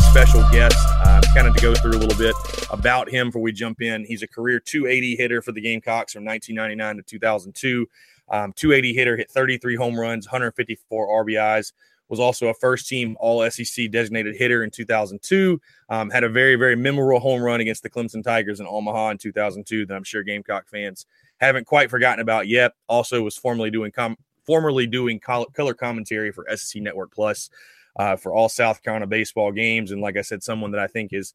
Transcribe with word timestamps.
Special 0.00 0.42
guest. 0.50 0.76
Uh, 1.04 1.20
kind 1.34 1.46
of 1.46 1.54
to 1.54 1.62
go 1.62 1.74
through 1.74 1.92
a 1.92 2.00
little 2.00 2.18
bit 2.18 2.34
about 2.70 3.08
him 3.08 3.28
before 3.28 3.42
we 3.42 3.52
jump 3.52 3.80
in. 3.80 4.04
He's 4.04 4.22
a 4.22 4.28
career 4.28 4.58
280 4.58 5.16
hitter 5.16 5.42
for 5.42 5.52
the 5.52 5.60
Gamecocks 5.60 6.12
from 6.12 6.24
1999 6.24 6.96
to 6.96 7.02
2002. 7.02 7.88
Um, 8.30 8.52
280 8.54 8.94
hitter, 8.94 9.16
hit 9.16 9.30
33 9.30 9.76
home 9.76 9.98
runs, 9.98 10.26
154 10.26 11.24
RBIs. 11.24 11.72
Was 12.08 12.20
also 12.20 12.48
a 12.48 12.54
first 12.54 12.88
team 12.88 13.16
All 13.20 13.48
SEC 13.50 13.90
designated 13.90 14.34
hitter 14.34 14.64
in 14.64 14.70
2002. 14.70 15.60
Um, 15.90 16.08
had 16.08 16.24
a 16.24 16.28
very, 16.28 16.54
very 16.54 16.74
memorable 16.74 17.20
home 17.20 17.42
run 17.42 17.60
against 17.60 17.82
the 17.82 17.90
Clemson 17.90 18.24
Tigers 18.24 18.60
in 18.60 18.66
Omaha 18.66 19.10
in 19.10 19.18
2002 19.18 19.84
that 19.86 19.94
I'm 19.94 20.04
sure 20.04 20.22
Gamecock 20.22 20.68
fans 20.68 21.04
haven't 21.38 21.66
quite 21.66 21.90
forgotten 21.90 22.20
about 22.20 22.48
yet. 22.48 22.72
Also, 22.88 23.22
was 23.22 23.36
formerly 23.36 23.70
doing 23.70 23.92
com- 23.92 24.16
formerly 24.46 24.86
doing 24.86 25.20
col- 25.20 25.46
color 25.46 25.74
commentary 25.74 26.32
for 26.32 26.46
SEC 26.56 26.80
Network 26.80 27.12
Plus 27.12 27.50
uh, 27.98 28.16
for 28.16 28.32
all 28.32 28.48
South 28.48 28.82
Carolina 28.82 29.06
baseball 29.06 29.52
games. 29.52 29.90
And 29.90 30.00
like 30.00 30.16
I 30.16 30.22
said, 30.22 30.42
someone 30.42 30.70
that 30.72 30.80
I 30.80 30.86
think 30.86 31.12
is 31.12 31.34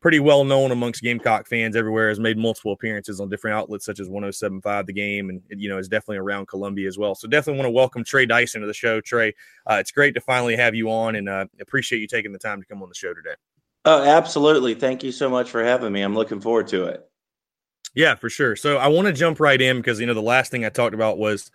pretty 0.00 0.20
well 0.20 0.44
known 0.44 0.70
amongst 0.70 1.02
Gamecock 1.02 1.48
fans 1.48 1.74
everywhere, 1.74 2.08
has 2.08 2.20
made 2.20 2.38
multiple 2.38 2.72
appearances 2.72 3.20
on 3.20 3.28
different 3.28 3.56
outlets 3.56 3.84
such 3.84 3.98
as 3.98 4.08
1075 4.08 4.86
The 4.86 4.92
Game, 4.92 5.30
and 5.30 5.42
you 5.48 5.68
know 5.68 5.78
is 5.78 5.88
definitely 5.88 6.18
around 6.18 6.48
Columbia 6.48 6.86
as 6.86 6.98
well. 6.98 7.14
So 7.14 7.28
definitely 7.28 7.58
want 7.58 7.66
to 7.66 7.72
welcome 7.72 8.04
Trey 8.04 8.26
Dyson 8.26 8.60
to 8.60 8.66
the 8.66 8.74
show. 8.74 9.00
Trey, 9.00 9.34
uh, 9.68 9.78
it's 9.80 9.90
great 9.90 10.14
to 10.14 10.20
finally 10.20 10.56
have 10.56 10.74
you 10.74 10.90
on, 10.90 11.16
and 11.16 11.28
uh, 11.28 11.46
appreciate 11.60 12.00
you 12.00 12.06
taking 12.06 12.32
the 12.32 12.38
time 12.38 12.60
to 12.60 12.66
come 12.66 12.82
on 12.82 12.88
the 12.88 12.94
show 12.94 13.14
today. 13.14 13.34
Oh, 13.84 14.02
absolutely! 14.02 14.74
Thank 14.74 15.02
you 15.02 15.12
so 15.12 15.28
much 15.28 15.50
for 15.50 15.64
having 15.64 15.92
me. 15.92 16.02
I'm 16.02 16.14
looking 16.14 16.40
forward 16.40 16.68
to 16.68 16.84
it. 16.86 17.04
Yeah, 17.94 18.14
for 18.14 18.28
sure. 18.28 18.56
So 18.56 18.76
I 18.76 18.88
want 18.88 19.06
to 19.06 19.12
jump 19.12 19.40
right 19.40 19.60
in 19.60 19.78
because 19.78 19.98
you 19.98 20.06
know 20.06 20.14
the 20.14 20.22
last 20.22 20.50
thing 20.50 20.64
I 20.64 20.68
talked 20.68 20.94
about 20.94 21.18
was 21.18 21.50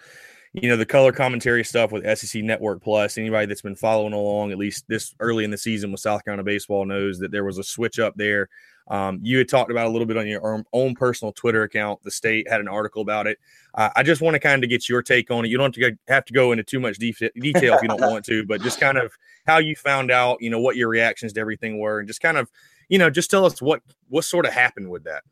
you 0.54 0.68
know 0.68 0.76
the 0.76 0.86
color 0.86 1.12
commentary 1.12 1.64
stuff 1.64 1.92
with 1.92 2.06
SEC 2.18 2.44
Network 2.44 2.84
Plus. 2.84 3.18
Anybody 3.18 3.46
that's 3.46 3.62
been 3.62 3.76
following 3.76 4.14
along, 4.14 4.52
at 4.52 4.58
least 4.58 4.86
this 4.88 5.16
early 5.20 5.44
in 5.44 5.52
the 5.52 5.58
season 5.58 5.92
with 5.92 6.02
South 6.02 6.26
Carolina 6.26 6.44
baseball, 6.44 6.86
knows 6.86 7.20
that 7.20 7.32
there 7.32 7.46
was 7.46 7.58
a 7.58 7.64
switch 7.64 8.00
up 8.00 8.14
there. 8.16 8.50
Um, 8.90 9.20
you 9.22 9.38
had 9.38 9.48
talked 9.48 9.72
about 9.72 9.88
a 9.88 9.90
little 9.90 10.06
bit 10.06 10.18
on 10.18 10.28
your 10.28 10.66
own 10.74 10.96
personal 10.96 11.32
Twitter 11.32 11.64
account. 11.64 12.04
The 12.04 12.12
state 12.12 12.50
had 12.50 12.60
an 12.60 12.68
article 12.68 13.02
about 13.02 13.28
it. 13.28 13.38
Uh, 13.74 13.90
I 13.96 14.04
just 14.04 14.22
want 14.22 14.34
to 14.34 14.40
kind 14.40 14.64
of 14.64 14.70
get 14.70 14.90
your 14.90 15.02
take 15.02 15.32
on 15.32 15.46
it. 15.46 15.48
You 15.48 15.58
don't 15.58 15.68
have 15.68 15.74
to, 15.74 15.92
go, 15.92 15.98
have 16.10 16.26
to 16.26 16.34
go 16.34 16.52
into 16.52 16.64
too 16.64 16.80
much 16.82 16.98
de- 16.98 17.14
detail 17.40 17.76
if 17.76 17.82
you 17.82 17.88
don't 17.88 18.02
want 18.02 18.26
to, 18.26 18.46
but 18.46 18.62
just 18.62 18.82
kind 18.82 18.98
of 18.98 19.14
how 19.46 19.60
you 19.60 19.78
found 19.78 20.12
out, 20.12 20.42
you 20.42 20.50
know, 20.50 20.60
what 20.60 20.76
your 20.76 20.90
reactions 20.90 21.32
to 21.34 21.40
everything 21.40 21.80
were, 21.80 22.00
and 22.00 22.08
just 22.08 22.20
kind 22.20 22.38
of, 22.38 22.52
you 22.90 22.98
know, 22.98 23.10
just 23.10 23.32
tell 23.32 23.46
us 23.46 23.62
what 23.62 23.82
what 24.10 24.26
sort 24.26 24.46
of 24.46 24.52
happened 24.52 24.90
with 24.90 25.06
that. 25.06 25.24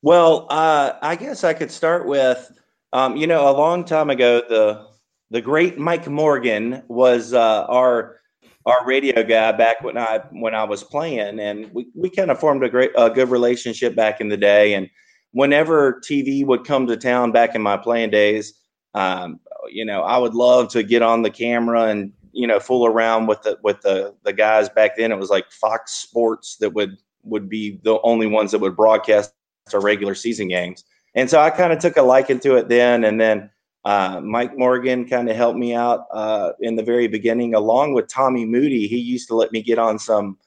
Well, 0.00 0.46
uh, 0.48 0.92
I 1.02 1.16
guess 1.16 1.44
I 1.44 1.52
could 1.52 1.70
start 1.70 2.06
with 2.06 2.50
um, 2.94 3.16
you 3.16 3.26
know, 3.26 3.50
a 3.50 3.52
long 3.52 3.84
time 3.84 4.08
ago, 4.08 4.40
the 4.48 4.86
the 5.30 5.40
great 5.40 5.78
Mike 5.78 6.06
Morgan 6.06 6.84
was 6.86 7.34
uh, 7.34 7.66
our 7.68 8.20
our 8.66 8.86
radio 8.86 9.24
guy 9.24 9.50
back 9.50 9.82
when 9.82 9.98
I 9.98 10.20
when 10.30 10.54
I 10.54 10.62
was 10.62 10.84
playing, 10.84 11.40
and 11.40 11.68
we, 11.74 11.88
we 11.96 12.08
kind 12.08 12.30
of 12.30 12.38
formed 12.38 12.62
a 12.62 12.68
great 12.68 12.92
a 12.96 13.10
good 13.10 13.30
relationship 13.30 13.96
back 13.96 14.20
in 14.20 14.28
the 14.28 14.36
day. 14.36 14.74
And 14.74 14.88
whenever 15.32 16.00
TV 16.08 16.46
would 16.46 16.64
come 16.64 16.86
to 16.86 16.96
town 16.96 17.32
back 17.32 17.56
in 17.56 17.62
my 17.62 17.76
playing 17.76 18.10
days, 18.10 18.54
um, 18.94 19.40
you 19.68 19.84
know, 19.84 20.02
I 20.02 20.16
would 20.16 20.34
love 20.34 20.68
to 20.70 20.84
get 20.84 21.02
on 21.02 21.22
the 21.22 21.30
camera 21.30 21.86
and 21.86 22.12
you 22.30 22.46
know 22.46 22.60
fool 22.60 22.86
around 22.86 23.26
with 23.26 23.42
the 23.42 23.58
with 23.64 23.80
the 23.80 24.14
the 24.22 24.32
guys 24.32 24.68
back 24.68 24.96
then. 24.96 25.10
It 25.10 25.18
was 25.18 25.30
like 25.30 25.50
Fox 25.50 25.94
Sports 25.94 26.58
that 26.58 26.70
would 26.74 26.96
would 27.24 27.48
be 27.48 27.80
the 27.82 27.98
only 28.04 28.28
ones 28.28 28.52
that 28.52 28.60
would 28.60 28.76
broadcast 28.76 29.32
our 29.72 29.80
regular 29.80 30.14
season 30.14 30.46
games. 30.46 30.84
And 31.14 31.30
so 31.30 31.40
I 31.40 31.50
kind 31.50 31.72
of 31.72 31.78
took 31.78 31.96
a 31.96 32.02
liking 32.02 32.40
to 32.40 32.56
it 32.56 32.68
then. 32.68 33.04
And 33.04 33.20
then 33.20 33.50
uh, 33.84 34.20
Mike 34.22 34.56
Morgan 34.56 35.06
kind 35.06 35.28
of 35.28 35.36
helped 35.36 35.58
me 35.58 35.74
out 35.74 36.06
uh, 36.10 36.52
in 36.60 36.76
the 36.76 36.82
very 36.82 37.06
beginning, 37.06 37.54
along 37.54 37.94
with 37.94 38.08
Tommy 38.08 38.46
Moody. 38.46 38.86
He 38.88 38.98
used 38.98 39.28
to 39.28 39.36
let 39.36 39.52
me 39.52 39.62
get 39.62 39.78
on 39.78 39.98
some 39.98 40.38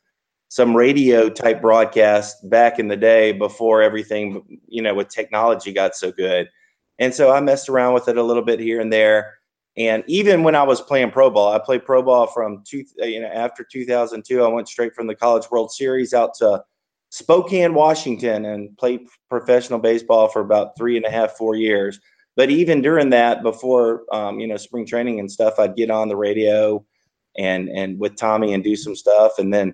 some 0.50 0.76
radio 0.76 1.30
type 1.30 1.62
broadcast 1.62 2.50
back 2.50 2.80
in 2.80 2.88
the 2.88 2.96
day 2.96 3.34
before 3.34 3.82
everything, 3.82 4.60
you 4.68 4.82
know, 4.82 4.94
with 4.94 5.10
technology 5.10 5.74
got 5.74 5.94
so 5.94 6.10
good. 6.12 6.50
And 7.00 7.14
so 7.14 7.32
I 7.32 7.42
messed 7.42 7.68
around 7.68 7.94
with 7.94 8.08
it 8.08 8.18
a 8.18 8.24
little 8.24 8.44
bit 8.44 8.60
here 8.60 8.80
and 8.80 8.92
there. 8.92 9.40
And 9.76 10.04
even 10.08 10.44
when 10.44 10.56
I 10.56 10.64
was 10.64 10.82
playing 10.82 11.12
pro 11.12 11.30
ball, 11.30 11.52
I 11.52 11.60
played 11.60 11.86
pro 11.86 12.02
ball 12.02 12.28
from 12.28 12.64
two, 12.66 12.84
you 12.98 13.22
know, 13.22 13.28
after 13.28 13.64
2002. 13.64 14.42
I 14.42 14.48
went 14.48 14.68
straight 14.68 14.96
from 14.96 15.06
the 15.06 15.16
College 15.16 15.52
World 15.52 15.72
Series 15.72 16.14
out 16.14 16.34
to 16.36 16.64
Spokane, 17.10 17.74
Washington, 17.74 18.46
and 18.46 18.78
played 18.78 19.02
professional 19.30 19.80
baseball 19.80 20.28
for 20.28 20.42
about 20.42 20.78
three 20.78 20.98
and 20.98 21.06
a 21.06 21.12
half, 21.12 21.38
four 21.38 21.56
years. 21.56 22.00
But 22.36 22.50
even 22.52 22.82
during 22.82 23.10
that, 23.12 23.42
before 23.44 24.04
um, 24.12 24.40
you 24.40 24.48
know 24.48 24.58
spring 24.58 24.86
training 24.86 25.20
and 25.20 25.32
stuff, 25.32 25.56
I'd 25.58 25.76
get 25.76 25.90
on 25.90 26.10
the 26.10 26.16
radio 26.16 26.86
and 27.38 27.70
and 27.70 28.00
with 28.00 28.16
Tommy 28.16 28.54
and 28.54 28.64
do 28.64 28.76
some 28.76 28.96
stuff, 28.96 29.40
and 29.40 29.54
then 29.54 29.74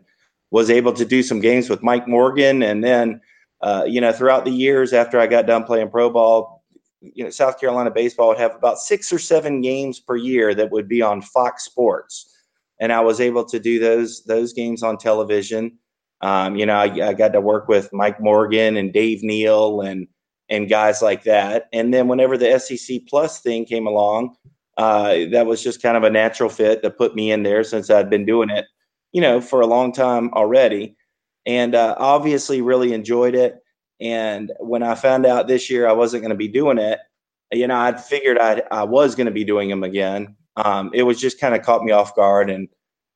was 0.51 0.69
able 0.69 0.93
to 0.93 1.05
do 1.05 1.23
some 1.23 1.39
games 1.39 1.69
with 1.69 1.83
Mike 1.83 2.07
Morgan, 2.07 2.61
and 2.61 2.83
then 2.83 3.19
uh, 3.61 3.83
you 3.87 3.99
know 3.99 4.11
throughout 4.11 4.45
the 4.45 4.51
years 4.51 4.93
after 4.93 5.19
I 5.19 5.27
got 5.27 5.47
done 5.47 5.63
playing 5.63 5.89
pro 5.89 6.09
ball, 6.09 6.63
you 7.01 7.23
know 7.23 7.31
South 7.31 7.59
Carolina 7.59 7.89
baseball 7.89 8.29
would 8.29 8.37
have 8.37 8.55
about 8.55 8.77
six 8.77 9.11
or 9.11 9.19
seven 9.19 9.61
games 9.61 9.99
per 9.99 10.15
year 10.15 10.53
that 10.53 10.71
would 10.71 10.87
be 10.87 11.01
on 11.01 11.21
Fox 11.21 11.65
Sports, 11.65 12.31
and 12.79 12.93
I 12.93 13.01
was 13.01 13.19
able 13.19 13.43
to 13.45 13.59
do 13.59 13.79
those 13.79 14.23
those 14.23 14.53
games 14.53 14.83
on 14.83 14.97
television 14.97 15.79
um, 16.23 16.55
you 16.55 16.65
know, 16.65 16.75
I, 16.75 17.09
I, 17.09 17.13
got 17.13 17.33
to 17.33 17.41
work 17.41 17.67
with 17.67 17.91
Mike 17.91 18.21
Morgan 18.21 18.77
and 18.77 18.93
Dave 18.93 19.21
Neal 19.23 19.81
and 19.81 20.07
and 20.47 20.69
guys 20.69 21.01
like 21.01 21.23
that. 21.23 21.67
And 21.73 21.93
then 21.93 22.07
whenever 22.07 22.37
the 22.37 22.57
SEC 22.59 23.01
Plus 23.09 23.41
thing 23.41 23.65
came 23.65 23.85
along, 23.85 24.35
uh, 24.77 25.25
that 25.31 25.45
was 25.45 25.61
just 25.61 25.81
kind 25.81 25.97
of 25.97 26.03
a 26.03 26.09
natural 26.09 26.49
fit 26.49 26.81
to 26.81 26.89
put 26.89 27.13
me 27.13 27.29
in 27.29 27.43
there 27.43 27.65
since 27.65 27.89
I'd 27.89 28.09
been 28.09 28.25
doing 28.25 28.49
it, 28.49 28.65
you 29.11 29.19
know, 29.19 29.41
for 29.41 29.59
a 29.59 29.67
long 29.67 29.91
time 29.91 30.29
already. 30.33 30.95
And 31.45 31.75
uh, 31.75 31.95
obviously, 31.97 32.61
really 32.61 32.93
enjoyed 32.93 33.35
it. 33.35 33.61
And 33.99 34.53
when 34.61 34.81
I 34.81 34.95
found 34.95 35.25
out 35.25 35.49
this 35.49 35.69
year 35.69 35.89
I 35.89 35.93
wasn't 35.93 36.23
going 36.23 36.31
to 36.31 36.37
be 36.37 36.47
doing 36.47 36.77
it, 36.77 36.99
you 37.51 37.67
know, 37.67 37.75
I'd 37.75 38.01
figured 38.01 38.37
I 38.39 38.63
I 38.71 38.83
was 38.83 39.13
going 39.13 39.27
to 39.27 39.31
be 39.31 39.43
doing 39.43 39.67
them 39.67 39.83
again. 39.83 40.37
Um, 40.55 40.89
it 40.93 41.03
was 41.03 41.19
just 41.19 41.41
kind 41.41 41.53
of 41.53 41.63
caught 41.63 41.83
me 41.83 41.91
off 41.91 42.15
guard, 42.15 42.49
and 42.49 42.69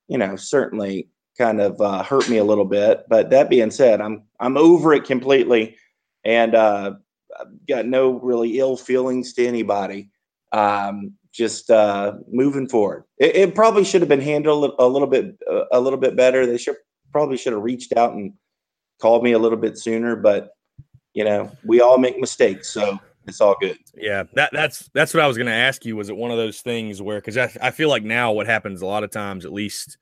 you 0.10 0.18
know, 0.18 0.36
certainly 0.36 1.07
kind 1.38 1.62
of 1.62 1.80
uh, 1.80 2.04
hurt 2.04 2.30
me 2.30 2.38
a 2.38 2.44
little 2.44 2.66
bit. 2.66 3.06
But 3.10 3.30
that 3.30 3.50
being 3.50 3.72
said, 3.72 4.01
I'm 4.01 4.24
I'm 4.39 4.57
over 4.57 4.94
it 4.94 5.06
completely, 5.06 5.78
and 6.24 6.56
uh, 6.56 6.94
I've 7.39 7.68
got 7.68 7.86
no 7.86 8.19
really 8.19 8.60
ill 8.60 8.78
feelings 8.78 9.34
to 9.34 9.45
anybody. 9.45 10.10
Um, 10.51 11.13
just 11.34 11.69
uh, 11.69 12.13
moving 12.31 12.68
forward. 12.68 13.04
It, 13.19 13.36
it, 13.36 13.56
probably 13.56 13.84
should 13.84 14.01
have 14.01 14.10
been 14.10 14.22
handled 14.22 14.74
a 14.80 14.88
little 14.88 15.07
bit 15.07 15.38
a 15.72 15.80
little 15.80 16.00
bit 16.00 16.16
better. 16.16 16.45
They 16.45 16.57
should 16.57 16.78
probably 17.12 17.38
should 17.38 17.54
have 17.54 17.62
reached 17.62 17.94
out 17.95 18.13
and 18.13 18.34
called 19.00 19.24
me 19.24 19.34
a 19.34 19.39
little 19.39 19.57
bit 19.57 19.78
sooner, 19.78 20.16
but 20.16 20.51
you 21.13 21.24
know, 21.24 21.51
we 21.66 21.81
all 21.81 21.98
make 21.98 22.19
mistakes, 22.19 22.69
so 22.69 23.00
it's 23.28 23.42
all 23.42 23.56
good. 23.60 23.78
Yeah, 23.95 24.24
that 24.34 24.51
that's 24.54 24.89
that's 24.94 25.13
what 25.13 25.24
I 25.24 25.28
was 25.28 25.38
going 25.38 25.48
to 25.48 25.54
ask 25.54 25.86
you. 25.86 25.95
Was 25.95 26.10
it 26.10 26.16
one 26.16 26.31
of 26.31 26.38
those 26.38 26.62
things 26.62 27.01
where 27.01 27.19
because 27.19 27.38
I, 27.38 27.51
I 27.62 27.72
feel 27.72 27.89
like 27.89 28.04
now 28.04 28.31
what 28.31 28.48
happens 28.48 28.81
a 28.81 28.86
lot 28.86 29.04
of 29.04 29.12
times, 29.12 29.45
at 29.45 29.54
least 29.54 29.98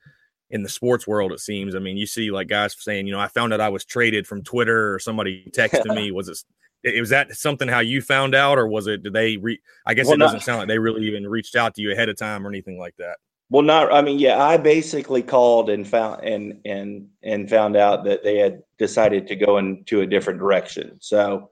in 0.50 0.62
the 0.62 0.68
sports 0.68 1.06
world, 1.06 1.32
it 1.32 1.40
seems. 1.40 1.74
I 1.74 1.78
mean, 1.78 1.96
you 1.96 2.06
see 2.06 2.30
like 2.30 2.48
guys 2.48 2.76
saying, 2.78 3.06
you 3.06 3.12
know, 3.12 3.20
I 3.20 3.28
found 3.28 3.52
out 3.52 3.60
I 3.60 3.68
was 3.68 3.84
traded 3.84 4.26
from 4.26 4.42
Twitter 4.42 4.94
or 4.94 4.98
somebody 4.98 5.50
texted 5.54 5.94
me. 5.94 6.10
Was 6.16 6.44
it 6.86 7.00
was 7.00 7.10
that 7.10 7.34
something 7.34 7.66
how 7.66 7.80
you 7.80 8.00
found 8.00 8.34
out, 8.34 8.58
or 8.58 8.68
was 8.68 8.86
it? 8.86 9.02
Did 9.02 9.12
they? 9.12 9.36
Re- 9.38 9.60
I 9.86 9.94
guess 9.94 10.06
well, 10.06 10.14
it 10.14 10.18
doesn't 10.18 10.36
not, 10.36 10.44
sound 10.44 10.58
like 10.60 10.68
they 10.68 10.78
really 10.78 11.04
even 11.06 11.26
reached 11.26 11.56
out 11.56 11.74
to 11.74 11.82
you 11.82 11.90
ahead 11.90 12.08
of 12.08 12.16
time 12.16 12.46
or 12.46 12.50
anything 12.50 12.78
like 12.78 12.94
that. 12.98 13.16
Well, 13.50 13.62
not. 13.62 13.92
I 13.92 14.02
mean, 14.02 14.20
yeah, 14.20 14.40
I 14.40 14.56
basically 14.56 15.22
called 15.22 15.68
and 15.68 15.86
found 15.86 16.22
and 16.24 16.60
and 16.64 17.08
and 17.24 17.50
found 17.50 17.76
out 17.76 18.04
that 18.04 18.22
they 18.22 18.38
had 18.38 18.62
decided 18.78 19.26
to 19.28 19.36
go 19.36 19.58
into 19.58 20.02
a 20.02 20.06
different 20.06 20.38
direction. 20.38 20.98
So 21.00 21.50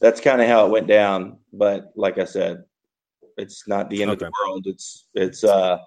that's 0.00 0.20
kind 0.20 0.40
of 0.40 0.48
how 0.48 0.66
it 0.66 0.70
went 0.70 0.86
down. 0.86 1.38
But 1.52 1.92
like 1.94 2.18
I 2.18 2.24
said, 2.24 2.64
it's 3.36 3.68
not 3.68 3.90
the 3.90 4.02
end 4.02 4.12
okay. 4.12 4.26
of 4.26 4.32
the 4.32 4.46
world. 4.46 4.66
It's 4.66 5.08
it's 5.14 5.44
uh 5.44 5.78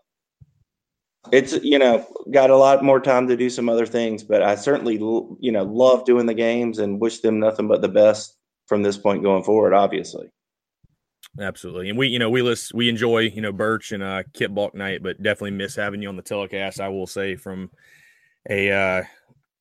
it's 1.31 1.53
you 1.63 1.77
know 1.77 2.05
got 2.31 2.49
a 2.49 2.55
lot 2.55 2.83
more 2.83 2.99
time 2.99 3.27
to 3.27 3.35
do 3.35 3.49
some 3.49 3.67
other 3.67 3.85
things 3.85 4.23
but 4.23 4.41
i 4.41 4.55
certainly 4.55 4.93
you 4.95 5.51
know 5.51 5.63
love 5.63 6.05
doing 6.05 6.25
the 6.25 6.33
games 6.33 6.79
and 6.79 7.01
wish 7.01 7.19
them 7.19 7.39
nothing 7.39 7.67
but 7.67 7.81
the 7.81 7.89
best 7.89 8.37
from 8.67 8.83
this 8.83 8.97
point 8.97 9.23
going 9.23 9.43
forward, 9.43 9.73
obviously. 9.73 10.29
Absolutely. 11.39 11.89
And 11.89 11.97
we, 11.97 12.07
you 12.07 12.19
know, 12.19 12.29
we 12.29 12.41
list, 12.41 12.73
we 12.73 12.89
enjoy, 12.89 13.19
you 13.19 13.41
know, 13.41 13.51
Birch 13.51 13.91
and 13.91 14.03
uh 14.03 14.23
Kit 14.33 14.51
night, 14.73 15.01
but 15.01 15.21
definitely 15.21 15.51
miss 15.51 15.75
having 15.75 16.01
you 16.01 16.09
on 16.09 16.15
the 16.15 16.21
telecast. 16.21 16.79
I 16.79 16.89
will 16.89 17.07
say 17.07 17.35
from 17.35 17.71
a 18.49 18.71
uh 18.71 19.03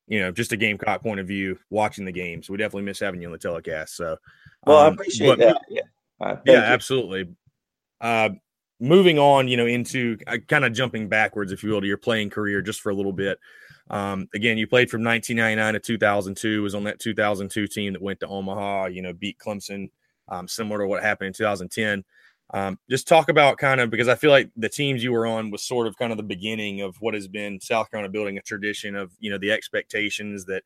you 0.09 0.21
know, 0.21 0.31
just 0.31 0.53
a 0.53 0.57
Gamecock 0.57 1.03
point 1.03 1.19
of 1.19 1.27
view, 1.27 1.59
watching 1.69 2.05
the 2.05 2.13
games. 2.13 2.49
We 2.49 2.57
definitely 2.57 2.85
miss 2.85 3.01
having 3.01 3.21
you 3.21 3.27
on 3.27 3.33
the 3.33 3.39
telecast. 3.39 3.97
So 3.97 4.17
well, 4.65 4.79
um, 4.79 4.93
I 4.93 4.95
appreciate 4.95 5.39
that. 5.39 5.61
Yeah. 5.69 6.37
Yeah, 6.47 6.61
absolutely. 6.61 7.35
Uh 8.01 8.31
moving 8.81 9.19
on, 9.19 9.49
you 9.49 9.57
know, 9.57 9.67
into 9.67 10.19
uh, 10.27 10.39
kind 10.49 10.65
of 10.65 10.73
jumping 10.73 11.09
backwards, 11.09 11.53
if 11.53 11.63
you 11.63 11.71
will, 11.71 11.81
to 11.81 11.87
your 11.87 11.97
playing 11.97 12.31
career 12.31 12.63
just 12.63 12.81
for 12.81 12.91
a 12.91 12.95
little 12.95 13.13
bit. 13.13 13.39
Um, 13.89 14.29
again, 14.35 14.59
you 14.59 14.67
played 14.67 14.91
from 14.91 15.05
1999 15.05 15.75
to 15.75 15.81
2002. 15.81 16.63
Was 16.63 16.75
on 16.75 16.85
that 16.85 16.99
2002 16.99 17.67
team 17.69 17.93
that 17.93 18.03
went 18.03 18.21
to 18.21 18.27
Omaha. 18.27 18.87
You 18.87 19.03
know, 19.03 19.13
beat 19.13 19.39
Clemson, 19.39 19.91
um, 20.29 20.49
similar 20.49 20.81
to 20.81 20.87
what 20.87 21.03
happened 21.03 21.29
in 21.29 21.33
2010. 21.33 22.05
Um, 22.55 22.79
just 22.89 23.09
talk 23.09 23.29
about 23.29 23.59
kind 23.59 23.81
of 23.81 23.91
because 23.91 24.09
I 24.09 24.15
feel 24.15 24.31
like 24.31 24.51
the 24.57 24.69
teams 24.69 25.03
you 25.03 25.13
were 25.13 25.27
on 25.27 25.51
was 25.51 25.63
sort 25.63 25.89
of 25.89 25.97
kind 25.97 26.13
of 26.13 26.17
the 26.17 26.23
beginning 26.23 26.81
of 26.81 26.97
what 27.01 27.15
has 27.15 27.27
been 27.27 27.61
South 27.61 27.91
Carolina 27.91 28.13
building 28.13 28.39
a 28.39 28.43
tradition 28.43 28.95
of 28.95 29.11
you 29.19 29.31
know 29.31 29.39
the 29.39 29.51
expectations 29.51 30.45
that 30.45 30.63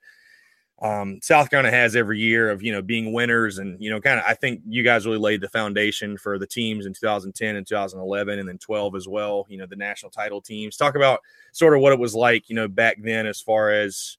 um, 0.82 1.18
South 1.22 1.50
Carolina 1.50 1.74
has 1.76 1.94
every 1.94 2.18
year 2.18 2.50
of 2.50 2.62
you 2.62 2.72
know 2.72 2.80
being 2.80 3.12
winners 3.12 3.58
and 3.58 3.80
you 3.82 3.90
know 3.90 4.00
kind 4.00 4.18
of 4.18 4.24
I 4.26 4.32
think 4.32 4.62
you 4.66 4.82
guys 4.82 5.04
really 5.04 5.18
laid 5.18 5.42
the 5.42 5.48
foundation 5.48 6.16
for 6.16 6.38
the 6.38 6.46
teams 6.46 6.86
in 6.86 6.94
2010 6.94 7.56
and 7.56 7.66
2011 7.66 8.38
and 8.38 8.48
then 8.48 8.58
12 8.58 8.96
as 8.96 9.06
well. 9.06 9.46
You 9.48 9.58
know 9.58 9.66
the 9.66 9.76
national 9.76 10.10
title 10.10 10.40
teams. 10.40 10.76
Talk 10.76 10.96
about 10.96 11.20
sort 11.52 11.74
of 11.74 11.80
what 11.80 11.92
it 11.92 11.98
was 11.98 12.14
like 12.14 12.48
you 12.48 12.56
know 12.56 12.66
back 12.66 12.96
then 13.02 13.26
as 13.26 13.40
far 13.40 13.70
as 13.70 14.16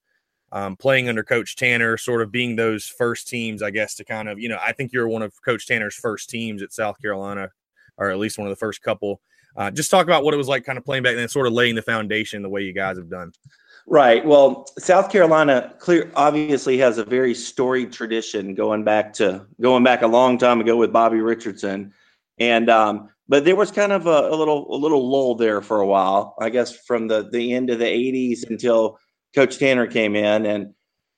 um, 0.52 0.76
playing 0.76 1.08
under 1.10 1.24
Coach 1.24 1.56
Tanner, 1.56 1.98
sort 1.98 2.22
of 2.22 2.32
being 2.32 2.56
those 2.56 2.86
first 2.86 3.28
teams, 3.28 3.64
I 3.64 3.72
guess, 3.72 3.96
to 3.96 4.06
kind 4.06 4.30
of 4.30 4.40
you 4.40 4.50
know 4.50 4.60
I 4.64 4.72
think 4.72 4.94
you're 4.94 5.08
one 5.08 5.24
of 5.24 5.34
Coach 5.44 5.68
Tanner's 5.68 5.96
first 5.96 6.30
teams 6.30 6.62
at 6.62 6.74
South 6.74 7.02
Carolina, 7.02 7.50
or 7.98 8.12
at 8.12 8.20
least 8.20 8.38
one 8.38 8.48
of 8.48 8.52
the 8.52 8.60
first 8.60 8.84
couple. 8.84 9.20
Uh, 9.58 9.72
just 9.72 9.90
talk 9.92 10.06
about 10.06 10.24
what 10.24 10.34
it 10.34 10.38
was 10.38 10.48
like 10.48 10.64
kind 10.64 10.78
of 10.78 10.86
playing 10.86 11.04
back 11.04 11.16
then, 11.16 11.28
sort 11.28 11.48
of 11.48 11.54
laying 11.54 11.76
the 11.76 11.82
foundation 11.82 12.42
the 12.42 12.50
way 12.50 12.62
you 12.62 12.72
guys 12.72 12.98
have 12.98 13.10
done. 13.10 13.32
Right. 13.88 14.26
Well, 14.26 14.66
South 14.78 15.12
Carolina 15.12 15.74
clear 15.80 16.12
obviously 16.16 16.78
has 16.78 16.98
a 16.98 17.04
very 17.04 17.34
storied 17.34 17.92
tradition 17.92 18.54
going 18.54 18.84
back 18.84 19.14
to 19.14 19.46
going 19.60 19.84
back 19.84 20.02
a 20.02 20.08
long 20.08 20.38
time 20.38 20.62
ago 20.62 20.78
with 20.78 20.94
Bobby 20.94 21.20
Richardson, 21.20 21.94
and 22.38 22.70
um, 22.70 23.10
but 23.28 23.44
there 23.44 23.56
was 23.56 23.72
kind 23.72 23.92
of 23.92 24.06
a, 24.06 24.30
a, 24.30 24.36
little 24.36 24.74
a 24.74 24.78
little 24.78 25.10
lull 25.10 25.36
there 25.36 25.62
for 25.62 25.80
a 25.80 25.88
while. 25.88 26.36
I 26.40 26.50
guess 26.50 26.76
from 26.86 27.08
the 27.08 27.28
the 27.32 27.54
end 27.54 27.70
of 27.70 27.80
the 27.80 27.86
'80s 27.86 28.50
until 28.50 29.00
Coach 29.34 29.58
Tanner 29.58 29.88
came 29.88 30.16
in, 30.16 30.46
and 30.46 30.74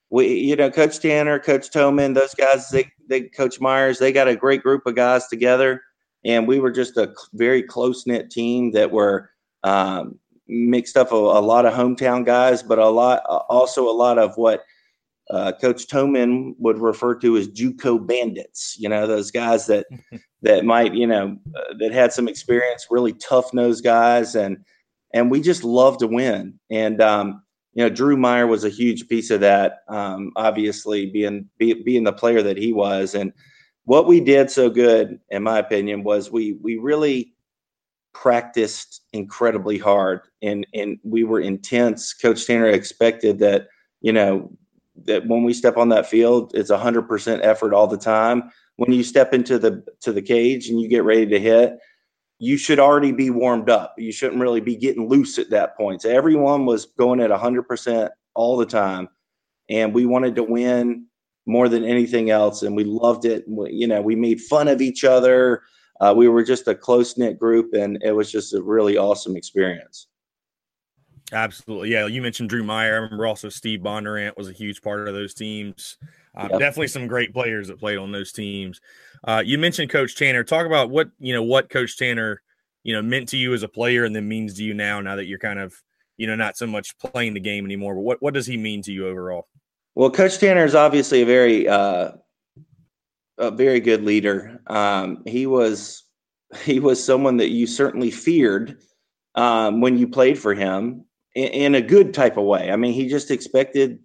we 0.10 0.33
you 0.33 0.56
know 0.56 0.71
Coach 0.71 1.00
Tanner, 1.00 1.39
Coach 1.39 1.69
Toman, 1.69 2.15
those 2.15 2.33
guys, 2.33 2.69
they, 2.69 2.89
they 3.10 3.24
Coach 3.24 3.60
Myers, 3.60 4.00
they 4.00 4.13
got 4.13 4.27
a 4.27 4.36
great 4.36 4.63
group 4.63 4.86
of 4.86 4.95
guys 4.95 5.27
together, 5.27 5.81
and 6.24 6.48
we 6.48 6.60
were 6.60 6.71
just 6.71 6.98
a 6.98 7.13
very 7.33 7.62
close 7.62 8.07
knit 8.07 8.30
team 8.31 8.71
that 8.71 8.92
were. 8.92 9.30
Um, 9.65 10.19
mixed 10.47 10.97
up 10.97 11.11
a, 11.11 11.15
a, 11.15 11.41
lot 11.41 11.65
of 11.65 11.73
hometown 11.73 12.25
guys, 12.25 12.61
but 12.63 12.79
a 12.79 12.89
lot 12.89 13.23
also 13.49 13.89
a 13.89 13.91
lot 13.91 14.17
of 14.17 14.35
what 14.35 14.63
uh, 15.29 15.53
Coach 15.59 15.87
Toman 15.87 16.53
would 16.59 16.77
refer 16.77 17.15
to 17.15 17.37
as 17.37 17.47
JUCO 17.47 18.05
bandits. 18.05 18.75
You 18.77 18.89
know, 18.89 19.07
those 19.07 19.31
guys 19.31 19.67
that 19.67 19.87
that 20.41 20.65
might 20.65 20.93
you 20.93 21.07
know 21.07 21.37
uh, 21.55 21.73
that 21.79 21.93
had 21.93 22.13
some 22.13 22.27
experience, 22.27 22.87
really 22.89 23.13
tough 23.13 23.53
nosed 23.53 23.83
guys, 23.83 24.35
and 24.35 24.57
and 25.13 25.31
we 25.31 25.41
just 25.41 25.63
love 25.63 25.97
to 25.99 26.07
win. 26.07 26.59
And 26.69 27.01
um, 27.01 27.43
you 27.73 27.83
know, 27.83 27.89
Drew 27.89 28.17
Meyer 28.17 28.47
was 28.47 28.63
a 28.63 28.69
huge 28.69 29.07
piece 29.07 29.31
of 29.31 29.39
that. 29.41 29.79
Um, 29.87 30.31
obviously, 30.35 31.07
being 31.07 31.49
be, 31.57 31.73
being 31.73 32.03
the 32.03 32.13
player 32.13 32.41
that 32.43 32.57
he 32.57 32.73
was, 32.73 33.15
and 33.15 33.33
what 33.85 34.07
we 34.07 34.19
did 34.19 34.49
so 34.51 34.69
good, 34.69 35.19
in 35.29 35.43
my 35.43 35.59
opinion, 35.59 36.03
was 36.03 36.31
we 36.31 36.53
we 36.61 36.77
really 36.77 37.33
practiced 38.13 39.01
incredibly 39.13 39.77
hard. 39.77 40.21
And 40.42 40.65
and 40.74 41.00
we 41.04 41.24
were 41.24 41.39
intense. 41.39 42.13
Coach 42.13 42.45
tanner 42.45 42.68
expected 42.68 43.39
that 43.39 43.68
you 44.01 44.13
know 44.13 44.51
that 45.06 45.27
when 45.27 45.44
we 45.44 45.54
step 45.54 45.77
on 45.77 45.89
that 45.89 46.06
field 46.07 46.51
it's 46.54 46.69
100% 46.69 47.39
effort 47.44 47.74
all 47.74 47.88
the 47.88 47.98
time. 47.98 48.51
When 48.77 48.92
you 48.92 49.04
step 49.04 49.33
into 49.33 49.60
the 49.60 49.83
to 50.01 50.12
the 50.12 50.21
cage 50.21 50.69
and 50.69 50.80
you 50.80 50.88
get 50.88 51.04
ready 51.04 51.25
to 51.25 51.39
hit 51.39 51.80
you 52.44 52.57
should 52.57 52.80
already 52.80 53.13
be 53.13 53.30
warmed 53.30 53.69
up. 53.69 53.95
You 53.98 54.12
shouldn't 54.12 54.42
really 54.42 54.60
be 54.60 54.75
getting 54.75 55.07
loose 55.07 55.39
at 55.39 55.50
that 55.51 55.77
point. 55.77 56.01
So 56.01 56.10
everyone 56.10 56.65
was 56.65 56.86
going 56.86 57.21
at 57.21 57.30
100% 57.30 58.10
all 58.36 58.57
the 58.57 58.65
time. 58.65 59.07
And 59.69 59.94
we 59.94 60.06
wanted 60.06 60.36
to 60.36 60.44
win 60.44 61.06
more 61.45 61.69
than 61.69 61.86
anything 61.86 62.31
else. 62.31 62.62
And 62.62 62.75
we 62.75 62.83
loved 62.83 63.24
it. 63.24 63.45
You 63.48 63.88
know 63.88 64.01
we 64.01 64.15
made 64.15 64.42
fun 64.42 64.68
of 64.68 64.81
each 64.81 65.06
other 65.06 65.62
uh, 66.03 66.13
we 66.13 66.27
were 66.27 66.44
just 66.44 66.67
a 66.67 66.75
close 66.75 67.17
knit 67.17 67.39
group, 67.39 67.73
and 67.73 67.97
it 68.03 68.11
was 68.11 68.29
just 68.29 68.53
a 68.53 68.61
really 68.61 68.97
awesome 68.97 69.38
experience. 69.38 70.07
Absolutely, 71.31 71.91
yeah. 71.91 72.07
You 72.07 72.21
mentioned 72.21 72.50
Drew 72.50 72.63
Meyer. 72.63 72.95
I 72.95 72.97
remember 72.97 73.25
also 73.25 73.48
Steve 73.48 73.79
Bondurant 73.79 74.36
was 74.36 74.50
a 74.50 74.53
huge 74.53 74.81
part 74.81 75.07
of 75.07 75.13
those 75.13 75.33
teams. 75.33 75.98
Uh, 76.36 76.50
yep. 76.51 76.60
Definitely 76.60 76.89
some 76.89 77.07
great 77.07 77.33
players 77.33 77.69
that 77.69 77.79
played 77.79 77.98
on 77.98 78.12
those 78.12 78.33
teams. 78.33 78.81
Uh, 79.24 79.41
you 79.45 79.57
mentioned 79.57 79.89
Coach 79.89 80.17
Tanner. 80.17 80.43
Talk 80.43 80.65
about 80.65 80.89
what 80.89 81.10
you 81.19 81.33
know 81.33 81.43
what 81.43 81.69
Coach 81.69 81.98
Tanner 81.98 82.41
you 82.83 82.93
know 82.93 83.01
meant 83.01 83.29
to 83.29 83.38
you 83.38 83.53
as 83.53 83.63
a 83.63 83.69
player, 83.69 84.03
and 84.03 84.13
then 84.13 84.27
means 84.27 84.55
to 84.55 84.63
you 84.63 84.74
now. 84.74 85.00
Now 85.00 85.15
that 85.15 85.25
you're 85.25 85.39
kind 85.39 85.60
of 85.60 85.74
you 86.17 86.27
know 86.27 86.36
not 86.36 86.57
so 86.57 86.67
much 86.67 86.98
playing 86.98 87.33
the 87.33 87.39
game 87.39 87.63
anymore, 87.63 87.95
but 87.95 88.01
what 88.01 88.22
what 88.22 88.33
does 88.33 88.45
he 88.45 88.57
mean 88.57 88.81
to 88.81 88.91
you 88.91 89.07
overall? 89.07 89.48
Well, 89.95 90.12
Coach 90.12 90.38
Tanner 90.38 90.65
is 90.65 90.75
obviously 90.75 91.22
a 91.22 91.25
very 91.25 91.65
uh, 91.65 92.12
a 93.47 93.51
very 93.51 93.79
good 93.79 94.03
leader. 94.03 94.59
Um, 94.67 95.23
he 95.25 95.45
was 95.45 96.03
he 96.63 96.79
was 96.79 97.03
someone 97.03 97.38
that 97.38 97.50
you 97.50 97.67
certainly 97.67 98.12
feared 98.12 98.77
um, 99.35 99.81
when 99.81 99.97
you 99.97 100.07
played 100.07 100.38
for 100.38 100.53
him 100.53 101.05
in, 101.35 101.47
in, 101.47 101.75
a 101.75 101.81
good 101.81 102.13
type 102.13 102.38
of 102.38 102.45
way. 102.45 102.71
I 102.71 102.75
mean, 102.75 102.93
he 102.93 103.07
just 103.07 103.31
expected, 103.31 104.00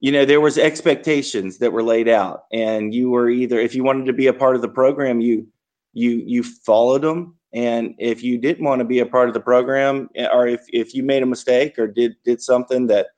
you 0.00 0.12
know, 0.12 0.26
there 0.26 0.40
was 0.40 0.58
expectations 0.58 1.58
that 1.58 1.72
were 1.72 1.82
laid 1.82 2.08
out, 2.08 2.44
and 2.52 2.94
you 2.94 3.10
were 3.10 3.30
either 3.30 3.58
if 3.58 3.74
you 3.74 3.84
wanted 3.84 4.06
to 4.06 4.12
be 4.12 4.26
a 4.26 4.34
part 4.34 4.56
of 4.56 4.62
the 4.62 4.68
program, 4.68 5.20
you 5.20 5.46
you 5.92 6.22
you 6.26 6.42
followed 6.42 7.02
them, 7.02 7.36
and 7.52 7.94
if 7.98 8.22
you 8.22 8.36
didn't 8.38 8.64
want 8.64 8.80
to 8.80 8.84
be 8.84 8.98
a 8.98 9.06
part 9.06 9.28
of 9.28 9.34
the 9.34 9.40
program, 9.40 10.08
or 10.32 10.46
if 10.46 10.62
if 10.68 10.94
you 10.94 11.02
made 11.02 11.22
a 11.22 11.26
mistake 11.26 11.78
or 11.78 11.86
did 11.86 12.16
did 12.24 12.42
something 12.42 12.86
that 12.88 13.08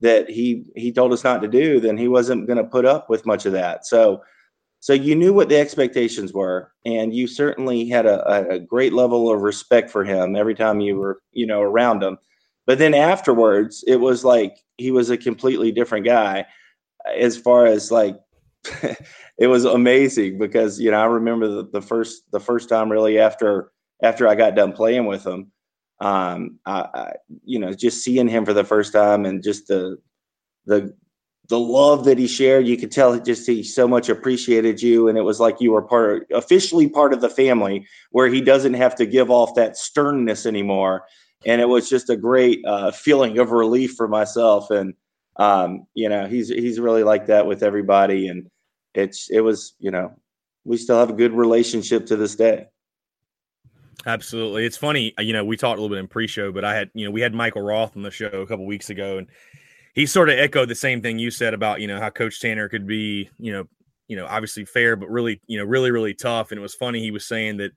that 0.00 0.30
he 0.30 0.64
he 0.76 0.92
told 0.92 1.12
us 1.12 1.24
not 1.24 1.42
to 1.42 1.48
do, 1.48 1.80
then 1.80 1.96
he 1.96 2.08
wasn't 2.08 2.46
going 2.46 2.56
to 2.58 2.64
put 2.64 2.84
up 2.84 3.10
with 3.10 3.26
much 3.26 3.46
of 3.46 3.52
that. 3.52 3.86
So 3.86 4.22
so 4.80 4.94
you 4.94 5.14
knew 5.14 5.34
what 5.34 5.50
the 5.50 5.58
expectations 5.58 6.32
were, 6.32 6.72
and 6.86 7.14
you 7.14 7.26
certainly 7.26 7.86
had 7.86 8.06
a, 8.06 8.50
a 8.50 8.58
great 8.58 8.94
level 8.94 9.30
of 9.30 9.42
respect 9.42 9.90
for 9.90 10.04
him 10.04 10.34
every 10.34 10.54
time 10.54 10.80
you 10.80 10.96
were, 10.96 11.20
you 11.32 11.46
know, 11.46 11.60
around 11.60 12.02
him. 12.02 12.16
But 12.66 12.78
then 12.78 12.94
afterwards, 12.94 13.84
it 13.86 13.96
was 13.96 14.24
like 14.24 14.56
he 14.78 14.90
was 14.90 15.10
a 15.10 15.18
completely 15.18 15.70
different 15.70 16.06
guy. 16.06 16.46
As 17.14 17.36
far 17.36 17.66
as 17.66 17.90
like, 17.90 18.18
it 19.38 19.48
was 19.48 19.66
amazing 19.66 20.38
because 20.38 20.80
you 20.80 20.90
know 20.90 21.00
I 21.00 21.06
remember 21.06 21.48
the, 21.48 21.68
the 21.70 21.82
first 21.82 22.22
the 22.32 22.40
first 22.40 22.68
time 22.68 22.90
really 22.90 23.18
after 23.18 23.72
after 24.02 24.26
I 24.26 24.34
got 24.34 24.54
done 24.54 24.72
playing 24.72 25.06
with 25.06 25.26
him, 25.26 25.52
um, 26.00 26.58
I, 26.64 26.80
I, 26.94 27.12
you 27.44 27.58
know, 27.58 27.74
just 27.74 28.02
seeing 28.02 28.28
him 28.28 28.46
for 28.46 28.54
the 28.54 28.64
first 28.64 28.92
time 28.94 29.26
and 29.26 29.42
just 29.42 29.68
the 29.68 29.98
the 30.64 30.94
the 31.50 31.58
love 31.58 32.04
that 32.04 32.16
he 32.16 32.28
shared. 32.28 32.66
You 32.66 32.76
could 32.76 32.92
tell 32.92 33.12
he 33.12 33.20
just 33.20 33.46
he 33.46 33.64
so 33.64 33.86
much 33.86 34.08
appreciated 34.08 34.80
you, 34.80 35.08
and 35.08 35.18
it 35.18 35.22
was 35.22 35.40
like 35.40 35.60
you 35.60 35.72
were 35.72 35.82
part 35.82 36.22
of, 36.30 36.38
officially 36.38 36.88
part 36.88 37.12
of 37.12 37.20
the 37.20 37.28
family, 37.28 37.86
where 38.12 38.28
he 38.28 38.40
doesn't 38.40 38.74
have 38.74 38.94
to 38.94 39.04
give 39.04 39.30
off 39.30 39.56
that 39.56 39.76
sternness 39.76 40.46
anymore. 40.46 41.04
And 41.44 41.60
it 41.60 41.68
was 41.68 41.90
just 41.90 42.08
a 42.08 42.16
great 42.16 42.64
uh, 42.64 42.92
feeling 42.92 43.38
of 43.38 43.50
relief 43.50 43.94
for 43.96 44.06
myself. 44.06 44.70
And 44.70 44.94
um, 45.36 45.86
you 45.92 46.08
know, 46.08 46.26
he's 46.26 46.48
he's 46.48 46.78
really 46.78 47.02
like 47.02 47.26
that 47.26 47.46
with 47.46 47.64
everybody, 47.64 48.28
and 48.28 48.48
it's 48.94 49.28
it 49.28 49.40
was 49.40 49.74
you 49.80 49.90
know, 49.90 50.14
we 50.64 50.76
still 50.76 51.00
have 51.00 51.10
a 51.10 51.14
good 51.14 51.32
relationship 51.32 52.06
to 52.06 52.16
this 52.16 52.36
day. 52.36 52.68
Absolutely. 54.06 54.64
It's 54.64 54.78
funny, 54.78 55.12
you 55.18 55.34
know, 55.34 55.44
we 55.44 55.58
talked 55.58 55.78
a 55.78 55.82
little 55.82 55.94
bit 55.94 56.00
in 56.00 56.08
pre-show, 56.08 56.52
but 56.52 56.64
I 56.64 56.74
had, 56.74 56.90
you 56.94 57.04
know, 57.04 57.10
we 57.10 57.20
had 57.20 57.34
Michael 57.34 57.60
Roth 57.60 57.94
on 57.98 58.02
the 58.02 58.10
show 58.10 58.28
a 58.28 58.46
couple 58.46 58.64
weeks 58.64 58.88
ago 58.88 59.18
and 59.18 59.26
he 60.00 60.06
sort 60.06 60.30
of 60.30 60.38
echoed 60.38 60.68
the 60.68 60.74
same 60.74 61.02
thing 61.02 61.18
you 61.18 61.30
said 61.30 61.52
about, 61.52 61.80
you 61.80 61.86
know, 61.86 62.00
how 62.00 62.08
coach 62.08 62.40
Tanner 62.40 62.68
could 62.68 62.86
be, 62.86 63.28
you 63.38 63.52
know, 63.52 63.68
you 64.08 64.16
know, 64.16 64.26
obviously 64.26 64.64
fair 64.64 64.96
but 64.96 65.10
really, 65.10 65.40
you 65.46 65.58
know, 65.58 65.64
really 65.64 65.90
really 65.90 66.14
tough 66.14 66.50
and 66.50 66.58
it 66.58 66.62
was 66.62 66.74
funny 66.74 67.00
he 67.00 67.10
was 67.10 67.26
saying 67.26 67.58
that 67.58 67.70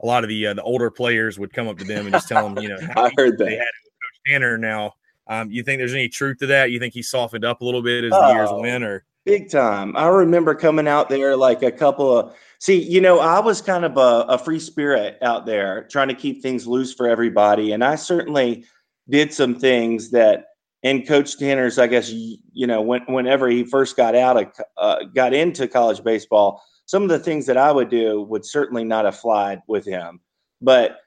a 0.00 0.06
lot 0.06 0.24
of 0.24 0.28
the 0.28 0.46
uh, 0.46 0.54
the 0.54 0.62
older 0.62 0.90
players 0.90 1.38
would 1.38 1.52
come 1.52 1.68
up 1.68 1.78
to 1.78 1.84
them 1.84 2.06
and 2.06 2.12
just 2.14 2.28
tell 2.28 2.48
them, 2.48 2.62
you 2.62 2.70
know, 2.70 2.78
I 2.96 3.10
heard 3.16 3.36
that. 3.38 3.44
They 3.44 3.56
had 3.56 3.60
coach 3.60 4.20
Tanner 4.26 4.58
now. 4.58 4.94
Um, 5.28 5.50
you 5.50 5.62
think 5.62 5.78
there's 5.78 5.92
any 5.92 6.08
truth 6.08 6.38
to 6.38 6.46
that? 6.46 6.70
You 6.70 6.78
think 6.78 6.94
he 6.94 7.02
softened 7.02 7.44
up 7.44 7.60
a 7.60 7.64
little 7.64 7.82
bit 7.82 8.04
as 8.04 8.10
the 8.10 8.32
years 8.32 8.48
oh, 8.50 8.60
went 8.60 8.82
or 8.82 9.04
big 9.24 9.50
time. 9.50 9.96
I 9.96 10.06
remember 10.06 10.54
coming 10.54 10.88
out 10.88 11.08
there 11.08 11.36
like 11.36 11.62
a 11.62 11.72
couple 11.72 12.16
of 12.16 12.34
See, 12.58 12.82
you 12.82 13.02
know, 13.02 13.20
I 13.20 13.38
was 13.38 13.60
kind 13.60 13.84
of 13.84 13.98
a, 13.98 14.24
a, 14.30 14.38
free 14.38 14.58
spirit 14.58 15.18
out 15.20 15.44
there 15.44 15.86
trying 15.90 16.08
to 16.08 16.14
keep 16.14 16.40
things 16.40 16.66
loose 16.66 16.94
for 16.94 17.06
everybody. 17.06 17.72
And 17.72 17.84
I 17.84 17.96
certainly 17.96 18.64
did 19.10 19.30
some 19.30 19.54
things 19.54 20.10
that 20.12 20.46
in 20.82 21.04
Coach 21.04 21.38
Tanner's, 21.38 21.78
I 21.78 21.86
guess, 21.86 22.10
you 22.10 22.66
know, 22.66 22.80
when, 22.80 23.02
whenever 23.06 23.48
he 23.48 23.64
first 23.64 23.96
got 23.96 24.14
out 24.14 24.36
of, 24.36 24.52
uh, 24.76 25.04
got 25.14 25.34
into 25.34 25.66
college 25.66 26.04
baseball, 26.04 26.62
some 26.84 27.02
of 27.02 27.08
the 27.08 27.18
things 27.18 27.46
that 27.46 27.56
I 27.56 27.72
would 27.72 27.88
do 27.88 28.22
would 28.22 28.44
certainly 28.44 28.84
not 28.84 29.04
have 29.04 29.18
flied 29.18 29.60
with 29.66 29.84
him. 29.84 30.20
But, 30.60 30.98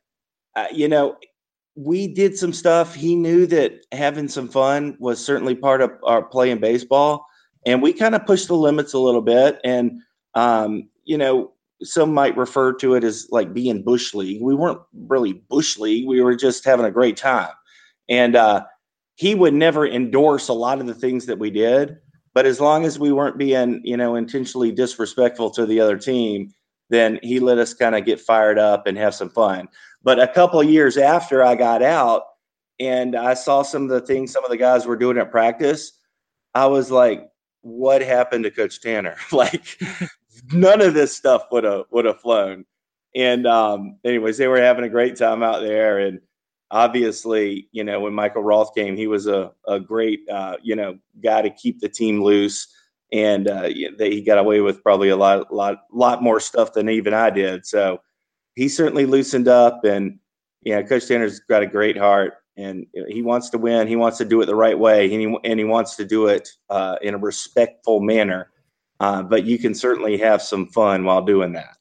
uh, 0.56 0.68
you 0.74 0.88
know, 0.88 1.18
we 1.76 2.08
did 2.08 2.38
some 2.38 2.52
stuff. 2.52 2.94
He 2.94 3.16
knew 3.16 3.46
that 3.48 3.86
having 3.94 4.28
some 4.28 4.50
fun 4.50 4.98
was 5.00 5.24
certainly 5.24 5.56
part 5.56 5.82
of 5.82 5.92
our 6.04 6.24
playing 6.24 6.60
baseball. 6.60 7.26
And 7.66 7.82
we 7.82 7.94
kind 7.94 8.16
of 8.16 8.26
pushed 8.26 8.48
the 8.48 8.56
limits 8.56 8.94
a 8.94 9.00
little 9.00 9.22
bit. 9.22 9.60
And, 9.64 10.02
um, 10.36 10.90
you 11.06 11.18
know, 11.18 11.54
some 11.82 12.14
might 12.14 12.36
refer 12.36 12.74
to 12.74 12.96
it 12.96 13.06
as 13.06 13.28
like 13.32 13.54
being 13.54 13.84
bush 13.84 14.14
league. 14.14 14.42
We 14.42 14.56
weren't 14.56 14.82
really 14.94 15.34
bush 15.34 15.78
league. 15.78 16.08
We 16.08 16.22
were 16.22 16.36
just 16.36 16.66
having 16.66 16.86
a 16.86 16.92
great 16.92 17.16
time. 17.16 17.54
And 18.10 18.36
uh, 18.36 18.66
he 19.20 19.36
would 19.36 19.54
never 19.54 19.86
endorse 19.86 20.48
a 20.48 20.54
lot 20.54 20.80
of 20.80 20.88
the 20.88 20.94
things 20.94 21.26
that 21.26 21.40
we 21.40 21.52
did. 21.52 21.98
But 22.34 22.46
as 22.46 22.62
long 22.62 22.86
as 22.86 22.98
we 22.98 23.12
weren't 23.12 23.38
being, 23.38 23.82
you 23.84 23.98
know, 23.98 24.16
intentionally 24.16 24.72
disrespectful 24.72 25.50
to 25.52 25.66
the 25.66 25.82
other 25.82 25.98
team, 25.98 26.54
then 26.90 27.20
he 27.22 27.42
let 27.42 27.58
us 27.58 27.74
kind 27.74 27.96
of 27.96 28.06
get 28.06 28.22
fired 28.22 28.58
up 28.58 28.88
and 28.88 28.98
have 28.98 29.14
some 29.14 29.30
fun. 29.30 29.68
But 30.02 30.22
a 30.22 30.28
couple 30.30 30.62
of 30.62 30.70
years 30.70 30.96
after 30.96 31.44
I 31.44 31.56
got 31.56 31.84
out 31.84 32.24
and 32.80 33.14
I 33.14 33.34
saw 33.34 33.62
some 33.62 33.84
of 33.84 33.90
the 33.90 34.00
things 34.00 34.32
some 34.32 34.46
of 34.46 34.52
the 34.52 34.58
guys 34.58 34.86
were 34.86 34.96
doing 34.96 35.18
at 35.18 35.32
practice, 35.32 35.92
I 36.56 36.68
was 36.68 36.90
like, 36.90 37.28
what 37.60 38.02
happened 38.02 38.46
to 38.46 38.52
Coach 38.52 38.80
Tanner? 38.80 39.18
like 39.34 39.82
none 40.54 40.80
of 40.80 40.94
this 40.94 41.14
stuff 41.14 41.44
would 41.52 41.66
have 41.66 41.84
would 41.92 42.06
have 42.06 42.22
flown. 42.22 42.64
And 43.14 43.46
um, 43.46 43.98
anyways, 44.06 44.38
they 44.38 44.48
were 44.48 44.62
having 44.62 44.86
a 44.86 44.90
great 44.90 45.18
time 45.18 45.44
out 45.44 45.60
there. 45.60 46.00
And 46.00 46.22
obviously, 46.72 47.68
you 47.72 47.84
know, 47.84 48.00
when 48.00 48.14
Michael 48.14 48.44
Roth 48.44 48.74
came, 48.76 48.96
he 48.96 49.08
was 49.08 49.28
a, 49.28 49.52
a 49.68 49.80
great, 49.80 50.28
uh, 50.30 50.58
you 50.62 50.76
know, 50.76 50.98
guy 51.24 51.42
to 51.42 51.50
keep 51.50 51.80
the 51.80 51.90
team 51.90 52.22
loose. 52.22 52.68
And 53.12 53.48
uh, 53.48 53.70
they, 53.98 54.12
he 54.12 54.22
got 54.22 54.38
away 54.38 54.62
with 54.62 54.84
probably 54.84 55.10
a 55.10 55.18
lot, 55.18 55.54
lot, 55.54 55.86
lot 55.92 56.22
more 56.22 56.40
stuff 56.40 56.74
than 56.74 56.90
even 56.90 57.14
I 57.14 57.32
did. 57.32 57.66
So 57.66 58.02
he 58.56 58.70
certainly 58.70 59.06
loosened 59.06 59.48
up. 59.48 59.84
And 59.84 60.20
you 60.62 60.76
know, 60.76 60.84
Coach 60.84 61.08
Tanner's 61.08 61.40
got 61.40 61.64
a 61.64 61.68
great 61.68 61.98
heart, 61.98 62.34
and 62.58 62.86
he 63.08 63.22
wants 63.22 63.50
to 63.52 63.58
win. 63.58 63.88
He 63.88 63.96
wants 63.96 64.18
to 64.18 64.26
do 64.26 64.42
it 64.42 64.46
the 64.46 64.56
right 64.56 64.78
way, 64.78 65.12
and 65.12 65.22
he 65.22 65.38
and 65.50 65.60
he 65.60 65.66
wants 65.66 65.96
to 65.96 66.06
do 66.06 66.28
it 66.28 66.50
uh, 66.70 66.98
in 67.02 67.14
a 67.14 67.18
respectful 67.18 68.02
manner. 68.02 68.52
Uh, 69.00 69.24
but 69.24 69.46
you 69.46 69.58
can 69.58 69.74
certainly 69.74 70.18
have 70.18 70.42
some 70.42 70.68
fun 70.68 71.06
while 71.06 71.22
doing 71.22 71.54
that. 71.54 71.78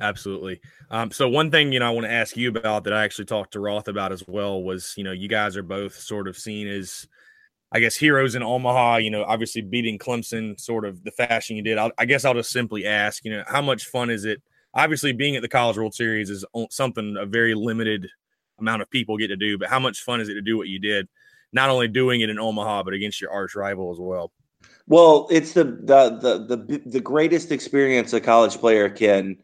Absolutely. 0.00 0.60
Um, 0.90 1.10
so 1.10 1.28
one 1.28 1.50
thing 1.50 1.72
you 1.72 1.80
know 1.80 1.88
I 1.88 1.90
want 1.90 2.06
to 2.06 2.12
ask 2.12 2.36
you 2.36 2.48
about 2.48 2.84
that 2.84 2.92
I 2.92 3.04
actually 3.04 3.24
talked 3.24 3.52
to 3.52 3.60
Roth 3.60 3.88
about 3.88 4.12
as 4.12 4.22
well 4.26 4.62
was 4.62 4.94
you 4.96 5.04
know 5.04 5.12
you 5.12 5.28
guys 5.28 5.56
are 5.56 5.62
both 5.62 5.98
sort 5.98 6.28
of 6.28 6.36
seen 6.36 6.68
as 6.68 7.06
I 7.72 7.80
guess 7.80 7.96
heroes 7.96 8.34
in 8.34 8.42
Omaha. 8.42 8.98
You 8.98 9.10
know, 9.10 9.24
obviously 9.24 9.60
beating 9.60 9.98
Clemson, 9.98 10.58
sort 10.58 10.84
of 10.84 11.02
the 11.04 11.10
fashion 11.10 11.56
you 11.56 11.62
did. 11.62 11.78
I'll, 11.78 11.90
I 11.98 12.04
guess 12.04 12.24
I'll 12.24 12.34
just 12.34 12.50
simply 12.50 12.86
ask, 12.86 13.24
you 13.24 13.32
know, 13.32 13.44
how 13.46 13.60
much 13.60 13.86
fun 13.86 14.10
is 14.10 14.24
it? 14.24 14.40
Obviously, 14.74 15.12
being 15.12 15.34
at 15.36 15.42
the 15.42 15.48
College 15.48 15.76
World 15.76 15.94
Series 15.94 16.30
is 16.30 16.44
something 16.70 17.16
a 17.18 17.26
very 17.26 17.54
limited 17.54 18.06
amount 18.60 18.82
of 18.82 18.90
people 18.90 19.16
get 19.16 19.28
to 19.28 19.36
do. 19.36 19.58
But 19.58 19.68
how 19.68 19.80
much 19.80 20.02
fun 20.02 20.20
is 20.20 20.28
it 20.28 20.34
to 20.34 20.42
do 20.42 20.56
what 20.56 20.68
you 20.68 20.78
did? 20.78 21.08
Not 21.52 21.70
only 21.70 21.88
doing 21.88 22.20
it 22.20 22.30
in 22.30 22.38
Omaha, 22.38 22.84
but 22.84 22.94
against 22.94 23.20
your 23.20 23.32
arch 23.32 23.54
rival 23.54 23.90
as 23.90 23.98
well. 23.98 24.30
Well, 24.86 25.28
it's 25.30 25.52
the 25.52 25.64
the 25.64 26.18
the 26.20 26.56
the, 26.56 26.82
the 26.86 27.00
greatest 27.00 27.52
experience 27.52 28.12
a 28.12 28.20
college 28.20 28.58
player 28.58 28.88
can 28.88 29.36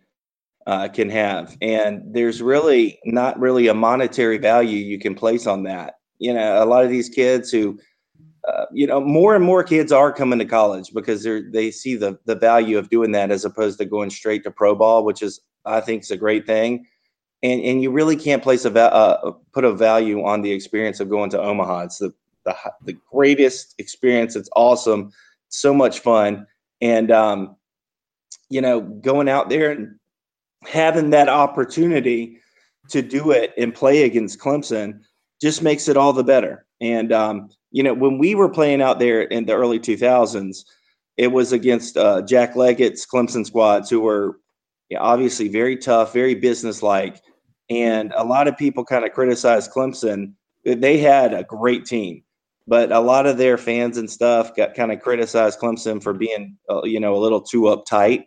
uh, 0.66 0.88
can 0.88 1.10
have, 1.10 1.56
and 1.60 2.02
there's 2.06 2.40
really 2.40 2.98
not 3.04 3.38
really 3.38 3.68
a 3.68 3.74
monetary 3.74 4.38
value 4.38 4.78
you 4.78 4.98
can 4.98 5.14
place 5.14 5.46
on 5.46 5.64
that. 5.64 5.94
You 6.18 6.32
know, 6.32 6.62
a 6.62 6.66
lot 6.66 6.84
of 6.84 6.90
these 6.90 7.08
kids 7.08 7.50
who, 7.50 7.78
uh, 8.48 8.66
you 8.72 8.86
know, 8.86 9.00
more 9.00 9.34
and 9.34 9.44
more 9.44 9.62
kids 9.62 9.92
are 9.92 10.12
coming 10.12 10.38
to 10.38 10.44
college 10.44 10.92
because 10.94 11.22
they're 11.22 11.42
they 11.50 11.70
see 11.70 11.96
the 11.96 12.18
the 12.24 12.36
value 12.36 12.78
of 12.78 12.88
doing 12.88 13.12
that 13.12 13.30
as 13.30 13.44
opposed 13.44 13.78
to 13.78 13.84
going 13.84 14.10
straight 14.10 14.44
to 14.44 14.50
pro 14.50 14.74
ball, 14.74 15.04
which 15.04 15.22
is 15.22 15.40
I 15.64 15.80
think 15.80 16.02
is 16.02 16.10
a 16.10 16.16
great 16.16 16.46
thing. 16.46 16.86
And 17.42 17.60
and 17.62 17.82
you 17.82 17.90
really 17.90 18.16
can't 18.16 18.42
place 18.42 18.64
a 18.64 18.70
va- 18.70 18.94
uh, 18.94 19.32
put 19.52 19.64
a 19.64 19.72
value 19.72 20.24
on 20.24 20.42
the 20.42 20.52
experience 20.52 21.00
of 21.00 21.10
going 21.10 21.30
to 21.30 21.40
Omaha. 21.40 21.84
It's 21.84 21.98
the 21.98 22.12
the, 22.44 22.56
the 22.84 22.96
greatest 23.10 23.74
experience. 23.78 24.36
It's 24.36 24.50
awesome 24.56 25.12
so 25.54 25.72
much 25.72 26.00
fun. 26.00 26.46
And, 26.80 27.10
um, 27.10 27.56
you 28.50 28.60
know, 28.60 28.80
going 28.80 29.28
out 29.28 29.48
there 29.48 29.70
and 29.70 29.98
having 30.66 31.10
that 31.10 31.28
opportunity 31.28 32.38
to 32.90 33.02
do 33.02 33.30
it 33.30 33.52
and 33.56 33.74
play 33.74 34.02
against 34.02 34.38
Clemson 34.38 35.00
just 35.40 35.62
makes 35.62 35.88
it 35.88 35.96
all 35.96 36.12
the 36.12 36.24
better. 36.24 36.66
And, 36.80 37.12
um, 37.12 37.48
you 37.70 37.82
know, 37.82 37.94
when 37.94 38.18
we 38.18 38.34
were 38.34 38.48
playing 38.48 38.82
out 38.82 38.98
there 38.98 39.22
in 39.22 39.46
the 39.46 39.54
early 39.54 39.80
2000s, 39.80 40.64
it 41.16 41.28
was 41.28 41.52
against 41.52 41.96
uh, 41.96 42.22
Jack 42.22 42.56
Leggett's 42.56 43.06
Clemson 43.06 43.46
squads 43.46 43.88
who 43.88 44.00
were 44.00 44.38
obviously 44.98 45.48
very 45.48 45.76
tough, 45.76 46.12
very 46.12 46.34
businesslike. 46.34 47.20
And 47.70 48.12
a 48.16 48.24
lot 48.24 48.48
of 48.48 48.56
people 48.56 48.84
kind 48.84 49.04
of 49.04 49.12
criticized 49.12 49.70
Clemson. 49.72 50.34
They 50.64 50.98
had 50.98 51.32
a 51.32 51.44
great 51.44 51.84
team 51.84 52.24
but 52.66 52.92
a 52.92 53.00
lot 53.00 53.26
of 53.26 53.36
their 53.36 53.58
fans 53.58 53.98
and 53.98 54.10
stuff 54.10 54.56
got 54.56 54.74
kind 54.74 54.92
of 54.92 55.00
criticized 55.00 55.58
Clemson 55.60 56.02
for 56.02 56.12
being, 56.12 56.56
uh, 56.70 56.82
you 56.84 56.98
know, 56.98 57.14
a 57.14 57.20
little 57.20 57.40
too 57.40 57.62
uptight 57.62 58.24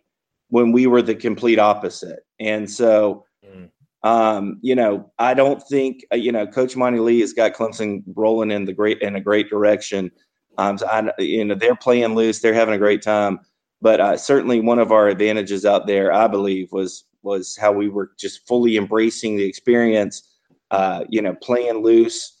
when 0.48 0.72
we 0.72 0.86
were 0.86 1.02
the 1.02 1.14
complete 1.14 1.58
opposite. 1.58 2.20
And 2.40 2.70
so, 2.70 3.24
mm. 3.44 3.68
um, 4.02 4.58
you 4.62 4.74
know, 4.74 5.10
I 5.18 5.34
don't 5.34 5.62
think, 5.62 6.04
uh, 6.12 6.16
you 6.16 6.32
know, 6.32 6.46
Coach 6.46 6.76
Monte 6.76 7.00
Lee 7.00 7.20
has 7.20 7.32
got 7.32 7.54
Clemson 7.54 8.02
rolling 8.14 8.50
in 8.50 8.64
the 8.64 8.72
great 8.72 9.00
in 9.02 9.16
a 9.16 9.20
great 9.20 9.48
direction. 9.50 10.10
Um, 10.56 10.78
so 10.78 10.86
I, 10.86 11.10
you 11.18 11.44
know, 11.44 11.54
they're 11.54 11.76
playing 11.76 12.14
loose, 12.14 12.40
they're 12.40 12.54
having 12.54 12.74
a 12.74 12.78
great 12.78 13.02
time. 13.02 13.40
But 13.80 14.00
uh, 14.00 14.16
certainly, 14.16 14.60
one 14.60 14.80
of 14.80 14.90
our 14.90 15.08
advantages 15.08 15.64
out 15.64 15.86
there, 15.86 16.12
I 16.12 16.26
believe, 16.26 16.72
was 16.72 17.04
was 17.22 17.56
how 17.56 17.72
we 17.72 17.88
were 17.88 18.10
just 18.18 18.46
fully 18.48 18.76
embracing 18.76 19.36
the 19.36 19.44
experience. 19.44 20.22
Uh, 20.70 21.04
you 21.08 21.22
know, 21.22 21.34
playing 21.34 21.82
loose 21.82 22.38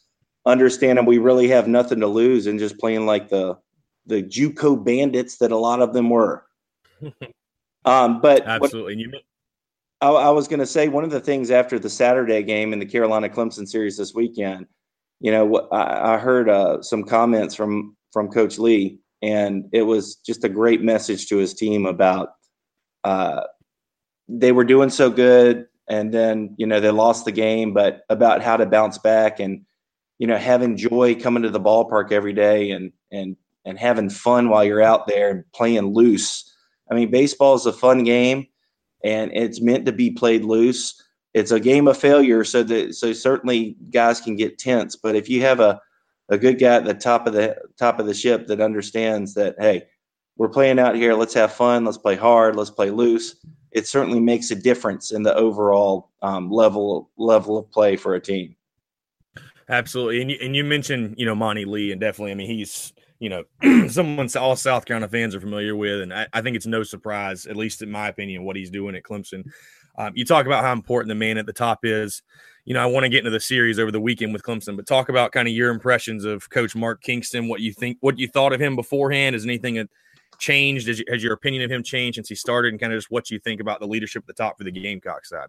understanding 0.48 1.04
we 1.04 1.18
really 1.18 1.48
have 1.48 1.68
nothing 1.68 2.00
to 2.00 2.06
lose 2.06 2.46
and 2.46 2.58
just 2.58 2.78
playing 2.78 3.06
like 3.06 3.28
the 3.28 3.56
the 4.06 4.22
JUCO 4.22 4.82
bandits 4.82 5.36
that 5.36 5.52
a 5.52 5.56
lot 5.56 5.82
of 5.82 5.92
them 5.92 6.08
were. 6.08 6.46
um, 7.84 8.20
but 8.20 8.46
absolutely, 8.46 9.06
what, 9.06 9.22
I, 10.00 10.08
I, 10.08 10.30
was 10.30 10.48
going 10.48 10.60
to 10.60 10.66
say 10.66 10.88
one 10.88 11.04
of 11.04 11.10
the 11.10 11.20
things 11.20 11.50
after 11.50 11.78
the 11.78 11.90
Saturday 11.90 12.42
game 12.42 12.72
in 12.72 12.78
the 12.78 12.86
Carolina 12.86 13.28
Clemson 13.28 13.66
series 13.66 13.96
this 13.96 14.14
weekend. 14.14 14.66
You 15.20 15.32
know, 15.32 15.68
I, 15.72 16.14
I 16.14 16.18
heard 16.18 16.48
uh, 16.48 16.82
some 16.82 17.04
comments 17.04 17.54
from 17.54 17.96
from 18.12 18.28
Coach 18.28 18.58
Lee, 18.58 18.98
and 19.22 19.64
it 19.72 19.82
was 19.82 20.16
just 20.16 20.44
a 20.44 20.48
great 20.48 20.82
message 20.82 21.28
to 21.28 21.36
his 21.36 21.54
team 21.54 21.86
about 21.86 22.30
uh, 23.04 23.42
they 24.28 24.52
were 24.52 24.64
doing 24.64 24.90
so 24.90 25.10
good, 25.10 25.66
and 25.88 26.12
then 26.12 26.54
you 26.58 26.66
know 26.66 26.80
they 26.80 26.90
lost 26.90 27.24
the 27.24 27.32
game, 27.32 27.72
but 27.72 28.02
about 28.08 28.42
how 28.42 28.56
to 28.56 28.66
bounce 28.66 28.98
back 28.98 29.40
and 29.40 29.64
you 30.18 30.26
know, 30.26 30.36
having 30.36 30.76
joy 30.76 31.14
coming 31.14 31.44
to 31.44 31.50
the 31.50 31.60
ballpark 31.60 32.12
every 32.12 32.32
day 32.32 32.70
and 32.72 32.92
and 33.10 33.36
and 33.64 33.78
having 33.78 34.10
fun 34.10 34.48
while 34.48 34.64
you're 34.64 34.82
out 34.82 35.06
there 35.06 35.30
and 35.30 35.44
playing 35.52 35.94
loose. 35.94 36.52
I 36.90 36.94
mean, 36.94 37.10
baseball 37.10 37.54
is 37.54 37.66
a 37.66 37.72
fun 37.72 38.04
game, 38.04 38.46
and 39.04 39.30
it's 39.32 39.60
meant 39.60 39.86
to 39.86 39.92
be 39.92 40.10
played 40.10 40.44
loose. 40.44 41.02
It's 41.34 41.50
a 41.50 41.60
game 41.60 41.86
of 41.86 41.98
failure, 41.98 42.44
so 42.44 42.62
that 42.64 42.94
so 42.94 43.12
certainly 43.12 43.76
guys 43.90 44.20
can 44.20 44.36
get 44.36 44.58
tense. 44.58 44.96
But 44.96 45.14
if 45.14 45.28
you 45.28 45.42
have 45.42 45.60
a 45.60 45.80
a 46.30 46.38
good 46.38 46.58
guy 46.58 46.76
at 46.76 46.84
the 46.84 46.94
top 46.94 47.26
of 47.26 47.32
the 47.32 47.56
top 47.78 47.98
of 47.98 48.06
the 48.06 48.14
ship 48.14 48.46
that 48.46 48.60
understands 48.60 49.34
that 49.34 49.56
hey, 49.58 49.84
we're 50.36 50.48
playing 50.48 50.78
out 50.78 50.94
here. 50.94 51.14
Let's 51.14 51.34
have 51.34 51.52
fun. 51.52 51.84
Let's 51.84 51.98
play 51.98 52.16
hard. 52.16 52.56
Let's 52.56 52.70
play 52.70 52.90
loose. 52.90 53.36
It 53.72 53.86
certainly 53.86 54.20
makes 54.20 54.50
a 54.50 54.54
difference 54.54 55.10
in 55.10 55.22
the 55.22 55.34
overall 55.34 56.10
um, 56.22 56.50
level 56.50 57.10
level 57.18 57.58
of 57.58 57.70
play 57.70 57.96
for 57.96 58.14
a 58.14 58.20
team. 58.20 58.54
Absolutely, 59.68 60.22
and 60.22 60.30
you, 60.30 60.38
and 60.40 60.56
you 60.56 60.64
mentioned 60.64 61.14
you 61.18 61.26
know 61.26 61.34
Monte 61.34 61.66
Lee, 61.66 61.92
and 61.92 62.00
definitely, 62.00 62.32
I 62.32 62.34
mean 62.34 62.48
he's 62.48 62.92
you 63.20 63.28
know 63.28 63.44
someone 63.88 64.28
all 64.36 64.56
South 64.56 64.84
Carolina 64.84 65.08
fans 65.08 65.34
are 65.34 65.40
familiar 65.40 65.76
with, 65.76 66.00
and 66.00 66.12
I, 66.12 66.26
I, 66.32 66.42
think 66.42 66.56
it's 66.56 66.66
no 66.66 66.82
surprise, 66.82 67.46
at 67.46 67.56
least 67.56 67.82
in 67.82 67.90
my 67.90 68.08
opinion, 68.08 68.44
what 68.44 68.56
he's 68.56 68.70
doing 68.70 68.94
at 68.94 69.02
Clemson. 69.02 69.44
Um, 69.96 70.12
you 70.14 70.24
talk 70.24 70.46
about 70.46 70.62
how 70.62 70.72
important 70.72 71.08
the 71.08 71.16
man 71.16 71.38
at 71.38 71.46
the 71.46 71.52
top 71.52 71.80
is. 71.84 72.22
You 72.64 72.74
know, 72.74 72.80
I 72.80 72.86
want 72.86 73.04
to 73.04 73.08
get 73.08 73.18
into 73.18 73.30
the 73.30 73.40
series 73.40 73.78
over 73.78 73.90
the 73.90 74.00
weekend 74.00 74.32
with 74.32 74.42
Clemson, 74.42 74.76
but 74.76 74.86
talk 74.86 75.08
about 75.08 75.32
kind 75.32 75.48
of 75.48 75.54
your 75.54 75.70
impressions 75.70 76.24
of 76.24 76.48
Coach 76.50 76.76
Mark 76.76 77.02
Kingston. 77.02 77.48
What 77.48 77.60
you 77.60 77.72
think, 77.72 77.96
what 78.00 78.18
you 78.18 78.28
thought 78.28 78.52
of 78.52 78.60
him 78.60 78.76
beforehand. 78.76 79.34
Has 79.34 79.44
anything 79.44 79.88
changed? 80.38 80.86
Has, 80.86 81.02
has 81.08 81.22
your 81.22 81.32
opinion 81.32 81.64
of 81.64 81.70
him 81.70 81.82
changed 81.82 82.16
since 82.16 82.28
he 82.28 82.34
started, 82.34 82.72
and 82.72 82.80
kind 82.80 82.92
of 82.92 82.98
just 82.98 83.10
what 83.10 83.30
you 83.30 83.38
think 83.40 83.60
about 83.60 83.80
the 83.80 83.86
leadership 83.86 84.22
at 84.22 84.26
the 84.26 84.42
top 84.42 84.58
for 84.58 84.64
the 84.64 84.70
Gamecock 84.70 85.24
side? 85.24 85.48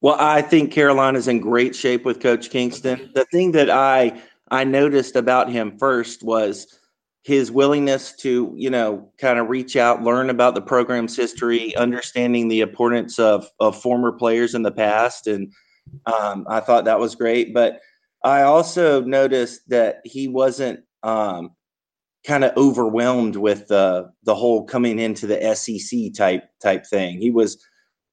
Well, 0.00 0.16
I 0.18 0.40
think 0.40 0.72
Carolina's 0.72 1.28
in 1.28 1.40
great 1.40 1.76
shape 1.76 2.06
with 2.06 2.20
Coach 2.20 2.48
Kingston. 2.48 3.10
The 3.14 3.26
thing 3.26 3.52
that 3.52 3.68
I 3.68 4.18
I 4.50 4.64
noticed 4.64 5.16
about 5.16 5.50
him 5.50 5.76
first 5.76 6.22
was 6.22 6.79
his 7.22 7.50
willingness 7.50 8.14
to, 8.16 8.52
you 8.56 8.70
know, 8.70 9.10
kind 9.18 9.38
of 9.38 9.48
reach 9.48 9.76
out, 9.76 10.02
learn 10.02 10.30
about 10.30 10.54
the 10.54 10.62
program's 10.62 11.16
history, 11.16 11.76
understanding 11.76 12.48
the 12.48 12.60
importance 12.60 13.18
of 13.18 13.48
of 13.60 13.80
former 13.80 14.12
players 14.12 14.54
in 14.54 14.62
the 14.62 14.72
past, 14.72 15.26
and 15.26 15.52
um, 16.06 16.46
I 16.48 16.60
thought 16.60 16.84
that 16.84 17.00
was 17.00 17.14
great. 17.14 17.52
But 17.52 17.80
I 18.24 18.42
also 18.42 19.02
noticed 19.02 19.68
that 19.68 20.00
he 20.04 20.28
wasn't 20.28 20.80
um, 21.02 21.50
kind 22.26 22.44
of 22.44 22.56
overwhelmed 22.56 23.36
with 23.36 23.68
the 23.68 24.10
the 24.24 24.34
whole 24.34 24.64
coming 24.64 24.98
into 24.98 25.26
the 25.26 25.54
SEC 25.54 26.14
type 26.14 26.44
type 26.62 26.86
thing. 26.86 27.20
He 27.20 27.30
was 27.30 27.62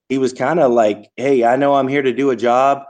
he 0.09 0.17
was 0.17 0.33
kind 0.33 0.59
of 0.59 0.71
like, 0.71 1.09
"Hey, 1.17 1.43
I 1.43 1.55
know 1.55 1.75
I'm 1.75 1.87
here 1.87 2.01
to 2.01 2.13
do 2.13 2.29
a 2.29 2.35
job. 2.35 2.83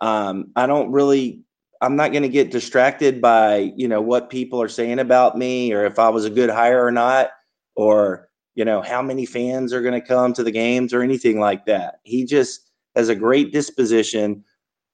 Um, 0.00 0.52
I 0.56 0.66
don't 0.66 0.92
really, 0.92 1.42
I'm 1.80 1.96
not 1.96 2.12
going 2.12 2.22
to 2.22 2.28
get 2.28 2.50
distracted 2.50 3.20
by 3.20 3.72
you 3.76 3.88
know 3.88 4.00
what 4.00 4.30
people 4.30 4.60
are 4.62 4.68
saying 4.68 4.98
about 4.98 5.36
me, 5.38 5.72
or 5.72 5.84
if 5.84 5.98
I 5.98 6.08
was 6.08 6.24
a 6.24 6.30
good 6.30 6.50
hire 6.50 6.84
or 6.84 6.92
not, 6.92 7.30
or 7.76 8.28
you 8.54 8.64
know 8.64 8.82
how 8.82 9.02
many 9.02 9.26
fans 9.26 9.72
are 9.72 9.82
going 9.82 10.00
to 10.00 10.06
come 10.06 10.32
to 10.34 10.42
the 10.42 10.50
games 10.52 10.92
or 10.92 11.02
anything 11.02 11.40
like 11.40 11.66
that. 11.66 11.96
He 12.04 12.24
just 12.24 12.70
has 12.96 13.08
a 13.08 13.14
great 13.14 13.52
disposition." 13.52 14.44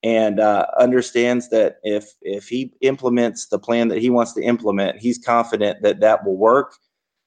and 0.03 0.39
uh, 0.39 0.67
understands 0.79 1.49
that 1.49 1.79
if 1.83 2.05
if 2.23 2.47
he 2.49 2.73
implements 2.83 3.47
the 3.47 3.59
plan 3.59 3.89
that 3.89 3.99
he 3.99 4.11
wants 4.11 4.35
to 4.35 4.43
implement, 4.43 4.99
he's 5.01 5.19
confident 5.19 5.83
that 5.83 6.01
that 6.01 6.25
will 6.25 6.37
work 6.37 6.77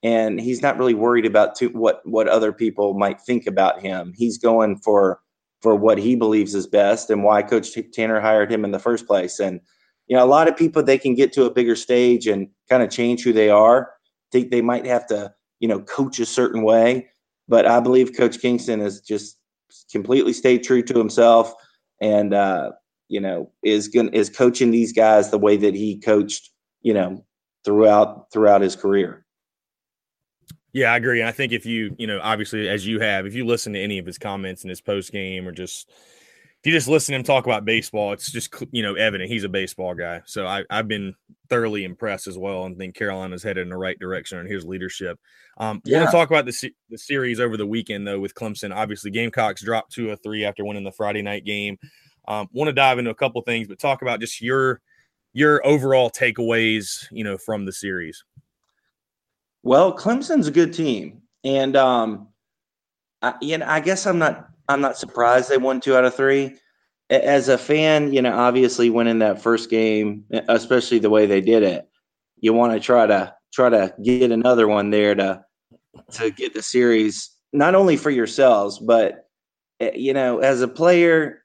and 0.03 0.39
he's 0.39 0.61
not 0.61 0.77
really 0.77 0.93
worried 0.93 1.25
about 1.25 1.55
too, 1.55 1.69
what 1.69 2.01
what 2.05 2.27
other 2.27 2.53
people 2.53 2.93
might 2.93 3.19
think 3.21 3.47
about 3.47 3.81
him. 3.81 4.13
He's 4.15 4.37
going 4.37 4.77
for 4.77 5.19
for 5.61 5.75
what 5.75 5.97
he 5.97 6.15
believes 6.15 6.55
is 6.55 6.67
best 6.67 7.09
and 7.09 7.23
why 7.23 7.41
Coach 7.41 7.77
Tanner 7.93 8.19
hired 8.19 8.51
him 8.51 8.63
in 8.63 8.71
the 8.71 8.79
first 8.79 9.05
place. 9.05 9.39
And 9.39 9.59
you 10.07 10.15
know, 10.15 10.23
a 10.23 10.27
lot 10.27 10.47
of 10.47 10.57
people 10.57 10.81
they 10.81 10.97
can 10.97 11.15
get 11.15 11.33
to 11.33 11.45
a 11.45 11.53
bigger 11.53 11.75
stage 11.75 12.27
and 12.27 12.47
kind 12.69 12.81
of 12.81 12.89
change 12.89 13.23
who 13.23 13.33
they 13.33 13.49
are. 13.49 13.91
Think 14.31 14.51
they 14.51 14.61
might 14.61 14.85
have 14.85 15.05
to 15.07 15.33
you 15.59 15.67
know 15.67 15.81
coach 15.81 16.19
a 16.19 16.25
certain 16.25 16.63
way, 16.63 17.07
but 17.47 17.65
I 17.65 17.79
believe 17.79 18.17
Coach 18.17 18.39
Kingston 18.39 18.79
has 18.79 19.01
just 19.01 19.37
completely 19.91 20.33
stayed 20.33 20.63
true 20.63 20.81
to 20.81 20.97
himself 20.97 21.53
and 22.01 22.33
uh, 22.33 22.71
you 23.07 23.19
know 23.19 23.51
is 23.63 23.87
going 23.87 24.09
is 24.13 24.29
coaching 24.29 24.71
these 24.71 24.93
guys 24.93 25.29
the 25.29 25.37
way 25.37 25.57
that 25.57 25.75
he 25.75 25.99
coached 25.99 26.51
you 26.81 26.93
know 26.93 27.23
throughout 27.65 28.31
throughout 28.31 28.61
his 28.61 28.75
career. 28.75 29.25
Yeah, 30.73 30.93
I 30.93 30.97
agree. 30.97 31.19
And 31.19 31.27
I 31.27 31.31
think 31.31 31.51
if 31.51 31.65
you, 31.65 31.95
you 31.97 32.07
know, 32.07 32.19
obviously 32.21 32.69
as 32.69 32.85
you 32.85 32.99
have, 32.99 33.25
if 33.25 33.33
you 33.33 33.45
listen 33.45 33.73
to 33.73 33.79
any 33.79 33.97
of 33.97 34.05
his 34.05 34.17
comments 34.17 34.63
in 34.63 34.69
his 34.69 34.81
post 34.81 35.11
game 35.11 35.47
or 35.47 35.51
just 35.51 35.89
if 36.61 36.67
you 36.67 36.73
just 36.73 36.89
listen 36.89 37.13
to 37.13 37.19
him 37.19 37.23
talk 37.23 37.45
about 37.45 37.63
baseball, 37.63 38.11
it's 38.11 38.31
just 38.31 38.53
you 38.71 38.83
know 38.83 38.95
evident 38.95 39.31
he's 39.31 39.45
a 39.45 39.49
baseball 39.49 39.95
guy. 39.95 40.21
So 40.25 40.45
I, 40.45 40.65
have 40.69 40.89
been 40.89 41.15
thoroughly 41.47 41.85
impressed 41.85 42.27
as 42.27 42.37
well, 42.37 42.65
and 42.65 42.77
think 42.77 42.95
Carolina's 42.95 43.43
headed 43.43 43.63
in 43.63 43.69
the 43.69 43.77
right 43.77 43.97
direction 43.97 44.39
in 44.39 44.45
his 44.45 44.65
leadership. 44.65 45.17
Um, 45.57 45.81
yeah. 45.85 45.99
Want 45.99 46.09
to 46.09 46.17
talk 46.17 46.29
about 46.29 46.45
the 46.45 46.73
the 46.89 46.97
series 46.97 47.39
over 47.39 47.55
the 47.55 47.65
weekend 47.65 48.05
though 48.05 48.19
with 48.19 48.35
Clemson? 48.35 48.75
Obviously, 48.75 49.09
Gamecocks 49.09 49.63
dropped 49.63 49.93
two 49.93 50.09
or 50.09 50.17
three 50.17 50.43
after 50.43 50.65
winning 50.65 50.83
the 50.83 50.91
Friday 50.91 51.21
night 51.21 51.45
game. 51.45 51.77
Um, 52.27 52.49
want 52.51 52.67
to 52.67 52.73
dive 52.73 52.99
into 52.99 53.11
a 53.11 53.15
couple 53.15 53.41
things, 53.41 53.69
but 53.69 53.79
talk 53.79 54.01
about 54.01 54.19
just 54.19 54.41
your 54.41 54.81
your 55.31 55.65
overall 55.65 56.09
takeaways, 56.09 57.05
you 57.09 57.23
know, 57.23 57.37
from 57.37 57.65
the 57.65 57.71
series. 57.71 58.25
Well, 59.63 59.95
Clemson's 59.95 60.47
a 60.47 60.51
good 60.51 60.73
team, 60.73 61.21
and 61.43 61.75
um, 61.75 62.29
I, 63.21 63.33
you 63.41 63.57
know, 63.57 63.65
I 63.67 63.79
guess 63.79 64.05
I'm 64.07 64.19
not 64.19 64.49
I'm 64.67 64.81
not 64.81 64.97
surprised 64.97 65.49
they 65.49 65.57
won 65.57 65.81
two 65.81 65.95
out 65.95 66.05
of 66.05 66.15
three. 66.15 66.55
As 67.09 67.49
a 67.49 67.57
fan, 67.57 68.13
you 68.13 68.21
know, 68.21 68.37
obviously 68.37 68.89
winning 68.89 69.19
that 69.19 69.41
first 69.41 69.69
game, 69.69 70.25
especially 70.47 70.99
the 70.99 71.09
way 71.09 71.25
they 71.25 71.41
did 71.41 71.63
it, 71.63 71.89
you 72.39 72.53
want 72.53 72.73
to 72.73 72.79
try 72.79 73.07
to 73.07 73.33
try 73.51 73.69
to 73.69 73.93
get 74.03 74.31
another 74.31 74.67
one 74.67 74.91
there 74.91 75.15
to 75.15 75.43
to 76.13 76.31
get 76.31 76.53
the 76.53 76.61
series 76.61 77.31
not 77.51 77.75
only 77.75 77.97
for 77.97 78.11
yourselves, 78.11 78.79
but 78.79 79.27
you 79.93 80.13
know, 80.13 80.39
as 80.39 80.61
a 80.61 80.67
player, 80.67 81.43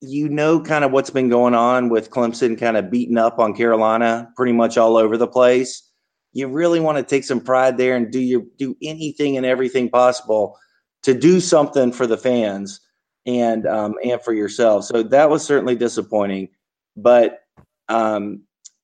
you 0.00 0.28
know 0.28 0.60
kind 0.60 0.84
of 0.84 0.92
what's 0.92 1.10
been 1.10 1.28
going 1.28 1.54
on 1.54 1.88
with 1.88 2.10
Clemson 2.10 2.58
kind 2.58 2.76
of 2.76 2.90
beating 2.90 3.18
up 3.18 3.38
on 3.38 3.54
Carolina 3.54 4.30
pretty 4.36 4.52
much 4.52 4.78
all 4.78 4.96
over 4.96 5.16
the 5.16 5.26
place 5.26 5.89
you 6.32 6.48
really 6.48 6.80
want 6.80 6.98
to 6.98 7.04
take 7.04 7.24
some 7.24 7.40
pride 7.40 7.76
there 7.76 7.96
and 7.96 8.10
do 8.10 8.20
your 8.20 8.42
do 8.58 8.76
anything 8.82 9.36
and 9.36 9.44
everything 9.44 9.88
possible 9.88 10.56
to 11.02 11.14
do 11.14 11.40
something 11.40 11.92
for 11.92 12.06
the 12.06 12.18
fans 12.18 12.80
and 13.26 13.66
um, 13.66 13.94
and 14.04 14.20
for 14.22 14.32
yourself. 14.32 14.84
So 14.84 15.02
that 15.02 15.30
was 15.30 15.44
certainly 15.44 15.76
disappointing, 15.76 16.48
but 16.96 17.40
um, 17.88 18.42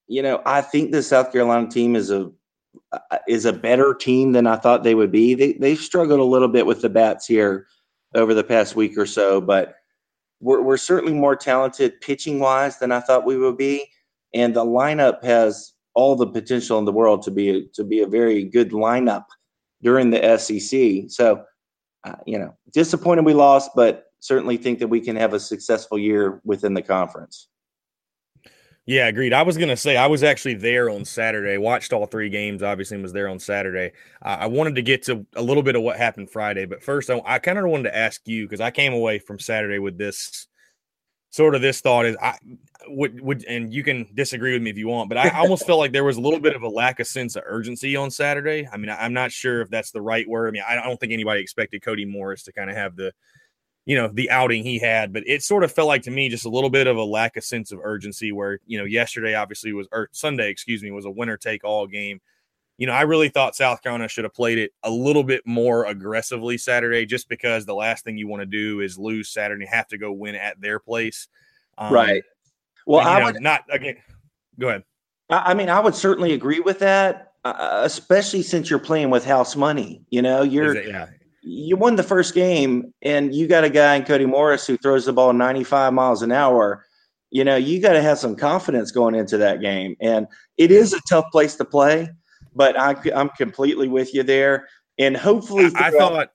you 0.09 0.23
know 0.23 0.43
I 0.45 0.61
think 0.61 0.93
the 0.93 1.03
South 1.03 1.33
Carolina 1.33 1.69
team 1.69 1.97
is 1.97 2.11
a 2.11 2.31
is 3.29 3.45
a 3.45 3.53
better 3.53 3.95
team 3.95 4.33
than 4.33 4.47
I 4.47 4.57
thought 4.57 4.83
they 4.83 4.95
would 4.95 5.13
be. 5.13 5.35
They 5.35 5.53
they've 5.55 5.79
struggled 5.79 6.21
a 6.21 6.25
little 6.25 6.49
bit 6.49 6.67
with 6.67 6.83
the 6.83 6.89
bats 6.89 7.27
here 7.27 7.67
over 8.15 8.35
the 8.35 8.45
past 8.45 8.77
week 8.77 8.99
or 8.99 9.07
so, 9.07 9.41
but 9.41 9.77
we're 10.41 10.63
we're 10.63 10.77
certainly 10.77 11.15
more 11.15 11.37
talented 11.37 12.01
pitching 12.01 12.41
wise 12.41 12.79
than 12.79 12.93
I 12.93 13.01
thought 13.01 13.25
we 13.25 13.37
would 13.37 13.57
be, 13.57 13.87
and 14.35 14.55
the 14.55 14.65
lineup 14.65 15.23
has 15.25 15.73
all 15.97 16.15
the 16.15 16.27
potential 16.27 16.79
in 16.79 16.85
the 16.85 16.93
world 16.93 17.23
to 17.23 17.31
be 17.31 17.49
a, 17.49 17.63
to 17.75 17.83
be 17.83 18.03
a 18.03 18.07
very 18.07 18.45
good 18.45 18.71
lineup 18.71 19.25
during 19.83 20.11
the 20.11 20.39
SEC. 20.39 21.11
So, 21.11 21.43
uh, 22.05 22.17
you 22.27 22.39
know, 22.39 22.55
disappointed 22.73 23.25
we 23.25 23.35
lost, 23.35 23.71
but 23.75 24.05
certainly 24.21 24.59
think 24.59 24.79
that 24.79 24.89
we 24.89 25.01
can 25.01 25.17
have 25.17 25.33
a 25.33 25.41
successful 25.41 25.99
year 25.99 26.41
within 26.45 26.75
the 26.75 26.83
conference. 26.83 27.49
Yeah, 28.85 29.09
agreed. 29.09 29.33
I 29.33 29.43
was 29.43 29.57
going 29.57 29.71
to 29.71 29.77
say 29.77 29.97
I 29.97 30.07
was 30.07 30.23
actually 30.23 30.55
there 30.55 30.91
on 30.91 31.05
Saturday. 31.05 31.57
Watched 31.57 31.93
all 31.93 32.07
three 32.07 32.29
games. 32.29 32.63
Obviously, 32.63 32.99
was 32.99 33.13
there 33.13 33.29
on 33.29 33.41
Saturday. 33.41 33.93
Uh, 34.25 34.37
I 34.41 34.47
wanted 34.47 34.77
to 34.77 34.83
get 34.83 35.03
to 35.05 35.27
a 35.35 35.43
little 35.43 35.65
bit 35.65 35.75
of 35.75 35.83
what 35.83 35.97
happened 35.97 36.31
Friday, 36.31 36.67
but 36.67 36.85
first, 36.85 37.11
I, 37.11 37.21
I 37.25 37.39
kind 37.41 37.59
of 37.59 37.65
wanted 37.67 37.85
to 37.85 37.97
ask 37.97 38.21
you 38.27 38.45
because 38.45 38.61
I 38.61 38.71
came 38.71 38.93
away 38.93 39.19
from 39.19 39.41
Saturday 39.41 39.81
with 39.81 39.99
this 39.99 40.47
sort 41.31 41.55
of 41.55 41.61
this 41.61 41.81
thought 41.81 42.07
is 42.07 42.17
I 42.21 42.39
would 42.89 43.21
would 43.21 43.45
and 43.45 43.73
you 43.73 43.83
can 43.83 44.07
disagree 44.15 44.53
with 44.53 44.63
me 44.63 44.71
if 44.71 44.79
you 44.79 44.89
want, 44.89 45.09
but 45.09 45.19
I 45.19 45.31
almost 45.31 45.67
felt 45.67 45.79
like 45.79 45.93
there 45.93 46.05
was 46.05 46.17
a 46.17 46.21
little 46.21 46.41
bit 46.41 46.57
of 46.57 46.63
a 46.63 46.69
lack 46.69 47.01
of 47.01 47.07
sense 47.07 47.37
of 47.37 47.43
urgency 47.47 47.97
on 47.97 48.11
Saturday. 48.11 48.69
I 48.73 48.77
mean, 48.77 48.91
I'm 48.91 49.13
not 49.13 49.33
sure 49.33 49.61
if 49.61 49.71
that's 49.71 49.91
the 49.91 50.03
right 50.03 50.29
word. 50.29 50.49
I 50.49 50.51
mean, 50.53 50.63
I 50.67 50.77
don't 50.77 50.99
think 50.99 51.13
anybody 51.13 51.41
expected 51.41 51.83
Cody 51.83 52.05
Morris 52.05 52.45
to 52.45 52.53
kind 52.53 52.71
of 52.71 52.77
have 52.77 52.97
the 52.97 53.13
you 53.85 53.97
know 53.97 54.09
the 54.13 54.31
outing 54.31 54.65
he 54.65 54.79
had, 54.79 55.13
but 55.13 55.23
it 55.27 55.43
sort 55.43 55.65
of 55.65 55.73
felt 55.73 55.89
like 55.89 56.03
to 56.03 56.11
me 56.11 56.29
just 56.29 56.45
a 56.45 56.51
little 56.51 56.71
bit 56.71 56.87
of 56.87 56.97
a 56.97 57.05
lack 57.05 57.37
of 57.37 57.45
sense 57.45 57.73
of 57.73 57.81
urgency. 57.83 58.33
Where 58.33 58.59
you 58.67 58.79
know 58.79 58.85
yesterday 58.85 59.35
obviously 59.35 59.73
was 59.73 59.89
or 59.93 60.09
Sunday, 60.13 60.51
excuse 60.51 60.83
me, 60.83 60.91
was 60.91 61.05
a 61.05 61.11
winner 61.11 61.37
take 61.37 61.65
all 61.65 61.87
game 61.87 62.21
you 62.79 62.87
know, 62.87 62.93
I 62.93 63.03
really 63.03 63.29
thought 63.29 63.57
South 63.57 63.83
Carolina 63.83 64.09
should 64.09 64.25
have 64.25 64.35
played 64.35 64.59
it 64.59 64.73
a 64.83 64.91
little 64.91 65.25
bit 65.25 65.47
more 65.47 65.87
aggressively 65.87 66.59
Saturday, 66.59 67.07
just 67.07 67.29
because 67.29 67.65
the 67.65 67.75
last 67.75 68.05
thing 68.05 68.19
you 68.19 68.29
want 68.29 68.43
to 68.43 68.47
do 68.47 68.81
is 68.81 68.99
lose 68.99 69.31
Saturday 69.31 69.65
and 69.65 69.75
have 69.75 69.89
to 69.89 69.99
go 69.99 70.13
win 70.13 70.35
at 70.35 70.61
their 70.61 70.79
place. 70.79 71.29
Um, 71.79 71.93
right. 71.93 72.23
Well, 72.87 73.07
I 73.07 73.19
know, 73.19 73.25
would 73.27 73.41
not 73.41 73.65
again. 73.71 73.97
Go 74.59 74.69
ahead. 74.69 74.85
I 75.31 75.55
mean, 75.55 75.69
I 75.69 75.81
would 75.81 75.95
certainly 75.95 76.35
agree 76.35 76.61
with 76.61 76.79
that, 76.81 77.33
uh, 77.45 77.81
especially 77.83 78.43
since 78.43 78.71
you're 78.71 78.79
playing 78.79 79.11
with 79.11 79.25
house 79.25 79.57
money. 79.57 80.03
You 80.11 80.23
know, 80.23 80.43
you're 80.43 80.77
it, 80.77 80.89
yeah. 80.89 81.09
You 81.43 81.77
won 81.77 81.97
the 81.97 82.03
first 82.03 82.35
game, 82.35 82.93
and 83.03 83.35
you 83.35 83.47
got 83.47 83.65
a 83.65 83.71
guy 83.71 83.95
in 83.95 84.05
Cody 84.05 84.27
Morris 84.27 84.67
who 84.67 84.77
throws 84.77 85.07
the 85.07 85.13
ball 85.13 85.33
95 85.33 85.93
miles 85.93 86.23
an 86.23 86.33
hour. 86.33 86.85
You 87.31 87.45
know, 87.45 87.57
you 87.57 87.81
got 87.81 87.93
to 87.93 88.03
have 88.03 88.19
some 88.19 88.37
confidence 88.37 88.91
going 88.91 89.15
into 89.15 89.39
that 89.39 89.61
game, 89.61 89.97
and 90.01 90.27
it 90.59 90.71
is 90.71 90.93
a 90.93 91.01
tough 91.09 91.25
place 91.33 91.55
to 91.57 91.65
play 91.65 92.11
but 92.57 92.79
I, 92.79 92.97
I'm 93.15 93.29
completely 93.31 93.87
with 93.87 94.13
you 94.15 94.25
there. 94.25 94.67
And 94.99 95.17
hopefully, 95.17 95.71
I, 95.77 95.89
I 95.89 95.91
thought 95.91 96.31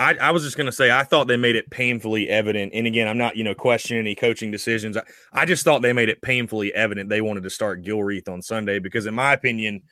I, 0.00 0.14
I 0.14 0.30
was 0.30 0.42
just 0.42 0.56
going 0.56 0.66
to 0.66 0.72
say, 0.72 0.90
I 0.90 1.04
thought 1.04 1.28
they 1.28 1.36
made 1.36 1.56
it 1.56 1.70
painfully 1.70 2.28
evident. 2.28 2.72
And 2.74 2.86
again, 2.86 3.06
I'm 3.06 3.18
not, 3.18 3.36
you 3.36 3.44
know, 3.44 3.54
questioning 3.54 4.00
any 4.00 4.14
coaching 4.14 4.50
decisions. 4.50 4.96
I, 4.96 5.02
I 5.32 5.44
just 5.44 5.62
thought 5.62 5.82
they 5.82 5.92
made 5.92 6.08
it 6.08 6.22
painfully 6.22 6.74
evident 6.74 7.10
they 7.10 7.20
wanted 7.20 7.42
to 7.44 7.50
start 7.50 7.84
Gilreath 7.84 8.28
on 8.28 8.40
Sunday 8.42 8.78
because, 8.78 9.06
in 9.06 9.14
my 9.14 9.34
opinion, 9.34 9.82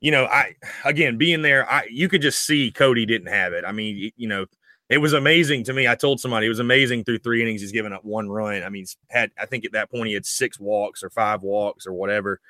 you 0.00 0.10
know, 0.10 0.26
I 0.26 0.54
again 0.84 1.16
being 1.16 1.40
there, 1.42 1.68
I 1.70 1.88
you 1.90 2.08
could 2.08 2.22
just 2.22 2.44
see 2.44 2.70
Cody 2.70 3.06
didn't 3.06 3.32
have 3.32 3.54
it. 3.54 3.64
I 3.66 3.72
mean, 3.72 4.12
you 4.16 4.28
know, 4.28 4.44
it 4.90 4.98
was 4.98 5.14
amazing 5.14 5.64
to 5.64 5.72
me. 5.72 5.88
I 5.88 5.94
told 5.94 6.20
somebody 6.20 6.46
it 6.46 6.50
was 6.50 6.58
amazing 6.58 7.04
through 7.04 7.18
three 7.18 7.40
innings. 7.40 7.62
He's 7.62 7.72
given 7.72 7.94
up 7.94 8.04
one 8.04 8.28
run. 8.28 8.62
I 8.62 8.68
mean, 8.68 8.84
had 9.08 9.30
I 9.40 9.46
think 9.46 9.64
at 9.64 9.72
that 9.72 9.90
point 9.90 10.08
he 10.08 10.14
had 10.14 10.26
six 10.26 10.60
walks 10.60 11.02
or 11.02 11.08
five 11.08 11.42
walks 11.42 11.86
or 11.86 11.94
whatever. 11.94 12.40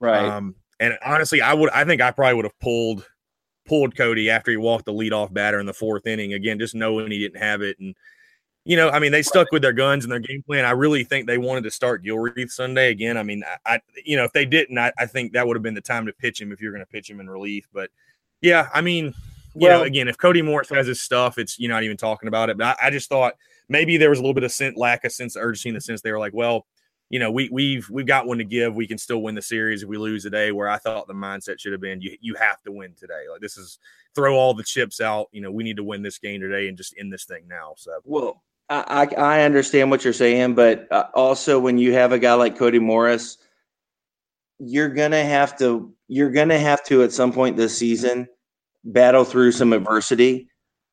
Right. 0.00 0.24
Um, 0.24 0.56
and 0.80 0.98
honestly, 1.04 1.40
I 1.40 1.54
would 1.54 1.70
I 1.70 1.84
think 1.84 2.00
I 2.00 2.10
probably 2.10 2.34
would 2.34 2.44
have 2.44 2.58
pulled 2.60 3.06
pulled 3.66 3.96
Cody 3.96 4.30
after 4.30 4.50
he 4.50 4.56
walked 4.56 4.86
the 4.86 4.92
leadoff 4.92 5.32
batter 5.32 5.60
in 5.60 5.66
the 5.66 5.74
fourth 5.74 6.06
inning. 6.06 6.32
Again, 6.32 6.58
just 6.58 6.74
knowing 6.74 7.10
he 7.10 7.18
didn't 7.18 7.42
have 7.42 7.62
it. 7.62 7.78
And, 7.78 7.94
you 8.64 8.76
know, 8.76 8.88
I 8.90 8.98
mean, 8.98 9.12
they 9.12 9.22
stuck 9.22 9.52
with 9.52 9.62
their 9.62 9.72
guns 9.72 10.04
and 10.04 10.10
their 10.10 10.18
game 10.18 10.42
plan. 10.42 10.64
I 10.64 10.70
really 10.70 11.04
think 11.04 11.26
they 11.26 11.38
wanted 11.38 11.64
to 11.64 11.70
start 11.70 12.04
Gilreath 12.04 12.50
Sunday 12.50 12.90
again. 12.90 13.16
I 13.16 13.22
mean, 13.22 13.44
I, 13.44 13.74
I 13.74 13.80
you 14.04 14.16
know, 14.16 14.24
if 14.24 14.32
they 14.32 14.44
didn't, 14.44 14.78
I, 14.78 14.92
I, 14.98 15.06
think 15.06 15.32
that 15.32 15.46
would 15.46 15.56
have 15.56 15.62
been 15.62 15.74
the 15.74 15.80
time 15.80 16.06
to 16.06 16.12
pitch 16.12 16.40
him 16.40 16.52
if 16.52 16.60
you're 16.60 16.72
going 16.72 16.84
to 16.84 16.90
pitch 16.90 17.08
him 17.08 17.20
in 17.20 17.28
relief. 17.28 17.68
But 17.72 17.90
yeah, 18.40 18.68
I 18.74 18.80
mean, 18.80 19.14
you 19.54 19.68
well, 19.68 19.80
know, 19.80 19.84
again, 19.84 20.08
if 20.08 20.18
Cody 20.18 20.42
Morris 20.42 20.68
has 20.70 20.86
his 20.86 21.00
stuff, 21.00 21.38
it's 21.38 21.58
you're 21.58 21.70
not 21.70 21.82
even 21.82 21.96
talking 21.96 22.28
about 22.28 22.50
it. 22.50 22.58
But 22.58 22.76
I, 22.80 22.86
I 22.86 22.90
just 22.90 23.08
thought 23.08 23.34
maybe 23.68 23.96
there 23.96 24.10
was 24.10 24.18
a 24.18 24.22
little 24.22 24.34
bit 24.34 24.44
of 24.44 24.52
sense, 24.52 24.76
lack 24.76 25.04
of 25.04 25.12
sense 25.12 25.36
of 25.36 25.42
urgency 25.42 25.68
in 25.68 25.74
the 25.74 25.80
sense 25.80 26.00
they 26.00 26.12
were 26.12 26.18
like, 26.18 26.34
well, 26.34 26.66
you 27.08 27.20
know, 27.20 27.30
we 27.30 27.48
we've 27.52 27.88
we've 27.88 28.06
got 28.06 28.26
one 28.26 28.38
to 28.38 28.44
give. 28.44 28.74
We 28.74 28.86
can 28.86 28.98
still 28.98 29.22
win 29.22 29.36
the 29.36 29.42
series 29.42 29.82
if 29.82 29.88
we 29.88 29.96
lose 29.96 30.24
today. 30.24 30.50
Where 30.50 30.68
I 30.68 30.78
thought 30.78 31.06
the 31.06 31.14
mindset 31.14 31.60
should 31.60 31.72
have 31.72 31.80
been, 31.80 32.00
you 32.00 32.16
you 32.20 32.34
have 32.34 32.60
to 32.62 32.72
win 32.72 32.94
today. 32.98 33.24
Like 33.30 33.40
this 33.40 33.56
is 33.56 33.78
throw 34.14 34.34
all 34.34 34.54
the 34.54 34.64
chips 34.64 35.00
out. 35.00 35.28
You 35.30 35.40
know, 35.40 35.52
we 35.52 35.62
need 35.62 35.76
to 35.76 35.84
win 35.84 36.02
this 36.02 36.18
game 36.18 36.40
today 36.40 36.68
and 36.68 36.76
just 36.76 36.94
end 36.98 37.12
this 37.12 37.24
thing 37.24 37.46
now. 37.48 37.74
So 37.76 37.92
well, 38.04 38.42
I 38.68 39.08
I 39.16 39.42
understand 39.42 39.90
what 39.90 40.02
you're 40.02 40.12
saying, 40.12 40.54
but 40.56 40.90
uh, 40.90 41.06
also 41.14 41.60
when 41.60 41.78
you 41.78 41.92
have 41.92 42.10
a 42.10 42.18
guy 42.18 42.34
like 42.34 42.58
Cody 42.58 42.80
Morris, 42.80 43.38
you're 44.58 44.88
gonna 44.88 45.24
have 45.24 45.56
to 45.58 45.94
you're 46.08 46.32
gonna 46.32 46.58
have 46.58 46.82
to 46.86 47.04
at 47.04 47.12
some 47.12 47.32
point 47.32 47.56
this 47.56 47.78
season 47.78 48.26
battle 48.82 49.24
through 49.24 49.52
some 49.52 49.72
adversity, 49.72 50.48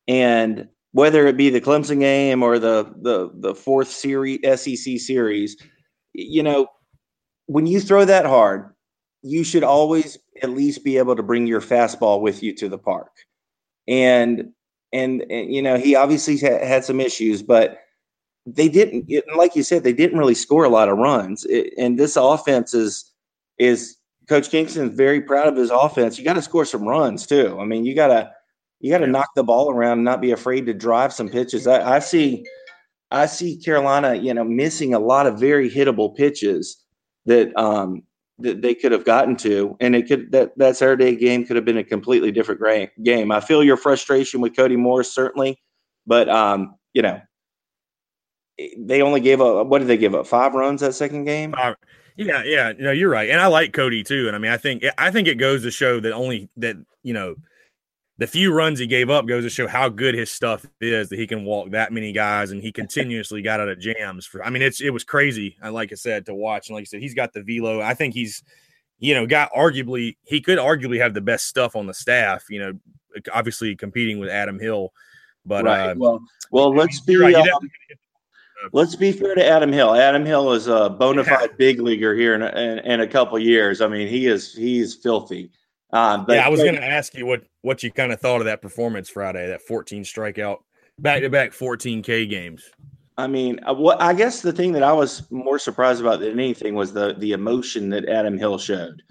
and 0.06 0.68
whether 0.92 1.26
it 1.26 1.36
be 1.36 1.50
the 1.50 1.60
Clemson 1.60 1.98
game 1.98 2.44
or 2.44 2.60
the 2.60 2.94
the 3.00 3.32
the 3.34 3.54
fourth 3.56 3.88
series 3.88 4.38
SEC 4.44 5.00
series 5.00 5.56
you 6.14 6.42
know, 6.42 6.68
when 7.46 7.66
you 7.66 7.80
throw 7.80 8.04
that 8.04 8.24
hard, 8.24 8.72
you 9.22 9.44
should 9.44 9.64
always 9.64 10.18
at 10.42 10.50
least 10.50 10.84
be 10.84 10.96
able 10.98 11.16
to 11.16 11.22
bring 11.22 11.46
your 11.46 11.60
fastball 11.60 12.20
with 12.20 12.42
you 12.42 12.54
to 12.54 12.68
the 12.68 12.78
park. 12.78 13.10
And 13.86 14.52
and, 14.92 15.22
and 15.28 15.52
you 15.52 15.60
know, 15.60 15.76
he 15.76 15.96
obviously 15.96 16.38
ha- 16.38 16.64
had 16.64 16.84
some 16.84 17.00
issues, 17.00 17.42
but 17.42 17.78
they 18.46 18.68
didn't. 18.68 19.10
Like 19.36 19.56
you 19.56 19.62
said, 19.62 19.82
they 19.82 19.92
didn't 19.92 20.18
really 20.18 20.34
score 20.34 20.64
a 20.64 20.68
lot 20.68 20.88
of 20.88 20.98
runs. 20.98 21.44
It, 21.46 21.74
and 21.76 21.98
this 21.98 22.16
offense 22.16 22.74
is 22.74 23.10
is 23.58 23.96
Coach 24.28 24.50
Kingston's 24.50 24.94
very 24.94 25.20
proud 25.20 25.48
of 25.48 25.56
his 25.56 25.70
offense. 25.70 26.18
You 26.18 26.24
got 26.24 26.34
to 26.34 26.42
score 26.42 26.64
some 26.64 26.86
runs 26.86 27.26
too. 27.26 27.58
I 27.60 27.64
mean, 27.64 27.84
you 27.84 27.94
gotta 27.94 28.30
you 28.80 28.90
got 28.90 28.98
to 28.98 29.06
knock 29.06 29.30
the 29.34 29.42
ball 29.42 29.70
around 29.70 29.98
and 29.98 30.04
not 30.04 30.20
be 30.20 30.32
afraid 30.32 30.66
to 30.66 30.74
drive 30.74 31.12
some 31.12 31.28
pitches. 31.28 31.66
I, 31.66 31.96
I 31.96 31.98
see 32.00 32.44
I 33.10 33.26
see 33.26 33.56
Carolina, 33.56 34.14
you 34.14 34.34
know, 34.34 34.44
missing 34.44 34.94
a 34.94 34.98
lot 34.98 35.26
of 35.26 35.38
very 35.38 35.70
hittable 35.70 36.14
pitches 36.14 36.84
that 37.26 37.56
um, 37.56 38.02
that 38.38 38.62
they 38.62 38.74
could 38.74 38.92
have 38.92 39.04
gotten 39.04 39.36
to, 39.36 39.76
and 39.80 39.94
it 39.94 40.08
could 40.08 40.32
that 40.32 40.56
that 40.58 40.76
Saturday 40.76 41.16
game 41.16 41.44
could 41.44 41.56
have 41.56 41.64
been 41.64 41.78
a 41.78 41.84
completely 41.84 42.32
different 42.32 42.60
game. 43.02 43.30
I 43.30 43.40
feel 43.40 43.62
your 43.62 43.76
frustration 43.76 44.40
with 44.40 44.56
Cody 44.56 44.76
Morris 44.76 45.14
certainly, 45.14 45.60
but 46.06 46.28
um, 46.28 46.74
you 46.92 47.02
know, 47.02 47.20
they 48.78 49.02
only 49.02 49.20
gave 49.20 49.40
up. 49.40 49.66
What 49.66 49.78
did 49.78 49.88
they 49.88 49.96
give 49.96 50.14
up? 50.14 50.26
Five 50.26 50.54
runs 50.54 50.80
that 50.80 50.94
second 50.94 51.24
game. 51.24 51.52
Five. 51.52 51.76
Yeah, 52.16 52.44
yeah, 52.44 52.72
no, 52.78 52.92
you're 52.92 53.10
right, 53.10 53.28
and 53.28 53.40
I 53.40 53.48
like 53.48 53.72
Cody 53.72 54.04
too. 54.04 54.26
And 54.28 54.36
I 54.36 54.38
mean, 54.38 54.52
I 54.52 54.56
think 54.56 54.84
I 54.98 55.10
think 55.10 55.28
it 55.28 55.36
goes 55.36 55.62
to 55.62 55.70
show 55.70 56.00
that 56.00 56.12
only 56.12 56.48
that 56.56 56.76
you 57.02 57.12
know 57.12 57.36
the 58.18 58.26
few 58.26 58.52
runs 58.52 58.78
he 58.78 58.86
gave 58.86 59.10
up 59.10 59.26
goes 59.26 59.44
to 59.44 59.50
show 59.50 59.66
how 59.66 59.88
good 59.88 60.14
his 60.14 60.30
stuff 60.30 60.64
is 60.80 61.08
that 61.08 61.18
he 61.18 61.26
can 61.26 61.44
walk 61.44 61.70
that 61.70 61.92
many 61.92 62.12
guys 62.12 62.52
and 62.52 62.62
he 62.62 62.70
continuously 62.70 63.42
got 63.42 63.60
out 63.60 63.68
of 63.68 63.78
jams 63.80 64.24
for 64.24 64.44
I 64.44 64.50
mean 64.50 64.62
it's 64.62 64.80
it 64.80 64.90
was 64.90 65.04
crazy. 65.04 65.56
Uh, 65.62 65.72
like 65.72 65.92
I 65.92 65.96
said 65.96 66.26
to 66.26 66.34
watch 66.34 66.68
and 66.68 66.74
like 66.74 66.82
I 66.82 66.84
said 66.84 67.00
he's 67.00 67.14
got 67.14 67.32
the 67.32 67.42
velo. 67.42 67.80
I 67.80 67.94
think 67.94 68.14
he's 68.14 68.42
you 68.98 69.14
know 69.14 69.26
got 69.26 69.52
arguably 69.52 70.16
he 70.22 70.40
could 70.40 70.58
arguably 70.58 71.00
have 71.00 71.14
the 71.14 71.20
best 71.20 71.46
stuff 71.46 71.74
on 71.74 71.86
the 71.86 71.94
staff 71.94 72.44
you 72.48 72.60
know 72.60 72.72
obviously 73.32 73.74
competing 73.74 74.18
with 74.18 74.28
Adam 74.28 74.58
Hill 74.58 74.92
but 75.44 75.64
right. 75.64 75.90
uh, 75.90 75.94
well 75.96 76.20
well 76.52 76.74
let's 76.74 77.00
be 77.00 77.16
right, 77.16 77.34
um, 77.34 77.48
let's 78.72 78.94
be 78.94 79.12
fair 79.12 79.34
to 79.34 79.44
Adam 79.46 79.72
Hill. 79.72 79.94
Adam 79.94 80.24
Hill 80.24 80.52
is 80.52 80.68
a 80.68 80.88
bona 80.88 81.24
fide 81.24 81.50
yeah. 81.50 81.56
big 81.58 81.80
leaguer 81.80 82.14
here 82.14 82.34
in, 82.34 82.42
in, 82.42 82.78
in 82.78 83.00
a 83.00 83.06
couple 83.06 83.38
years. 83.38 83.80
I 83.80 83.88
mean 83.88 84.06
he 84.06 84.26
is 84.26 84.54
he's 84.54 84.94
filthy 84.94 85.50
um, 85.94 86.26
but, 86.26 86.34
yeah, 86.34 86.44
I 86.44 86.48
was 86.48 86.60
going 86.60 86.74
to 86.74 86.84
ask 86.84 87.14
you 87.14 87.24
what 87.24 87.44
what 87.62 87.84
you 87.84 87.92
kind 87.92 88.12
of 88.12 88.20
thought 88.20 88.40
of 88.40 88.46
that 88.46 88.60
performance 88.60 89.08
Friday, 89.08 89.46
that 89.46 89.62
14 89.62 90.02
strikeout, 90.02 90.58
back 90.98 91.22
to 91.22 91.30
back 91.30 91.52
14K 91.52 92.28
games. 92.28 92.68
I 93.16 93.28
mean, 93.28 93.60
uh, 93.64 93.74
what 93.74 94.02
I 94.02 94.12
guess 94.12 94.40
the 94.40 94.52
thing 94.52 94.72
that 94.72 94.82
I 94.82 94.92
was 94.92 95.30
more 95.30 95.58
surprised 95.58 96.00
about 96.00 96.18
than 96.18 96.32
anything 96.32 96.74
was 96.74 96.92
the 96.92 97.14
the 97.14 97.30
emotion 97.30 97.90
that 97.90 98.08
Adam 98.08 98.36
Hill 98.36 98.58
showed. 98.58 99.02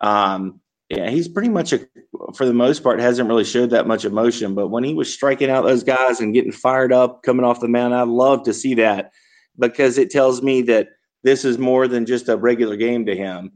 Um, 0.00 0.60
yeah, 0.88 1.10
he's 1.10 1.28
pretty 1.28 1.48
much 1.48 1.72
a, 1.72 1.86
for 2.34 2.44
the 2.44 2.52
most 2.52 2.82
part, 2.82 2.98
hasn't 2.98 3.28
really 3.28 3.44
showed 3.44 3.70
that 3.70 3.86
much 3.86 4.04
emotion. 4.04 4.56
But 4.56 4.68
when 4.68 4.82
he 4.82 4.94
was 4.94 5.14
striking 5.14 5.48
out 5.48 5.64
those 5.64 5.84
guys 5.84 6.20
and 6.20 6.34
getting 6.34 6.50
fired 6.50 6.92
up, 6.92 7.22
coming 7.22 7.46
off 7.46 7.60
the 7.60 7.68
mound, 7.68 7.94
I 7.94 8.02
love 8.02 8.42
to 8.44 8.52
see 8.52 8.74
that 8.74 9.12
because 9.60 9.96
it 9.96 10.10
tells 10.10 10.42
me 10.42 10.60
that 10.62 10.88
this 11.22 11.44
is 11.44 11.56
more 11.56 11.86
than 11.86 12.04
just 12.04 12.28
a 12.28 12.36
regular 12.36 12.74
game 12.74 13.06
to 13.06 13.16
him 13.16 13.52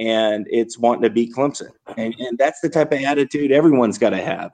and 0.00 0.46
it's 0.50 0.78
wanting 0.78 1.02
to 1.02 1.10
beat 1.10 1.34
Clemson. 1.34 1.68
And, 1.98 2.14
and 2.18 2.38
that's 2.38 2.60
the 2.60 2.70
type 2.70 2.90
of 2.90 3.02
attitude 3.02 3.52
everyone's 3.52 3.98
got 3.98 4.10
to 4.10 4.22
have. 4.22 4.50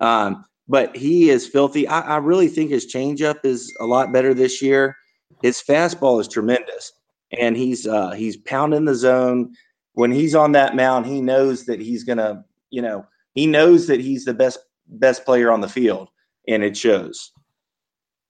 Um, 0.00 0.44
but 0.68 0.96
he 0.96 1.28
is 1.28 1.46
filthy. 1.46 1.86
I, 1.86 2.00
I, 2.00 2.16
really 2.16 2.48
think 2.48 2.70
his 2.70 2.92
changeup 2.92 3.44
is 3.44 3.72
a 3.78 3.86
lot 3.86 4.12
better 4.12 4.34
this 4.34 4.60
year. 4.60 4.96
His 5.42 5.62
fastball 5.62 6.20
is 6.20 6.26
tremendous, 6.26 6.92
and 7.38 7.56
he's 7.56 7.86
uh, 7.86 8.12
he's 8.12 8.36
pounding 8.38 8.84
the 8.84 8.94
zone. 8.94 9.54
When 9.92 10.10
he's 10.10 10.34
on 10.34 10.52
that 10.52 10.74
mound, 10.74 11.06
he 11.06 11.20
knows 11.20 11.66
that 11.66 11.80
he's 11.80 12.02
gonna, 12.02 12.44
you 12.70 12.82
know, 12.82 13.06
he 13.34 13.46
knows 13.46 13.86
that 13.86 14.00
he's 14.00 14.24
the 14.24 14.34
best 14.34 14.58
best 14.88 15.24
player 15.24 15.52
on 15.52 15.60
the 15.60 15.68
field, 15.68 16.08
and 16.48 16.64
it 16.64 16.76
shows. 16.76 17.32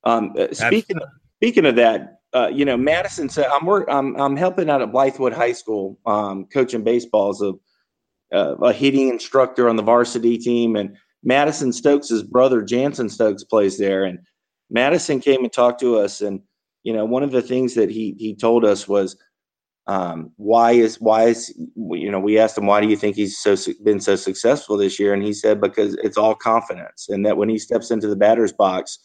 Um, 0.04 0.34
uh, 0.38 0.52
speaking 0.52 0.98
of, 0.98 1.08
speaking 1.38 1.64
of 1.64 1.76
that, 1.76 2.18
uh, 2.36 2.48
you 2.48 2.66
know, 2.66 2.76
Madison 2.76 3.30
said, 3.30 3.46
I'm 3.46 3.64
work, 3.64 3.86
I'm 3.88 4.14
I'm 4.20 4.36
helping 4.36 4.68
out 4.68 4.82
at 4.82 4.92
Blythewood 4.92 5.32
High 5.32 5.52
School, 5.52 5.98
um, 6.04 6.44
coaching 6.52 6.84
baseball 6.84 7.30
as 7.30 7.40
a 7.40 7.54
uh, 8.36 8.56
a 8.56 8.72
hitting 8.74 9.08
instructor 9.08 9.70
on 9.70 9.76
the 9.76 9.82
varsity 9.82 10.36
team, 10.36 10.76
and 10.76 10.96
Madison 11.22 11.72
Stokes' 11.72 12.22
brother 12.22 12.60
Jansen 12.60 13.08
Stokes 13.08 13.42
plays 13.42 13.78
there, 13.78 14.04
and 14.04 14.18
Madison 14.68 15.18
came 15.20 15.44
and 15.44 15.52
talked 15.52 15.80
to 15.80 15.96
us, 15.98 16.20
and 16.20 16.40
you 16.82 16.92
know, 16.92 17.06
one 17.06 17.22
of 17.22 17.30
the 17.30 17.40
things 17.40 17.74
that 17.74 17.90
he 17.90 18.14
he 18.18 18.36
told 18.36 18.66
us 18.66 18.86
was, 18.86 19.16
um, 19.86 20.30
why 20.36 20.72
is 20.72 21.00
why 21.00 21.28
is 21.28 21.56
you 21.74 22.10
know, 22.10 22.20
we 22.20 22.38
asked 22.38 22.58
him 22.58 22.66
why 22.66 22.82
do 22.82 22.88
you 22.88 22.96
think 22.96 23.16
he's 23.16 23.38
so 23.38 23.56
been 23.82 24.00
so 24.00 24.14
successful 24.14 24.76
this 24.76 25.00
year, 25.00 25.14
and 25.14 25.22
he 25.22 25.32
said 25.32 25.58
because 25.58 25.94
it's 26.02 26.18
all 26.18 26.34
confidence, 26.34 27.08
and 27.08 27.24
that 27.24 27.38
when 27.38 27.48
he 27.48 27.58
steps 27.58 27.90
into 27.90 28.08
the 28.08 28.16
batter's 28.16 28.52
box 28.52 28.98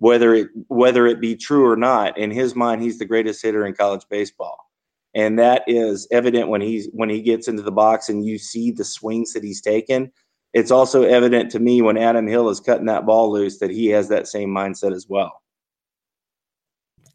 whether 0.00 0.34
it 0.34 0.48
whether 0.68 1.06
it 1.06 1.20
be 1.20 1.36
true 1.36 1.70
or 1.70 1.76
not 1.76 2.16
in 2.16 2.30
his 2.30 2.56
mind 2.56 2.82
he's 2.82 2.98
the 2.98 3.04
greatest 3.04 3.40
hitter 3.42 3.64
in 3.66 3.74
college 3.74 4.04
baseball. 4.10 4.66
And 5.14 5.38
that 5.38 5.62
is 5.66 6.08
evident 6.10 6.48
when 6.48 6.60
he's 6.60 6.88
when 6.92 7.10
he 7.10 7.20
gets 7.20 7.48
into 7.48 7.62
the 7.62 7.72
box 7.72 8.08
and 8.08 8.24
you 8.24 8.38
see 8.38 8.70
the 8.70 8.84
swings 8.84 9.34
that 9.34 9.44
he's 9.44 9.60
taken. 9.60 10.10
It's 10.54 10.70
also 10.70 11.02
evident 11.02 11.50
to 11.52 11.60
me 11.60 11.82
when 11.82 11.98
adam 11.98 12.26
hill 12.26 12.48
is 12.48 12.60
cutting 12.60 12.86
that 12.86 13.06
ball 13.06 13.30
loose 13.30 13.58
that 13.58 13.70
he 13.70 13.88
has 13.88 14.08
that 14.08 14.26
same 14.26 14.48
mindset 14.48 14.94
as 14.94 15.06
well. 15.06 15.42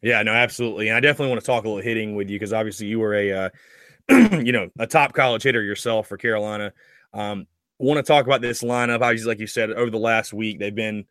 Yeah 0.00 0.22
no 0.22 0.32
absolutely. 0.32 0.88
And 0.88 0.96
i 0.96 1.00
definitely 1.00 1.30
want 1.30 1.40
to 1.40 1.46
talk 1.46 1.64
a 1.64 1.68
little 1.68 1.82
hitting 1.82 2.14
with 2.14 2.30
you 2.30 2.38
because 2.38 2.52
obviously 2.52 2.86
you 2.86 3.00
were 3.00 3.14
a 3.14 3.32
uh, 3.32 3.50
you 4.38 4.52
know 4.52 4.70
a 4.78 4.86
top 4.86 5.12
college 5.12 5.42
hitter 5.42 5.62
yourself 5.62 6.06
for 6.06 6.16
carolina. 6.16 6.72
Um, 7.12 7.48
want 7.78 7.98
to 7.98 8.04
talk 8.04 8.26
about 8.26 8.42
this 8.42 8.62
lineup. 8.62 9.00
Obviously 9.00 9.26
like 9.26 9.40
you 9.40 9.48
said 9.48 9.70
over 9.70 9.90
the 9.90 9.98
last 9.98 10.32
week 10.32 10.60
they've 10.60 10.72
been 10.72 11.04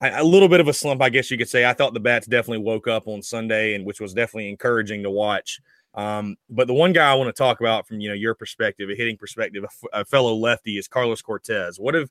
a 0.00 0.24
little 0.24 0.48
bit 0.48 0.60
of 0.60 0.68
a 0.68 0.72
slump, 0.72 1.02
I 1.02 1.08
guess 1.08 1.30
you 1.30 1.38
could 1.38 1.48
say. 1.48 1.66
I 1.66 1.72
thought 1.72 1.94
the 1.94 2.00
bats 2.00 2.26
definitely 2.26 2.64
woke 2.64 2.86
up 2.86 3.08
on 3.08 3.22
Sunday, 3.22 3.74
and 3.74 3.84
which 3.84 4.00
was 4.00 4.14
definitely 4.14 4.48
encouraging 4.48 5.02
to 5.02 5.10
watch. 5.10 5.60
Um, 5.94 6.36
but 6.48 6.66
the 6.68 6.74
one 6.74 6.92
guy 6.92 7.10
I 7.10 7.14
want 7.14 7.28
to 7.28 7.32
talk 7.32 7.60
about 7.60 7.88
from 7.88 8.00
you 8.00 8.08
know 8.08 8.14
your 8.14 8.34
perspective, 8.34 8.90
a 8.90 8.94
hitting 8.94 9.16
perspective, 9.16 9.64
a, 9.64 10.00
a 10.00 10.04
fellow 10.04 10.34
lefty 10.34 10.78
is 10.78 10.86
Carlos 10.86 11.22
Cortes. 11.22 11.78
What 11.78 11.94
have 11.94 12.10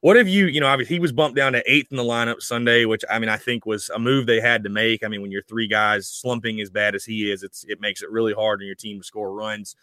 what 0.00 0.16
have 0.16 0.26
you, 0.26 0.46
you 0.46 0.60
know, 0.60 0.66
obviously 0.66 0.96
he 0.96 1.00
was 1.00 1.12
bumped 1.12 1.36
down 1.36 1.52
to 1.52 1.62
eighth 1.72 1.92
in 1.92 1.96
the 1.96 2.02
lineup 2.02 2.42
Sunday, 2.42 2.86
which 2.86 3.04
I 3.08 3.20
mean, 3.20 3.28
I 3.28 3.36
think 3.36 3.66
was 3.66 3.88
a 3.90 4.00
move 4.00 4.26
they 4.26 4.40
had 4.40 4.64
to 4.64 4.68
make. 4.68 5.04
I 5.04 5.08
mean, 5.08 5.22
when 5.22 5.30
you're 5.30 5.44
three 5.44 5.68
guys 5.68 6.08
slumping 6.08 6.60
as 6.60 6.70
bad 6.70 6.96
as 6.96 7.04
he 7.04 7.30
is, 7.30 7.44
it's 7.44 7.64
it 7.68 7.80
makes 7.80 8.02
it 8.02 8.10
really 8.10 8.32
hard 8.32 8.60
on 8.60 8.66
your 8.66 8.74
team 8.74 8.98
to 8.98 9.06
score 9.06 9.32
runs. 9.32 9.76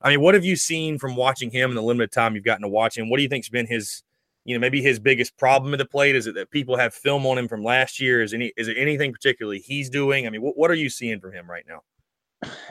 I 0.00 0.08
mean, 0.08 0.22
what 0.22 0.34
have 0.34 0.44
you 0.44 0.56
seen 0.56 0.98
from 0.98 1.16
watching 1.16 1.50
him 1.50 1.68
in 1.70 1.76
the 1.76 1.82
limited 1.82 2.12
time 2.12 2.34
you've 2.34 2.44
gotten 2.44 2.62
to 2.62 2.68
watch 2.68 2.96
him? 2.96 3.10
What 3.10 3.18
do 3.18 3.22
you 3.24 3.28
think's 3.28 3.50
been 3.50 3.66
his 3.66 4.04
you 4.48 4.54
know, 4.54 4.60
maybe 4.60 4.80
his 4.80 4.98
biggest 4.98 5.36
problem 5.36 5.74
at 5.74 5.76
the 5.76 5.84
plate? 5.84 6.16
Is 6.16 6.26
it 6.26 6.34
that 6.36 6.50
people 6.50 6.74
have 6.78 6.94
film 6.94 7.26
on 7.26 7.36
him 7.36 7.48
from 7.48 7.62
last 7.62 8.00
year? 8.00 8.22
Is 8.22 8.32
any 8.32 8.50
is 8.56 8.66
it 8.66 8.78
anything 8.78 9.12
particularly 9.12 9.58
he's 9.58 9.90
doing? 9.90 10.26
I 10.26 10.30
mean, 10.30 10.40
what, 10.40 10.56
what 10.56 10.70
are 10.70 10.74
you 10.74 10.88
seeing 10.88 11.20
from 11.20 11.34
him 11.34 11.50
right 11.50 11.66
now? 11.68 11.82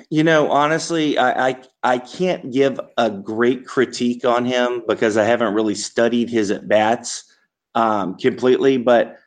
You 0.10 0.24
know, 0.24 0.50
honestly, 0.50 1.20
I, 1.20 1.50
I 1.50 1.64
I 1.84 1.98
can't 2.00 2.52
give 2.52 2.80
a 2.98 3.12
great 3.12 3.68
critique 3.68 4.26
on 4.26 4.44
him 4.44 4.82
because 4.88 5.18
I 5.18 5.24
haven't 5.24 5.54
really 5.54 5.76
studied 5.76 6.32
his 6.32 6.50
at 6.50 6.68
bats 6.68 7.32
um, 7.76 8.18
completely. 8.18 8.78
But 8.78 9.18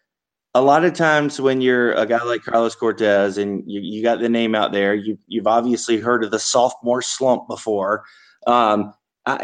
a 0.52 0.60
lot 0.60 0.84
of 0.84 0.92
times 0.92 1.40
when 1.40 1.60
you're 1.60 1.92
a 1.92 2.04
guy 2.04 2.20
like 2.24 2.42
Carlos 2.42 2.74
Cortes 2.74 3.38
and 3.38 3.62
you, 3.64 3.80
you 3.80 4.02
got 4.02 4.18
the 4.18 4.28
name 4.28 4.56
out 4.56 4.72
there, 4.72 4.92
you, 4.92 5.16
you've 5.28 5.46
obviously 5.46 5.98
heard 5.98 6.24
of 6.24 6.32
the 6.32 6.40
sophomore 6.40 7.00
slump 7.00 7.46
before. 7.46 8.02
Um, 8.48 8.92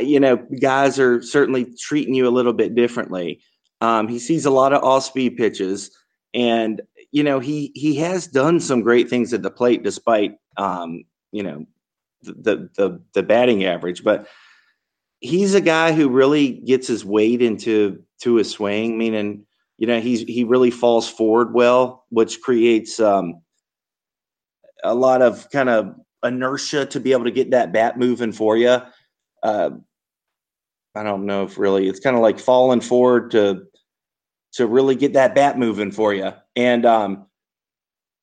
You 0.00 0.20
know, 0.20 0.36
guys 0.60 0.98
are 0.98 1.22
certainly 1.22 1.66
treating 1.78 2.14
you 2.14 2.26
a 2.26 2.30
little 2.30 2.52
bit 2.52 2.74
differently. 2.74 3.40
Um, 3.80 4.08
he 4.08 4.18
sees 4.18 4.46
a 4.46 4.50
lot 4.50 4.72
of 4.72 4.82
off 4.82 5.04
speed 5.04 5.36
pitches, 5.36 5.90
and 6.34 6.80
you 7.12 7.22
know 7.22 7.40
he 7.40 7.72
he 7.74 7.96
has 7.96 8.26
done 8.26 8.60
some 8.60 8.82
great 8.82 9.08
things 9.08 9.32
at 9.32 9.42
the 9.42 9.50
plate 9.50 9.82
despite 9.82 10.36
um, 10.56 11.04
you 11.32 11.42
know 11.42 11.66
the 12.22 12.70
the 12.76 13.00
the 13.14 13.22
batting 13.22 13.64
average, 13.64 14.02
but 14.02 14.26
he's 15.20 15.54
a 15.54 15.60
guy 15.60 15.92
who 15.92 16.08
really 16.08 16.52
gets 16.52 16.86
his 16.86 17.04
weight 17.04 17.42
into 17.42 18.02
to 18.22 18.36
his 18.36 18.50
swing, 18.50 18.96
meaning 18.98 19.44
you 19.78 19.86
know 19.86 20.00
he's 20.00 20.22
he 20.22 20.44
really 20.44 20.70
falls 20.70 21.08
forward 21.08 21.54
well, 21.54 22.04
which 22.10 22.40
creates 22.40 22.98
um, 23.00 23.42
a 24.84 24.94
lot 24.94 25.22
of 25.22 25.50
kind 25.50 25.68
of 25.68 25.94
inertia 26.24 26.86
to 26.86 27.00
be 27.00 27.12
able 27.12 27.24
to 27.24 27.30
get 27.30 27.50
that 27.50 27.72
bat 27.72 27.98
moving 27.98 28.32
for 28.32 28.56
you. 28.56 28.78
Uh, 29.46 29.70
I 30.96 31.04
don't 31.04 31.24
know 31.24 31.44
if 31.44 31.56
really 31.56 31.88
it's 31.88 32.00
kind 32.00 32.16
of 32.16 32.22
like 32.22 32.40
falling 32.40 32.80
forward 32.80 33.30
to 33.30 33.62
to 34.54 34.66
really 34.66 34.96
get 34.96 35.12
that 35.12 35.34
bat 35.34 35.56
moving 35.56 35.92
for 35.92 36.12
you. 36.12 36.32
And 36.56 36.84
um, 36.84 37.26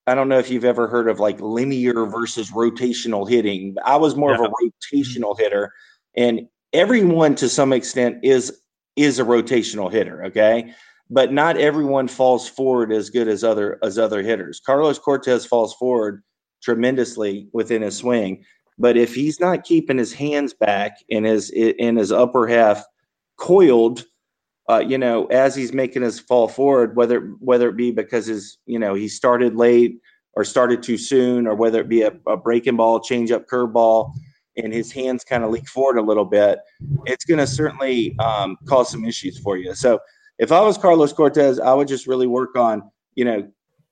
I 0.05 0.15
don't 0.15 0.27
know 0.27 0.39
if 0.39 0.49
you've 0.49 0.65
ever 0.65 0.87
heard 0.87 1.07
of 1.07 1.19
like 1.21 1.39
linear 1.39 2.05
versus 2.05 2.51
rotational 2.51 3.29
hitting. 3.29 3.75
I 3.85 3.95
was 3.95 4.17
more 4.17 4.31
yeah. 4.31 4.39
of 4.39 4.51
a 4.51 4.95
rotational 4.95 5.39
hitter, 5.39 5.71
and 6.17 6.41
everyone 6.73 7.35
to 7.35 7.47
some 7.47 7.71
extent 7.71 8.17
is 8.21 8.59
is 8.97 9.17
a 9.17 9.23
rotational 9.23 9.89
hitter. 9.89 10.25
Okay, 10.25 10.73
but 11.09 11.31
not 11.31 11.55
everyone 11.55 12.09
falls 12.09 12.49
forward 12.49 12.91
as 12.91 13.09
good 13.09 13.29
as 13.29 13.45
other 13.45 13.79
as 13.81 13.97
other 13.97 14.21
hitters. 14.21 14.59
Carlos 14.59 14.99
Cortes 14.99 15.45
falls 15.45 15.73
forward 15.75 16.21
tremendously 16.61 17.47
within 17.53 17.81
his 17.81 17.95
swing, 17.95 18.43
but 18.77 18.97
if 18.97 19.13
he's 19.13 19.39
not 19.39 19.63
keeping 19.63 19.97
his 19.97 20.13
hands 20.13 20.53
back 20.53 20.97
and 21.09 21.25
his 21.25 21.49
in 21.49 21.95
his 21.95 22.11
upper 22.11 22.47
half 22.47 22.83
coiled 23.37 24.05
uh, 24.69 24.79
you 24.79 24.97
know, 24.97 25.25
as 25.25 25.55
he's 25.55 25.73
making 25.73 26.01
his 26.01 26.19
fall 26.19 26.47
forward, 26.47 26.95
whether 26.95 27.19
whether 27.39 27.69
it 27.69 27.75
be 27.75 27.91
because 27.91 28.27
his, 28.27 28.57
you 28.65 28.79
know, 28.79 28.93
he 28.93 29.07
started 29.07 29.55
late 29.55 29.99
or 30.35 30.43
started 30.43 30.81
too 30.81 30.97
soon, 30.97 31.45
or 31.45 31.53
whether 31.53 31.81
it 31.81 31.89
be 31.89 32.01
a, 32.01 32.11
a 32.27 32.37
breaking 32.37 32.77
ball, 32.77 32.99
change 32.99 33.29
up 33.29 33.47
curveball, 33.47 34.13
and 34.57 34.73
his 34.73 34.91
hands 34.91 35.23
kind 35.23 35.43
of 35.43 35.51
leak 35.51 35.67
forward 35.67 35.97
a 35.97 36.01
little 36.01 36.25
bit, 36.25 36.59
it's 37.05 37.25
going 37.25 37.39
to 37.39 37.45
certainly 37.45 38.17
um, 38.19 38.57
cause 38.65 38.89
some 38.89 39.05
issues 39.05 39.37
for 39.37 39.57
you. 39.57 39.75
So 39.75 39.99
if 40.39 40.51
I 40.51 40.61
was 40.61 40.77
Carlos 40.77 41.13
Cortes, 41.13 41.59
I 41.59 41.73
would 41.73 41.87
just 41.87 42.07
really 42.07 42.25
work 42.25 42.55
on, 42.55 42.89
you 43.15 43.25
know, 43.25 43.47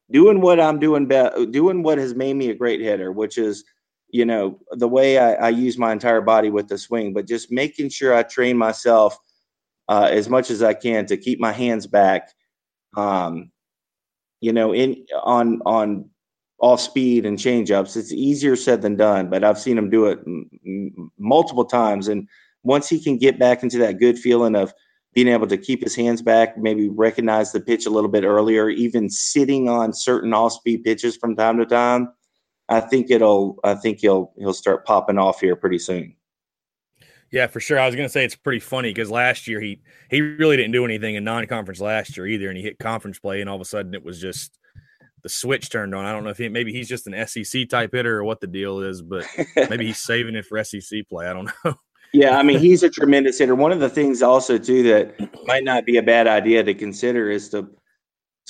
doing 0.10 0.42
what 0.42 0.60
I'm 0.60 0.80
doing, 0.80 1.06
be- 1.06 1.46
doing 1.52 1.84
what 1.84 1.98
has 2.00 2.16
made 2.16 2.34
me 2.36 2.50
a 2.50 2.56
great 2.56 2.82
hitter, 2.82 3.12
which 3.12 3.38
is, 3.38 3.64
you 4.12 4.26
know, 4.26 4.60
the 4.72 4.88
way 4.88 5.18
I, 5.18 5.34
I 5.34 5.50
use 5.50 5.78
my 5.78 5.92
entire 5.92 6.22
body 6.22 6.50
with 6.50 6.68
the 6.68 6.78
swing, 6.78 7.14
but 7.14 7.28
just 7.28 7.52
making 7.52 7.90
sure 7.90 8.14
I 8.14 8.24
train 8.24 8.58
myself– 8.58 9.18
uh, 9.92 10.08
as 10.10 10.30
much 10.30 10.50
as 10.50 10.64
I 10.64 10.74
can 10.74 11.06
to 11.08 11.18
keep 11.18 11.40
my 11.40 11.52
hands 11.52 11.86
back. 11.86 12.32
Um, 12.96 13.52
you 14.40 14.54
know, 14.54 14.74
in 14.74 15.06
on 15.22 15.62
on 15.66 16.10
off 16.60 16.80
speed 16.80 17.26
and 17.26 17.38
change 17.38 17.72
ups, 17.72 17.98
it's 17.98 18.14
easier 18.14 18.56
said 18.56 18.82
than 18.82 18.96
done. 18.96 19.30
But 19.30 19.44
I've 19.44 19.60
seen 19.60 19.78
him 19.78 19.90
do 19.90 20.06
it 20.06 20.20
m- 20.26 21.12
multiple 21.20 21.66
times, 21.66 22.08
and 22.08 22.28
once 22.64 22.88
he 22.88 23.04
can 23.04 23.18
get 23.18 23.38
back 23.38 23.64
into 23.64 23.80
that 23.80 24.00
good 24.00 24.18
feeling 24.18 24.56
of 24.56 24.74
being 25.14 25.28
able 25.28 25.48
to 25.48 25.58
keep 25.58 25.84
his 25.84 25.94
hands 25.96 26.22
back, 26.22 26.58
maybe 26.58 26.88
recognize 26.88 27.52
the 27.52 27.60
pitch 27.60 27.86
a 27.86 27.90
little 27.90 28.10
bit 28.10 28.24
earlier, 28.24 28.70
even 28.70 29.10
sitting 29.10 29.68
on 29.68 29.92
certain 29.92 30.34
off 30.34 30.54
speed 30.54 30.86
pitches 30.86 31.18
from 31.18 31.36
time 31.36 31.58
to 31.58 31.66
time, 31.66 32.08
I 32.72 32.80
think 32.80 33.12
it'll 33.12 33.60
I 33.66 33.76
think 33.76 34.00
he'll 34.00 34.32
he'll 34.38 34.54
start 34.54 34.86
popping 34.86 35.18
off 35.18 35.42
here 35.42 35.58
pretty 35.58 35.78
soon. 35.78 36.16
Yeah, 37.30 37.48
for 37.48 37.60
sure. 37.60 37.80
I 37.80 37.86
was 37.86 37.96
going 37.96 38.08
to 38.08 38.12
say 38.12 38.26
it's 38.26 38.36
pretty 38.36 38.60
funny 38.60 38.90
because 38.90 39.12
last 39.12 39.46
year 39.46 39.60
he 39.60 39.82
he 40.10 40.22
really 40.22 40.56
didn't 40.56 40.72
do 40.72 40.86
anything 40.86 41.16
in 41.16 41.24
non-conference 41.26 41.82
last 41.82 42.16
year 42.16 42.28
either, 42.28 42.48
and 42.48 42.58
he 42.58 42.64
hit 42.64 42.80
conference 42.80 43.20
play, 43.20 43.42
and 43.42 43.50
all 43.50 43.58
of 43.58 43.62
a 43.62 43.66
sudden 43.66 43.94
it 43.94 44.04
was 44.04 44.22
just 44.22 44.58
the 45.22 45.30
switch 45.30 45.70
turned 45.70 45.94
on. 45.94 46.06
I 46.06 46.14
don't 46.14 46.24
know 46.24 46.30
if 46.30 46.38
he 46.38 46.48
maybe 46.48 46.72
he's 46.72 46.88
just 46.88 47.08
an 47.08 47.28
SEC 47.28 47.68
type 47.68 47.92
hitter 47.92 48.18
or 48.18 48.24
what 48.24 48.40
the 48.40 48.48
deal 48.48 48.80
is, 48.80 49.02
but 49.02 49.26
maybe 49.70 49.88
he's 49.88 50.00
saving 50.00 50.36
it 50.36 50.46
for 50.46 50.64
SEC 50.64 51.08
play. 51.10 51.28
I 51.28 51.34
don't 51.34 51.52
know. 51.66 51.74
yeah, 52.14 52.38
I 52.38 52.44
mean 52.44 52.60
he's 52.60 52.84
a 52.84 52.90
tremendous 52.90 53.38
hitter. 53.40 53.56
One 53.56 53.74
of 53.74 53.82
the 53.82 53.90
things 53.90 54.22
also 54.22 54.58
too 54.58 54.82
that 54.84 55.46
might 55.46 55.66
not 55.66 55.86
be 55.86 55.98
a 55.98 56.04
bad 56.04 56.28
idea 56.28 56.64
to 56.64 56.74
consider 56.74 57.30
is 57.30 57.50
to 57.50 57.70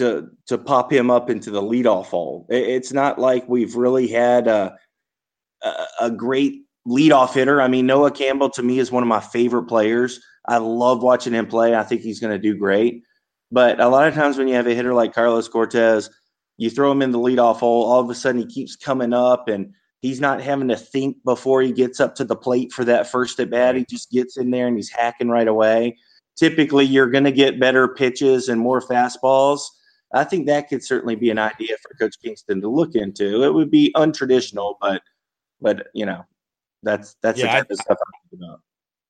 to 0.02 0.28
to 0.48 0.58
pop 0.58 0.92
him 0.92 1.10
up 1.10 1.30
into 1.30 1.52
the 1.52 1.62
leadoff 1.62 2.08
hole. 2.08 2.46
It's 2.50 2.92
not 2.92 3.20
like 3.20 3.48
we've 3.48 3.76
really 3.76 4.08
had 4.08 4.48
a 4.48 4.76
a 6.00 6.10
great 6.10 6.62
leadoff 6.88 7.34
hitter. 7.34 7.62
I 7.62 7.68
mean, 7.68 7.86
Noah 7.86 8.12
Campbell 8.12 8.50
to 8.52 8.64
me 8.64 8.80
is 8.80 8.92
one 8.92 9.04
of 9.04 9.10
my 9.10 9.20
favorite 9.20 9.66
players. 9.66 10.20
I 10.48 10.58
love 10.58 11.04
watching 11.04 11.34
him 11.34 11.48
play. 11.48 11.76
I 11.76 11.84
think 11.84 12.02
he's 12.02 12.20
going 12.20 12.34
to 12.34 12.40
do 12.40 12.58
great. 12.58 13.04
But 13.52 13.80
a 13.80 13.90
lot 13.90 14.08
of 14.08 14.16
times 14.16 14.38
when 14.38 14.48
you 14.48 14.56
have 14.56 14.68
a 14.68 14.74
hitter 14.74 14.94
like 14.94 15.14
Carlos 15.14 15.48
Cortes, 15.48 16.10
you 16.58 16.70
throw 16.70 16.92
him 16.92 17.02
in 17.02 17.12
the 17.12 17.20
leadoff 17.20 17.58
hole, 17.58 17.84
all 17.84 18.00
of 18.00 18.10
a 18.10 18.16
sudden 18.16 18.42
he 18.42 18.48
keeps 18.48 18.76
coming 18.76 19.14
up 19.14 19.48
and 19.48 19.74
he's 20.02 20.20
not 20.20 20.42
having 20.42 20.68
to 20.70 20.78
think 20.78 21.18
before 21.24 21.62
he 21.62 21.72
gets 21.72 22.00
up 22.00 22.16
to 22.16 22.24
the 22.24 22.36
plate 22.36 22.72
for 22.72 22.84
that 22.86 23.12
first 23.12 23.40
at 23.40 23.50
bat. 23.50 23.76
He 23.76 23.86
just 23.90 24.10
gets 24.12 24.38
in 24.38 24.52
there 24.52 24.68
and 24.68 24.78
he's 24.78 24.90
hacking 24.90 25.30
right 25.30 25.48
away. 25.48 25.98
Typically, 26.38 26.86
you're 26.86 27.10
going 27.10 27.24
to 27.26 27.32
get 27.32 27.60
better 27.60 27.88
pitches 27.88 28.48
and 28.48 28.60
more 28.60 28.82
fastballs. 28.82 29.62
I 30.14 30.24
think 30.24 30.48
that 30.48 30.68
could 30.68 30.84
certainly 30.84 31.16
be 31.16 31.30
an 31.30 31.40
idea 31.40 31.76
for 31.82 31.96
Coach 31.98 32.16
Kingston 32.22 32.62
to 32.62 32.68
look 32.68 32.96
into. 32.96 33.44
It 33.44 33.54
would 33.54 33.72
be 33.72 33.92
untraditional, 33.96 34.76
but 34.82 35.02
but 35.62 35.88
you 35.94 36.06
know 36.06 36.26
that's 36.84 37.16
that's 37.22 37.40
yeah, 37.40 37.46
the 37.46 37.52
type 37.52 37.68
I, 37.70 37.74
of 37.74 37.80
stuff 37.80 37.98
I'm 38.00 38.30
thinking 38.30 38.48
about. 38.48 38.62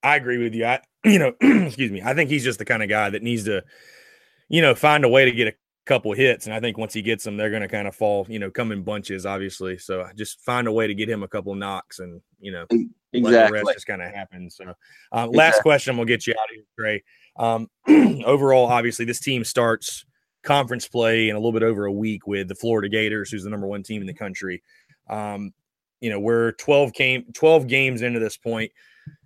I 0.04 0.16
agree 0.16 0.38
with 0.38 0.54
you. 0.54 0.66
I 0.66 0.82
you 1.06 1.20
know, 1.20 1.34
excuse 1.42 1.92
me. 1.92 2.02
I 2.02 2.14
think 2.14 2.30
he's 2.30 2.44
just 2.44 2.60
the 2.60 2.66
kind 2.66 2.84
of 2.84 2.90
guy 2.90 3.10
that 3.10 3.24
needs 3.24 3.46
to, 3.46 3.64
you 4.50 4.62
know, 4.62 4.76
find 4.76 5.04
a 5.04 5.10
way 5.10 5.26
to 5.26 5.32
get 5.32 5.48
a 5.48 5.54
couple 5.86 6.14
hits. 6.14 6.46
And 6.46 6.54
I 6.54 6.60
think 6.60 6.78
once 6.78 6.94
he 6.94 7.02
gets 7.02 7.24
them, 7.24 7.38
they're 7.38 7.50
going 7.50 7.64
to 7.64 7.68
kind 7.68 7.88
of 7.88 7.96
fall, 7.96 8.26
you 8.30 8.40
know, 8.40 8.52
come 8.52 8.72
in 8.72 8.84
bunches, 8.84 9.26
obviously. 9.26 9.78
So 9.78 10.08
just 10.16 10.42
find 10.42 10.68
a 10.68 10.72
way 10.72 10.88
to 10.88 10.94
get 10.94 11.10
him 11.10 11.24
a 11.24 11.28
couple 11.28 11.56
knocks 11.56 12.00
and, 12.00 12.22
you 12.40 12.52
know, 12.52 12.66
exactly. 13.14 13.22
let 13.22 13.48
the 13.48 13.54
rest 13.54 13.74
just 13.74 13.88
kind 13.88 14.02
of 14.02 14.14
happen. 14.14 14.50
So 14.50 14.66
um, 14.66 14.76
exactly. 15.30 15.38
last 15.38 15.62
question, 15.62 15.98
we'll 15.98 16.06
get 16.06 16.28
you 16.28 16.34
out 16.34 16.50
of 16.50 16.56
here, 16.56 16.64
Trey. 16.78 17.04
Um, 17.38 18.24
overall, 18.26 18.68
obviously, 18.68 19.06
this 19.06 19.20
team 19.20 19.44
starts 19.44 20.06
conference 20.44 20.88
play 20.88 21.30
in 21.30 21.36
a 21.36 21.40
little 21.40 21.52
bit 21.52 21.64
over 21.64 21.86
a 21.86 21.92
week 21.92 22.28
with 22.28 22.48
the 22.48 22.56
Florida 22.56 22.90
Gators, 22.90 23.30
who's 23.30 23.44
the 23.44 23.50
number 23.50 23.68
one 23.68 23.84
team 23.84 24.02
in 24.02 24.08
the 24.08 24.14
country. 24.14 24.62
Um, 25.10 25.54
you 26.02 26.10
know 26.10 26.20
we're 26.20 26.52
12 26.54 26.94
game 26.94 27.26
12 27.34 27.68
games 27.68 28.02
into 28.02 28.20
this 28.20 28.36
point. 28.36 28.72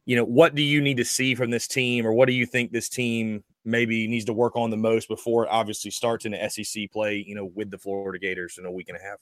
You 0.06 0.18
know 0.18 0.26
what 0.26 0.54
do 0.54 0.62
you 0.62 0.82
need 0.82 0.98
to 0.98 1.06
see 1.06 1.34
from 1.34 1.50
this 1.50 1.68
team 1.68 2.06
or 2.06 2.14
what 2.14 2.28
do 2.28 2.34
you 2.34 2.46
think 2.46 2.72
this 2.72 2.90
team 2.90 3.44
maybe 3.64 4.08
needs 4.08 4.26
to 4.26 4.34
work 4.34 4.56
on 4.56 4.70
the 4.70 4.78
most 4.78 5.08
before 5.08 5.46
it 5.46 5.50
obviously 5.50 5.90
starts 5.90 6.26
in 6.26 6.34
the 6.34 6.50
sec 6.50 6.92
play 6.92 7.24
you 7.26 7.34
know 7.34 7.46
with 7.56 7.72
the 7.72 7.78
florida 7.80 8.20
gators 8.20 8.60
in 8.60 8.66
a 8.66 8.72
week 8.72 8.90
and 8.90 8.98
a 8.98 9.02
half? 9.02 9.18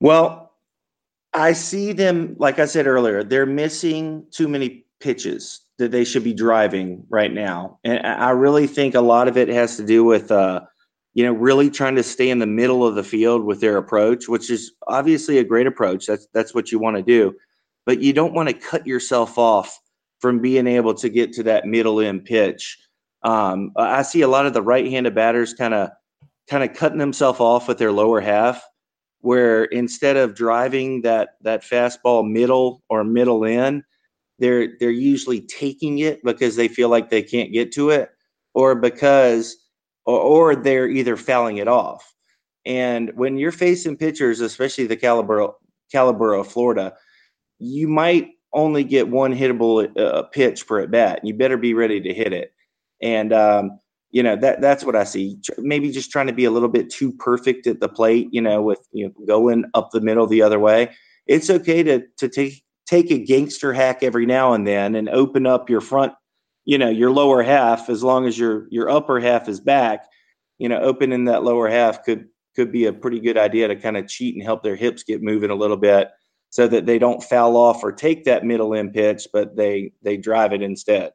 Well 0.00 0.50
i 1.32 1.52
see 1.52 1.92
them 1.92 2.34
like 2.38 2.58
i 2.58 2.64
said 2.64 2.86
earlier 2.86 3.22
they're 3.22 3.46
missing 3.46 4.26
too 4.30 4.48
many 4.48 4.84
pitches 5.00 5.60
that 5.78 5.90
they 5.90 6.04
should 6.04 6.22
be 6.22 6.32
driving 6.32 7.04
right 7.08 7.32
now. 7.32 7.78
And 7.84 8.04
i 8.04 8.30
really 8.30 8.66
think 8.66 8.94
a 8.94 9.00
lot 9.00 9.28
of 9.28 9.36
it 9.36 9.48
has 9.48 9.76
to 9.76 9.84
do 9.84 10.02
with 10.02 10.32
uh 10.32 10.62
you 11.14 11.24
know, 11.24 11.32
really 11.32 11.70
trying 11.70 11.94
to 11.94 12.02
stay 12.02 12.28
in 12.28 12.40
the 12.40 12.46
middle 12.46 12.84
of 12.86 12.96
the 12.96 13.04
field 13.04 13.44
with 13.44 13.60
their 13.60 13.76
approach, 13.76 14.28
which 14.28 14.50
is 14.50 14.72
obviously 14.88 15.38
a 15.38 15.44
great 15.44 15.66
approach. 15.66 16.06
That's 16.06 16.26
that's 16.34 16.54
what 16.54 16.72
you 16.72 16.78
want 16.78 16.96
to 16.96 17.02
do, 17.02 17.34
but 17.86 18.00
you 18.00 18.12
don't 18.12 18.34
want 18.34 18.48
to 18.48 18.54
cut 18.54 18.86
yourself 18.86 19.38
off 19.38 19.78
from 20.18 20.40
being 20.40 20.66
able 20.66 20.94
to 20.94 21.08
get 21.08 21.32
to 21.34 21.42
that 21.44 21.66
middle 21.66 22.00
end 22.00 22.24
pitch. 22.24 22.78
Um, 23.22 23.72
I 23.76 24.02
see 24.02 24.22
a 24.22 24.28
lot 24.28 24.46
of 24.46 24.54
the 24.54 24.62
right-handed 24.62 25.14
batters 25.14 25.54
kind 25.54 25.72
of 25.72 25.90
kind 26.50 26.62
of 26.62 26.76
cutting 26.76 26.98
themselves 26.98 27.40
off 27.40 27.68
with 27.68 27.78
their 27.78 27.92
lower 27.92 28.20
half, 28.20 28.62
where 29.20 29.64
instead 29.64 30.16
of 30.16 30.34
driving 30.34 31.02
that 31.02 31.30
that 31.42 31.62
fastball 31.62 32.28
middle 32.28 32.82
or 32.88 33.04
middle 33.04 33.44
in, 33.44 33.84
they're 34.40 34.76
they're 34.80 34.90
usually 34.90 35.42
taking 35.42 36.00
it 36.00 36.22
because 36.24 36.56
they 36.56 36.68
feel 36.68 36.88
like 36.88 37.10
they 37.10 37.22
can't 37.22 37.52
get 37.52 37.72
to 37.72 37.90
it, 37.90 38.10
or 38.52 38.74
because 38.74 39.56
or, 40.06 40.18
or 40.18 40.56
they're 40.56 40.88
either 40.88 41.16
fouling 41.16 41.58
it 41.58 41.68
off. 41.68 42.14
And 42.66 43.12
when 43.14 43.36
you're 43.36 43.52
facing 43.52 43.96
pitchers, 43.96 44.40
especially 44.40 44.86
the 44.86 44.96
caliber 44.96 45.50
caliber 45.92 46.34
of 46.34 46.48
Florida, 46.48 46.94
you 47.58 47.88
might 47.88 48.30
only 48.52 48.84
get 48.84 49.08
one 49.08 49.34
hittable 49.34 49.96
uh, 49.98 50.22
pitch 50.24 50.66
per 50.66 50.80
at 50.80 50.90
bat. 50.90 51.20
You 51.24 51.34
better 51.34 51.56
be 51.56 51.74
ready 51.74 52.00
to 52.00 52.14
hit 52.14 52.32
it. 52.32 52.54
And 53.02 53.32
um, 53.32 53.78
you 54.10 54.22
know 54.22 54.36
that 54.36 54.60
that's 54.60 54.84
what 54.84 54.96
I 54.96 55.04
see. 55.04 55.36
Maybe 55.58 55.90
just 55.90 56.10
trying 56.10 56.28
to 56.28 56.32
be 56.32 56.44
a 56.44 56.50
little 56.50 56.68
bit 56.68 56.88
too 56.88 57.12
perfect 57.12 57.66
at 57.66 57.80
the 57.80 57.88
plate. 57.88 58.28
You 58.30 58.40
know, 58.40 58.62
with 58.62 58.78
you 58.92 59.06
know 59.06 59.26
going 59.26 59.64
up 59.74 59.90
the 59.90 60.00
middle 60.00 60.26
the 60.26 60.42
other 60.42 60.60
way. 60.60 60.94
It's 61.26 61.50
okay 61.50 61.82
to 61.82 62.02
to 62.18 62.28
take 62.28 62.62
take 62.86 63.10
a 63.10 63.18
gangster 63.18 63.72
hack 63.72 64.02
every 64.02 64.24
now 64.24 64.52
and 64.52 64.66
then 64.66 64.94
and 64.94 65.08
open 65.08 65.46
up 65.46 65.68
your 65.68 65.80
front, 65.80 66.12
you 66.64 66.78
know, 66.78 66.88
your 66.88 67.10
lower 67.10 67.42
half 67.42 67.90
as 67.90 68.02
long 68.02 68.26
as 68.26 68.38
your 68.38 68.66
your 68.70 68.90
upper 68.90 69.20
half 69.20 69.48
is 69.48 69.60
back. 69.60 70.06
You 70.58 70.68
know, 70.68 70.78
opening 70.80 71.24
that 71.26 71.44
lower 71.44 71.68
half 71.68 72.04
could 72.04 72.28
could 72.54 72.72
be 72.72 72.86
a 72.86 72.92
pretty 72.92 73.20
good 73.20 73.36
idea 73.36 73.68
to 73.68 73.76
kind 73.76 73.96
of 73.96 74.08
cheat 74.08 74.34
and 74.34 74.42
help 74.42 74.62
their 74.62 74.76
hips 74.76 75.02
get 75.02 75.22
moving 75.22 75.50
a 75.50 75.54
little 75.54 75.76
bit 75.76 76.10
so 76.50 76.68
that 76.68 76.86
they 76.86 76.98
don't 76.98 77.22
foul 77.22 77.56
off 77.56 77.82
or 77.82 77.90
take 77.90 78.24
that 78.24 78.44
middle 78.44 78.74
end 78.74 78.94
pitch, 78.94 79.26
but 79.32 79.56
they 79.56 79.92
they 80.02 80.16
drive 80.16 80.52
it 80.52 80.62
instead. 80.62 81.12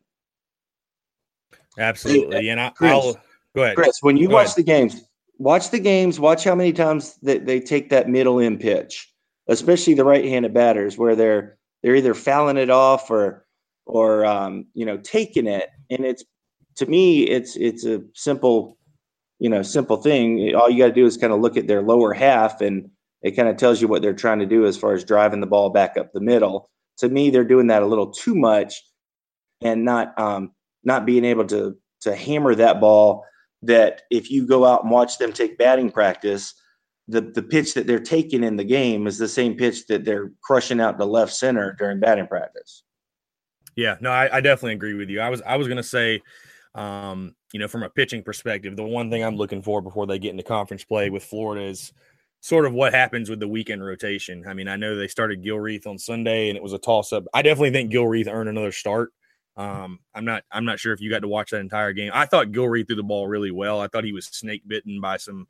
Absolutely. 1.78 2.50
And 2.50 2.60
I, 2.60 2.72
will 2.82 3.18
go 3.56 3.64
ahead. 3.64 3.76
Chris, 3.76 4.00
when 4.02 4.18
you 4.18 4.28
go 4.28 4.34
watch 4.34 4.48
ahead. 4.48 4.58
the 4.58 4.64
games, 4.64 5.02
watch 5.38 5.70
the 5.70 5.80
games, 5.80 6.20
watch 6.20 6.44
how 6.44 6.56
many 6.56 6.74
times 6.74 7.16
that 7.22 7.46
they 7.46 7.60
take 7.60 7.90
that 7.90 8.10
middle 8.10 8.40
end 8.40 8.60
pitch, 8.60 9.14
especially 9.48 9.94
the 9.94 10.04
right 10.04 10.26
handed 10.26 10.54
batters 10.54 10.98
where 10.98 11.16
they're 11.16 11.58
they're 11.82 11.96
either 11.96 12.14
fouling 12.14 12.58
it 12.58 12.70
off 12.70 13.10
or 13.10 13.46
or 13.90 14.26
um, 14.26 14.66
you 14.74 14.86
know, 14.86 14.98
taking 14.98 15.48
it. 15.48 15.70
And 15.90 16.06
it's 16.06 16.24
to 16.78 16.86
me, 16.86 17.24
it's 17.24 17.56
it's 17.56 17.86
a 17.86 18.02
simple 18.14 18.78
you 19.40 19.50
know, 19.50 19.62
simple 19.62 19.98
thing. 19.98 20.54
All 20.54 20.70
you 20.70 20.78
got 20.78 20.88
to 20.88 20.94
do 20.94 21.06
is 21.06 21.18
kind 21.18 21.34
of 21.34 21.40
look 21.40 21.58
at 21.58 21.68
their 21.68 21.82
lower 21.82 22.14
half, 22.14 22.62
and 22.62 22.90
it 23.24 23.32
kind 23.32 23.48
of 23.48 23.58
tells 23.58 23.82
you 23.82 23.88
what 23.88 24.02
they're 24.02 24.14
trying 24.14 24.40
to 24.40 24.46
do 24.46 24.66
as 24.66 24.78
far 24.78 24.94
as 24.94 25.04
driving 25.04 25.40
the 25.40 25.48
ball 25.48 25.70
back 25.70 25.98
up 25.98 26.12
the 26.12 26.20
middle. 26.20 26.70
To 26.98 27.10
me, 27.10 27.30
they're 27.30 27.46
doing 27.46 27.68
that 27.68 27.82
a 27.82 27.88
little 27.88 28.12
too 28.12 28.36
much, 28.36 28.76
and 29.62 29.86
not 29.86 30.18
um, 30.20 30.52
not 30.84 31.06
being 31.06 31.26
able 31.26 31.46
to 31.48 31.76
to 32.02 32.16
hammer 32.16 32.54
that 32.56 32.80
ball. 32.80 33.26
That 33.62 34.04
if 34.12 34.30
you 34.30 34.46
go 34.46 34.66
out 34.66 34.84
and 34.84 34.92
watch 34.92 35.18
them 35.18 35.34
take 35.34 35.58
batting 35.58 35.92
practice, 35.92 36.54
the 37.08 37.22
the 37.22 37.42
pitch 37.42 37.74
that 37.76 37.88
they're 37.88 38.00
taking 38.00 38.44
in 38.44 38.58
the 38.58 38.64
game 38.66 39.08
is 39.08 39.18
the 39.18 39.28
same 39.30 39.56
pitch 39.56 39.88
that 39.88 40.04
they're 40.04 40.32
crushing 40.44 40.82
out 40.82 40.98
the 40.98 41.08
left 41.08 41.34
center 41.34 41.76
during 41.80 42.00
batting 42.00 42.28
practice. 42.28 42.84
Yeah, 43.76 43.98
no, 44.02 44.12
I, 44.12 44.38
I 44.38 44.42
definitely 44.42 44.74
agree 44.74 44.94
with 44.94 45.10
you. 45.10 45.20
I 45.22 45.30
was 45.30 45.42
I 45.42 45.56
was 45.56 45.68
to 45.68 45.84
say 45.84 46.22
um, 46.76 47.36
you 47.52 47.60
know, 47.60 47.68
from 47.68 47.84
a 47.84 47.90
pitching 47.90 48.24
perspective, 48.24 48.76
the 48.76 48.84
one 48.84 49.10
thing 49.10 49.24
I'm 49.24 49.36
looking 49.36 49.62
for 49.62 49.82
before 49.82 50.06
they 50.06 50.20
get 50.20 50.32
into 50.32 50.44
conference 50.44 50.84
play 50.84 51.10
with 51.10 51.24
Florida 51.24 51.66
is 51.66 51.92
sort 52.42 52.66
of 52.66 52.74
what 52.74 52.94
happens 52.94 53.30
with 53.30 53.40
the 53.40 53.48
weekend 53.48 53.84
rotation. 53.84 54.46
I 54.48 54.54
mean, 54.54 54.68
I 54.68 54.76
know 54.76 54.96
they 54.96 55.08
started 55.08 55.44
Gilreath 55.44 55.88
on 55.88 55.98
Sunday 55.98 56.50
and 56.50 56.56
it 56.58 56.64
was 56.64 56.74
a 56.74 56.78
toss 56.78 57.12
up. 57.12 57.26
I 57.34 57.42
definitely 57.42 57.72
think 57.72 57.92
Gilreath 57.92 58.32
earned 58.32 58.50
another 58.50 58.72
start. 58.72 59.12
Um, 59.58 60.00
I'm 60.16 60.24
not 60.24 60.44
I'm 60.52 60.64
not 60.64 60.80
sure 60.80 60.94
if 60.94 61.02
you 61.02 61.10
got 61.10 61.20
to 61.20 61.28
watch 61.28 61.50
that 61.52 61.60
entire 61.60 61.92
game. 61.92 62.12
I 62.14 62.26
thought 62.26 62.52
Gilreath 62.52 62.88
threw 62.88 62.96
the 62.96 63.04
ball 63.04 63.28
really 63.28 63.52
well. 63.52 63.82
I 63.82 63.88
thought 63.88 64.06
he 64.06 64.14
was 64.14 64.28
snake 64.28 64.62
bitten 64.66 65.02
by 65.02 65.18
some 65.18 65.48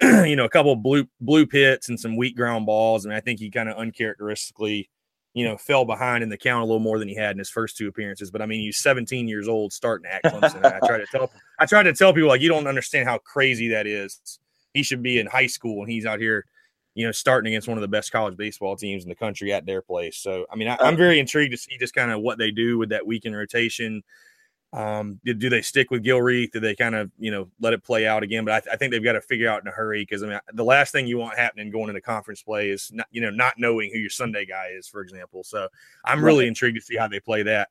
you 0.02 0.36
know, 0.36 0.44
a 0.44 0.48
couple 0.50 0.74
blue 0.76 1.06
blue 1.20 1.46
pits 1.46 1.88
and 1.88 1.98
some 1.98 2.16
weak 2.16 2.36
ground 2.36 2.66
balls. 2.66 3.04
And 3.04 3.14
I 3.14 3.20
think 3.20 3.40
he 3.40 3.50
kind 3.50 3.68
of 3.68 3.76
uncharacteristically 3.76 4.90
you 5.38 5.44
know, 5.44 5.56
fell 5.56 5.84
behind 5.84 6.24
in 6.24 6.28
the 6.28 6.36
count 6.36 6.62
a 6.62 6.64
little 6.64 6.80
more 6.80 6.98
than 6.98 7.06
he 7.06 7.14
had 7.14 7.30
in 7.30 7.38
his 7.38 7.48
first 7.48 7.76
two 7.76 7.86
appearances. 7.86 8.30
But 8.30 8.42
I 8.42 8.46
mean, 8.46 8.60
he's 8.60 8.78
17 8.78 9.28
years 9.28 9.46
old 9.46 9.72
starting 9.72 10.10
at 10.10 10.22
Clemson. 10.24 10.64
I 10.64 10.84
try 10.84 10.98
to 10.98 11.06
tell 11.06 11.30
I 11.60 11.66
try 11.66 11.82
to 11.84 11.92
tell 11.92 12.12
people 12.12 12.28
like 12.28 12.40
you 12.40 12.48
don't 12.48 12.66
understand 12.66 13.08
how 13.08 13.18
crazy 13.18 13.68
that 13.68 13.86
is. 13.86 14.40
He 14.74 14.82
should 14.82 15.02
be 15.02 15.20
in 15.20 15.26
high 15.26 15.46
school 15.46 15.82
and 15.82 15.90
he's 15.90 16.06
out 16.06 16.18
here, 16.18 16.44
you 16.94 17.06
know, 17.06 17.12
starting 17.12 17.52
against 17.52 17.68
one 17.68 17.78
of 17.78 17.82
the 17.82 17.88
best 17.88 18.10
college 18.10 18.36
baseball 18.36 18.74
teams 18.74 19.04
in 19.04 19.08
the 19.08 19.14
country 19.14 19.52
at 19.52 19.64
their 19.64 19.80
place. 19.80 20.16
So 20.16 20.44
I 20.50 20.56
mean, 20.56 20.66
I, 20.66 20.74
am 20.80 20.94
uh, 20.94 20.96
very 20.96 21.20
intrigued 21.20 21.52
to 21.52 21.56
see 21.56 21.78
just 21.78 21.94
kind 21.94 22.10
of 22.10 22.20
what 22.20 22.38
they 22.38 22.50
do 22.50 22.76
with 22.76 22.88
that 22.88 23.06
weekend 23.06 23.36
rotation. 23.36 24.02
Um, 24.72 25.18
do, 25.24 25.32
do, 25.32 25.48
they 25.48 25.62
stick 25.62 25.90
with 25.90 26.04
Gilreath? 26.04 26.52
Do 26.52 26.60
they 26.60 26.74
kind 26.74 26.94
of 26.94 27.10
you 27.18 27.30
know 27.30 27.48
let 27.58 27.72
it 27.72 27.82
play 27.82 28.06
out 28.06 28.22
again? 28.22 28.44
But 28.44 28.54
I, 28.54 28.60
th- 28.60 28.74
I 28.74 28.76
think 28.76 28.92
they've 28.92 29.02
got 29.02 29.14
to 29.14 29.20
figure 29.22 29.48
out 29.48 29.62
in 29.62 29.68
a 29.68 29.70
hurry 29.70 30.02
because 30.02 30.22
I 30.22 30.26
mean 30.26 30.40
the 30.52 30.64
last 30.64 30.92
thing 30.92 31.06
you 31.06 31.16
want 31.16 31.38
happening 31.38 31.70
going 31.70 31.88
into 31.88 32.02
conference 32.02 32.42
play 32.42 32.68
is 32.68 32.90
not 32.92 33.06
you 33.10 33.22
know 33.22 33.30
not 33.30 33.54
knowing 33.56 33.90
who 33.90 33.98
your 33.98 34.10
Sunday 34.10 34.44
guy 34.44 34.68
is, 34.76 34.86
for 34.86 35.00
example. 35.00 35.42
So 35.42 35.68
I'm 36.04 36.22
really 36.22 36.46
intrigued 36.46 36.76
to 36.76 36.82
see 36.82 36.96
how 36.96 37.08
they 37.08 37.20
play 37.20 37.42
that. 37.44 37.70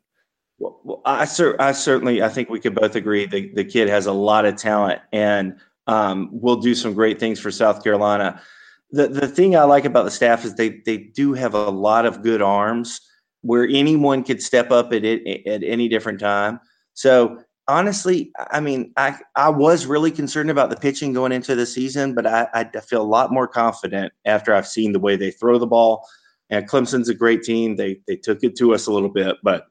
Well, 0.58 0.82
well 0.84 1.02
I, 1.06 1.26
cer- 1.26 1.56
I 1.60 1.72
certainly 1.72 2.24
I 2.24 2.30
think 2.30 2.50
we 2.50 2.60
could 2.60 2.74
both 2.74 2.96
agree 2.96 3.28
the 3.28 3.54
the 3.54 3.64
kid 3.64 3.90
has 3.90 4.08
a 4.08 4.14
lot 4.14 4.46
of 4.46 4.56
talent 4.56 5.02
and 5.12 5.60
um, 5.86 6.30
will 6.32 6.58
do 6.58 6.74
some 6.74 6.96
great 6.96 7.20
things 7.20 7.40
for 7.40 7.52
South 7.52 7.84
Carolina. 7.84 8.42
The 8.90 9.08
the 9.08 9.28
thing 9.28 9.56
I 9.56 9.64
like 9.64 9.86
about 9.86 10.06
the 10.06 10.12
staff 10.12 10.46
is 10.46 10.56
they 10.56 10.82
they 10.86 10.98
do 10.98 11.34
have 11.34 11.54
a 11.54 11.70
lot 11.70 12.08
of 12.08 12.24
good 12.24 12.42
arms 12.42 13.02
where 13.42 13.68
anyone 13.68 14.24
could 14.24 14.42
step 14.42 14.72
up 14.72 14.94
at 14.94 15.06
it 15.06 15.46
at 15.46 15.64
any 15.64 15.88
different 15.88 16.20
time. 16.20 16.60
So 16.98 17.38
honestly, 17.68 18.32
I 18.50 18.60
mean, 18.60 18.92
I 18.98 19.20
I 19.36 19.50
was 19.50 19.86
really 19.86 20.10
concerned 20.10 20.50
about 20.50 20.72
the 20.72 20.76
pitching 20.76 21.14
going 21.14 21.32
into 21.32 21.54
the 21.54 21.68
season, 21.68 22.16
but 22.16 22.26
I, 22.26 22.48
I 22.56 22.80
feel 22.80 23.04
a 23.04 23.04
lot 23.04 23.32
more 23.32 23.48
confident 23.48 24.12
after 24.26 24.54
I've 24.54 24.68
seen 24.68 24.94
the 24.94 25.00
way 25.00 25.16
they 25.16 25.30
throw 25.30 25.60
the 25.60 25.68
ball. 25.68 26.04
And 26.50 26.68
Clemson's 26.68 27.08
a 27.08 27.14
great 27.14 27.44
team. 27.44 27.76
They 27.76 28.00
they 28.08 28.16
took 28.16 28.44
it 28.44 28.58
to 28.58 28.74
us 28.74 28.88
a 28.88 28.92
little 28.92 29.10
bit, 29.10 29.36
but 29.44 29.68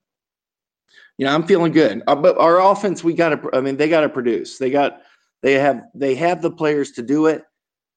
you 1.19 1.27
know, 1.27 1.35
I'm 1.35 1.43
feeling 1.43 1.73
good. 1.73 2.01
Uh, 2.07 2.15
but 2.15 2.39
our 2.39 2.61
offense, 2.61 3.03
we 3.03 3.12
got 3.12 3.31
to. 3.31 3.51
I 3.53 3.61
mean, 3.61 3.77
they 3.77 3.89
got 3.89 4.03
to 4.03 4.09
produce. 4.09 4.59
They 4.59 4.71
got 4.71 5.01
they 5.43 5.55
have 5.55 5.83
they 5.95 6.15
have 6.15 6.43
the 6.43 6.51
players 6.53 6.93
to 6.93 7.03
do 7.03 7.27
it, 7.27 7.43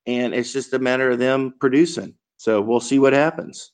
and 0.08 0.34
it's 0.34 0.52
just 0.52 0.74
a 0.74 0.80
matter 0.80 1.12
of 1.12 1.20
them 1.20 1.54
producing. 1.60 2.16
So 2.38 2.62
we'll 2.62 2.80
see 2.80 2.98
what 2.98 3.14
happens. 3.14 3.74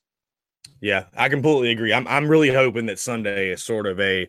Yeah, 0.81 1.05
I 1.15 1.29
completely 1.29 1.71
agree. 1.71 1.93
I'm 1.93 2.07
I'm 2.09 2.27
really 2.27 2.53
hoping 2.53 2.87
that 2.87 2.99
Sunday 2.99 3.51
is 3.51 3.63
sort 3.63 3.87
of 3.87 4.01
a 4.01 4.27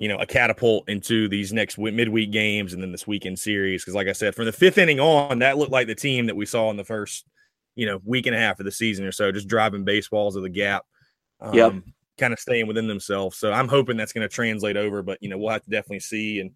you 0.00 0.08
know, 0.08 0.16
a 0.16 0.24
catapult 0.24 0.88
into 0.88 1.28
these 1.28 1.52
next 1.52 1.76
midweek 1.76 2.30
games 2.30 2.72
and 2.72 2.82
then 2.82 2.90
this 2.90 3.06
weekend 3.06 3.38
series. 3.38 3.82
Because, 3.82 3.94
like 3.94 4.08
I 4.08 4.12
said, 4.12 4.34
from 4.34 4.46
the 4.46 4.52
fifth 4.52 4.78
inning 4.78 4.98
on, 4.98 5.40
that 5.40 5.58
looked 5.58 5.72
like 5.72 5.88
the 5.88 5.94
team 5.94 6.24
that 6.24 6.36
we 6.36 6.46
saw 6.46 6.70
in 6.70 6.78
the 6.78 6.84
first, 6.84 7.26
you 7.74 7.84
know, 7.84 8.00
week 8.06 8.24
and 8.24 8.34
a 8.34 8.38
half 8.38 8.58
of 8.60 8.64
the 8.64 8.72
season 8.72 9.04
or 9.04 9.12
so, 9.12 9.30
just 9.30 9.46
driving 9.46 9.84
baseballs 9.84 10.36
of 10.36 10.42
the 10.42 10.48
gap. 10.48 10.86
Um, 11.38 11.52
yep. 11.52 11.74
Kind 12.16 12.32
of 12.32 12.38
staying 12.38 12.66
within 12.66 12.88
themselves. 12.88 13.36
So 13.36 13.52
I'm 13.52 13.68
hoping 13.68 13.98
that's 13.98 14.14
going 14.14 14.26
to 14.26 14.34
translate 14.34 14.78
over, 14.78 15.02
but, 15.02 15.18
you 15.20 15.28
know, 15.28 15.36
we'll 15.36 15.50
have 15.50 15.64
to 15.64 15.70
definitely 15.70 16.00
see. 16.00 16.40
And, 16.40 16.52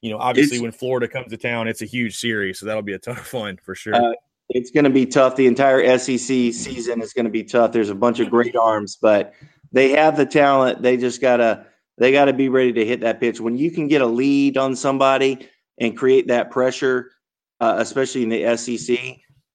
you 0.00 0.10
know, 0.10 0.18
obviously 0.18 0.56
it's, 0.56 0.62
when 0.62 0.72
Florida 0.72 1.06
comes 1.06 1.30
to 1.30 1.36
town, 1.36 1.68
it's 1.68 1.82
a 1.82 1.86
huge 1.86 2.16
series. 2.16 2.58
So 2.58 2.66
that'll 2.66 2.82
be 2.82 2.94
a 2.94 2.98
ton 2.98 3.16
of 3.16 3.24
fun 3.24 3.56
for 3.62 3.76
sure. 3.76 3.94
Uh, 3.94 4.14
it's 4.48 4.72
going 4.72 4.82
to 4.82 4.90
be 4.90 5.06
tough. 5.06 5.36
The 5.36 5.46
entire 5.46 5.96
SEC 5.96 6.18
season 6.18 7.02
is 7.02 7.12
going 7.12 7.26
to 7.26 7.30
be 7.30 7.44
tough. 7.44 7.70
There's 7.70 7.90
a 7.90 7.94
bunch 7.94 8.18
of 8.18 8.30
great 8.30 8.56
arms, 8.56 8.98
but 9.00 9.32
they 9.70 9.90
have 9.90 10.16
the 10.16 10.26
talent. 10.26 10.82
They 10.82 10.96
just 10.96 11.20
got 11.20 11.36
to 11.36 11.66
they 12.00 12.10
got 12.10 12.24
to 12.24 12.32
be 12.32 12.48
ready 12.48 12.72
to 12.72 12.84
hit 12.84 13.00
that 13.02 13.20
pitch. 13.20 13.40
When 13.40 13.58
you 13.58 13.70
can 13.70 13.86
get 13.86 14.00
a 14.00 14.06
lead 14.06 14.56
on 14.56 14.74
somebody 14.74 15.46
and 15.78 15.96
create 15.96 16.26
that 16.28 16.50
pressure, 16.50 17.12
uh, 17.60 17.74
especially 17.76 18.22
in 18.22 18.30
the 18.30 18.56
SEC, 18.56 18.98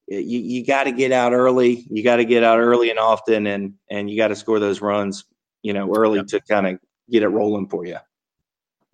you, 0.07 0.39
you 0.39 0.63
got 0.63 0.83
to 0.83 0.91
get 0.91 1.11
out 1.11 1.33
early. 1.33 1.87
You 1.89 2.03
got 2.03 2.17
to 2.17 2.25
get 2.25 2.43
out 2.43 2.59
early 2.59 2.91
and 2.91 2.99
often, 2.99 3.47
and 3.47 3.73
and 3.89 4.09
you 4.09 4.15
got 4.15 4.27
to 4.27 4.35
score 4.35 4.59
those 4.59 4.79
runs, 4.79 5.25
you 5.63 5.73
know, 5.73 5.91
early 5.95 6.19
yep. 6.19 6.27
to 6.27 6.39
kind 6.41 6.67
of 6.67 6.79
get 7.09 7.23
it 7.23 7.29
rolling 7.29 7.67
for 7.67 7.83
you. 7.83 7.97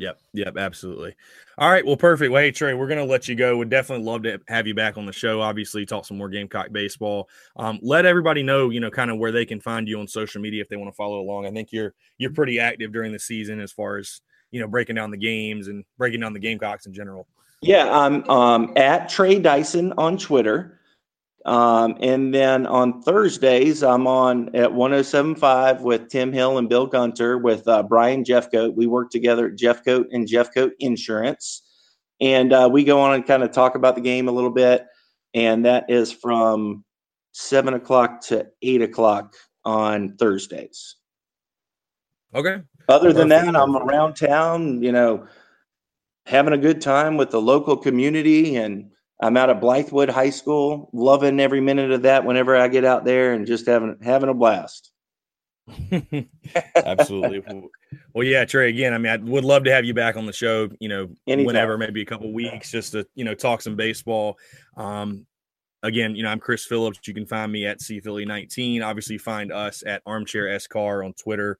Yep. 0.01 0.19
Yep. 0.33 0.57
Absolutely. 0.57 1.15
All 1.59 1.69
right. 1.69 1.85
Well, 1.85 1.95
perfect. 1.95 2.31
Well, 2.31 2.41
hey, 2.41 2.51
Trey, 2.51 2.73
we're 2.73 2.87
going 2.87 3.05
to 3.05 3.05
let 3.05 3.27
you 3.27 3.35
go. 3.35 3.55
Would 3.57 3.69
definitely 3.69 4.03
love 4.03 4.23
to 4.23 4.39
have 4.47 4.65
you 4.65 4.73
back 4.73 4.97
on 4.97 5.05
the 5.05 5.13
show. 5.13 5.41
Obviously, 5.41 5.85
talk 5.85 6.05
some 6.05 6.17
more 6.17 6.27
Gamecock 6.27 6.71
baseball. 6.71 7.29
Um, 7.55 7.79
let 7.83 8.07
everybody 8.07 8.41
know, 8.41 8.71
you 8.71 8.79
know, 8.79 8.89
kind 8.89 9.11
of 9.11 9.19
where 9.19 9.31
they 9.31 9.45
can 9.45 9.61
find 9.61 9.87
you 9.87 9.99
on 9.99 10.07
social 10.07 10.41
media 10.41 10.59
if 10.59 10.69
they 10.69 10.75
want 10.75 10.91
to 10.91 10.95
follow 10.95 11.19
along. 11.19 11.45
I 11.45 11.51
think 11.51 11.71
you're 11.71 11.93
you're 12.17 12.33
pretty 12.33 12.59
active 12.59 12.91
during 12.91 13.11
the 13.11 13.19
season 13.19 13.59
as 13.59 13.71
far 13.71 13.97
as 13.97 14.21
you 14.49 14.59
know 14.59 14.67
breaking 14.67 14.95
down 14.95 15.11
the 15.11 15.17
games 15.17 15.67
and 15.67 15.85
breaking 15.99 16.19
down 16.19 16.33
the 16.33 16.39
Gamecocks 16.39 16.87
in 16.87 16.93
general. 16.93 17.27
Yeah, 17.61 17.95
I'm 17.95 18.27
um, 18.27 18.73
at 18.75 19.07
Trey 19.07 19.37
Dyson 19.37 19.93
on 19.99 20.17
Twitter. 20.17 20.79
Um, 21.45 21.97
and 21.99 22.33
then 22.33 22.67
on 22.67 23.01
Thursdays, 23.01 23.81
I'm 23.83 24.05
on 24.05 24.55
at 24.55 24.73
1075 24.73 25.81
with 25.81 26.09
Tim 26.09 26.31
Hill 26.31 26.57
and 26.57 26.69
Bill 26.69 26.85
Gunter 26.85 27.37
with 27.37 27.67
uh, 27.67 27.83
Brian 27.83 28.23
Jeffcoat. 28.23 28.75
We 28.75 28.87
work 28.87 29.09
together 29.09 29.47
at 29.47 29.55
Jeffcoat 29.55 30.05
and 30.11 30.27
Jeffcoat 30.27 30.71
Insurance. 30.79 31.63
And 32.19 32.53
uh, 32.53 32.69
we 32.71 32.83
go 32.83 32.99
on 32.99 33.15
and 33.15 33.25
kind 33.25 33.41
of 33.41 33.51
talk 33.51 33.75
about 33.75 33.95
the 33.95 34.01
game 34.01 34.27
a 34.27 34.31
little 34.31 34.51
bit. 34.51 34.85
And 35.33 35.65
that 35.65 35.89
is 35.89 36.11
from 36.11 36.83
seven 37.31 37.73
o'clock 37.73 38.21
to 38.27 38.47
eight 38.61 38.81
o'clock 38.81 39.33
on 39.65 40.15
Thursdays. 40.17 40.97
Okay. 42.35 42.61
Other 42.87 43.13
than 43.13 43.29
that, 43.29 43.55
I'm 43.55 43.75
around 43.75 44.15
town, 44.15 44.81
you 44.83 44.91
know, 44.91 45.25
having 46.25 46.53
a 46.53 46.57
good 46.57 46.81
time 46.81 47.17
with 47.17 47.31
the 47.31 47.41
local 47.41 47.77
community 47.77 48.57
and 48.57 48.91
I'm 49.21 49.37
out 49.37 49.49
of 49.49 49.57
Blythewood 49.57 50.09
High 50.09 50.31
School, 50.31 50.89
loving 50.93 51.39
every 51.39 51.61
minute 51.61 51.91
of 51.91 52.03
that 52.03 52.25
whenever 52.25 52.55
I 52.55 52.67
get 52.67 52.85
out 52.85 53.05
there 53.05 53.33
and 53.33 53.45
just 53.45 53.67
having 53.67 53.97
having 54.01 54.29
a 54.29 54.33
blast. 54.33 54.91
Absolutely. 56.75 57.43
well, 58.13 58.25
yeah, 58.25 58.45
Trey. 58.45 58.69
Again, 58.69 58.93
I 58.93 58.97
mean, 58.97 59.11
I 59.11 59.17
would 59.17 59.45
love 59.45 59.63
to 59.65 59.71
have 59.71 59.85
you 59.85 59.93
back 59.93 60.17
on 60.17 60.25
the 60.25 60.33
show. 60.33 60.69
You 60.79 60.89
know, 60.89 61.09
Anytime. 61.27 61.45
whenever, 61.45 61.77
maybe 61.77 62.01
a 62.01 62.05
couple 62.05 62.33
weeks, 62.33 62.71
just 62.71 62.93
to 62.93 63.05
you 63.15 63.23
know 63.23 63.35
talk 63.35 63.61
some 63.61 63.75
baseball. 63.75 64.37
Um, 64.75 65.25
again, 65.83 66.15
you 66.15 66.23
know, 66.23 66.29
I'm 66.29 66.39
Chris 66.39 66.65
Phillips. 66.65 66.99
You 67.07 67.13
can 67.13 67.27
find 67.27 67.51
me 67.51 67.67
at 67.67 67.79
C 67.79 67.99
Philly 67.99 68.25
19. 68.25 68.81
Obviously, 68.81 69.17
find 69.17 69.51
us 69.51 69.83
at 69.85 70.01
Armchair 70.05 70.49
S 70.49 70.67
Car 70.67 71.03
on 71.03 71.13
Twitter 71.13 71.59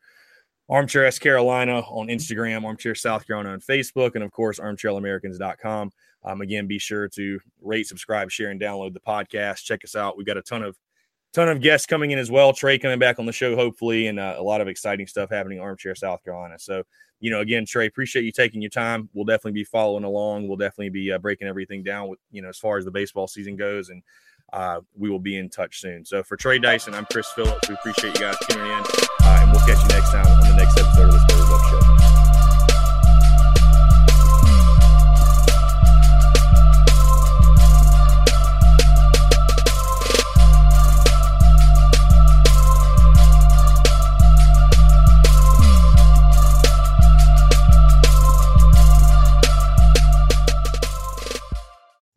Armchair 0.72 1.05
S 1.05 1.20
Carolina 1.20 1.82
on 1.82 2.07
Instagram, 2.07 2.64
Armchair 2.64 2.95
South 2.95 3.28
Carolina 3.28 3.51
on 3.51 3.59
Facebook, 3.59 4.16
and 4.16 4.24
of 4.24 4.32
course, 4.32 4.57
armchairamericans.com. 4.57 5.91
Um, 6.24 6.41
again, 6.41 6.67
be 6.67 6.80
sure 6.80 7.07
to 7.09 7.39
rate, 7.61 7.88
subscribe, 7.88 8.30
share, 8.30 8.49
and 8.49 8.61
download 8.61 8.93
the 8.93 8.99
podcast. 8.99 9.63
Check 9.63 9.84
us 9.84 9.95
out. 9.95 10.17
We've 10.17 10.28
got 10.28 10.38
a 10.38 10.41
ton 10.41 10.63
of 10.63 10.78
ton 11.34 11.49
of 11.49 11.61
guests 11.61 11.88
coming 11.88 12.11
in 12.11 12.19
as 12.19 12.30
well. 12.30 12.53
Trey 12.53 12.78
coming 12.78 12.99
back 12.99 13.19
on 13.19 13.26
the 13.26 13.32
show, 13.32 13.55
hopefully, 13.55 14.07
and 14.07 14.19
uh, 14.19 14.36
a 14.38 14.43
lot 14.43 14.61
of 14.61 14.67
exciting 14.67 15.07
stuff 15.07 15.30
happening 15.30 15.59
Armchair 15.59 15.95
South 15.95 16.24
Carolina. 16.24 16.59
So, 16.59 16.84
you 17.19 17.32
know, 17.32 17.39
again, 17.39 17.65
Trey, 17.65 17.88
appreciate 17.88 18.26
you 18.26 18.32
taking 18.32 18.61
your 18.61 18.69
time. 18.69 19.09
We'll 19.13 19.26
definitely 19.26 19.53
be 19.53 19.63
following 19.63 20.03
along. 20.03 20.47
We'll 20.47 20.57
definitely 20.57 20.89
be 20.89 21.11
uh, 21.11 21.19
breaking 21.19 21.47
everything 21.47 21.84
down 21.84 22.09
with, 22.09 22.19
you 22.32 22.41
know, 22.41 22.49
as 22.49 22.57
far 22.57 22.78
as 22.78 22.86
the 22.86 22.91
baseball 22.91 23.28
season 23.28 23.55
goes. 23.55 23.89
And 23.89 24.03
uh, 24.53 24.82
we 24.97 25.09
will 25.09 25.19
be 25.19 25.38
in 25.38 25.49
touch 25.49 25.80
soon. 25.80 26.03
So 26.03 26.24
for 26.24 26.36
Trey 26.36 26.59
Dyson, 26.59 26.93
I'm 26.93 27.05
Chris 27.11 27.32
Phillips. 27.32 27.69
We 27.69 27.76
appreciate 27.76 28.15
you 28.15 28.26
guys 28.26 28.36
tuning 28.49 28.65
in, 28.65 28.84
uh, 29.24 29.39
and 29.41 29.51
we'll 29.51 29.61
catch 29.61 29.82
you 29.82 29.88
next 29.89 30.11
time 30.11 30.28
on 30.28 30.39
the 30.41 30.55
next 30.55 30.78
episode 30.78 31.05
of 31.05 31.13
the 31.13 31.19
Spurs 31.19 31.49
Up 31.49 31.97
Show. 31.97 32.01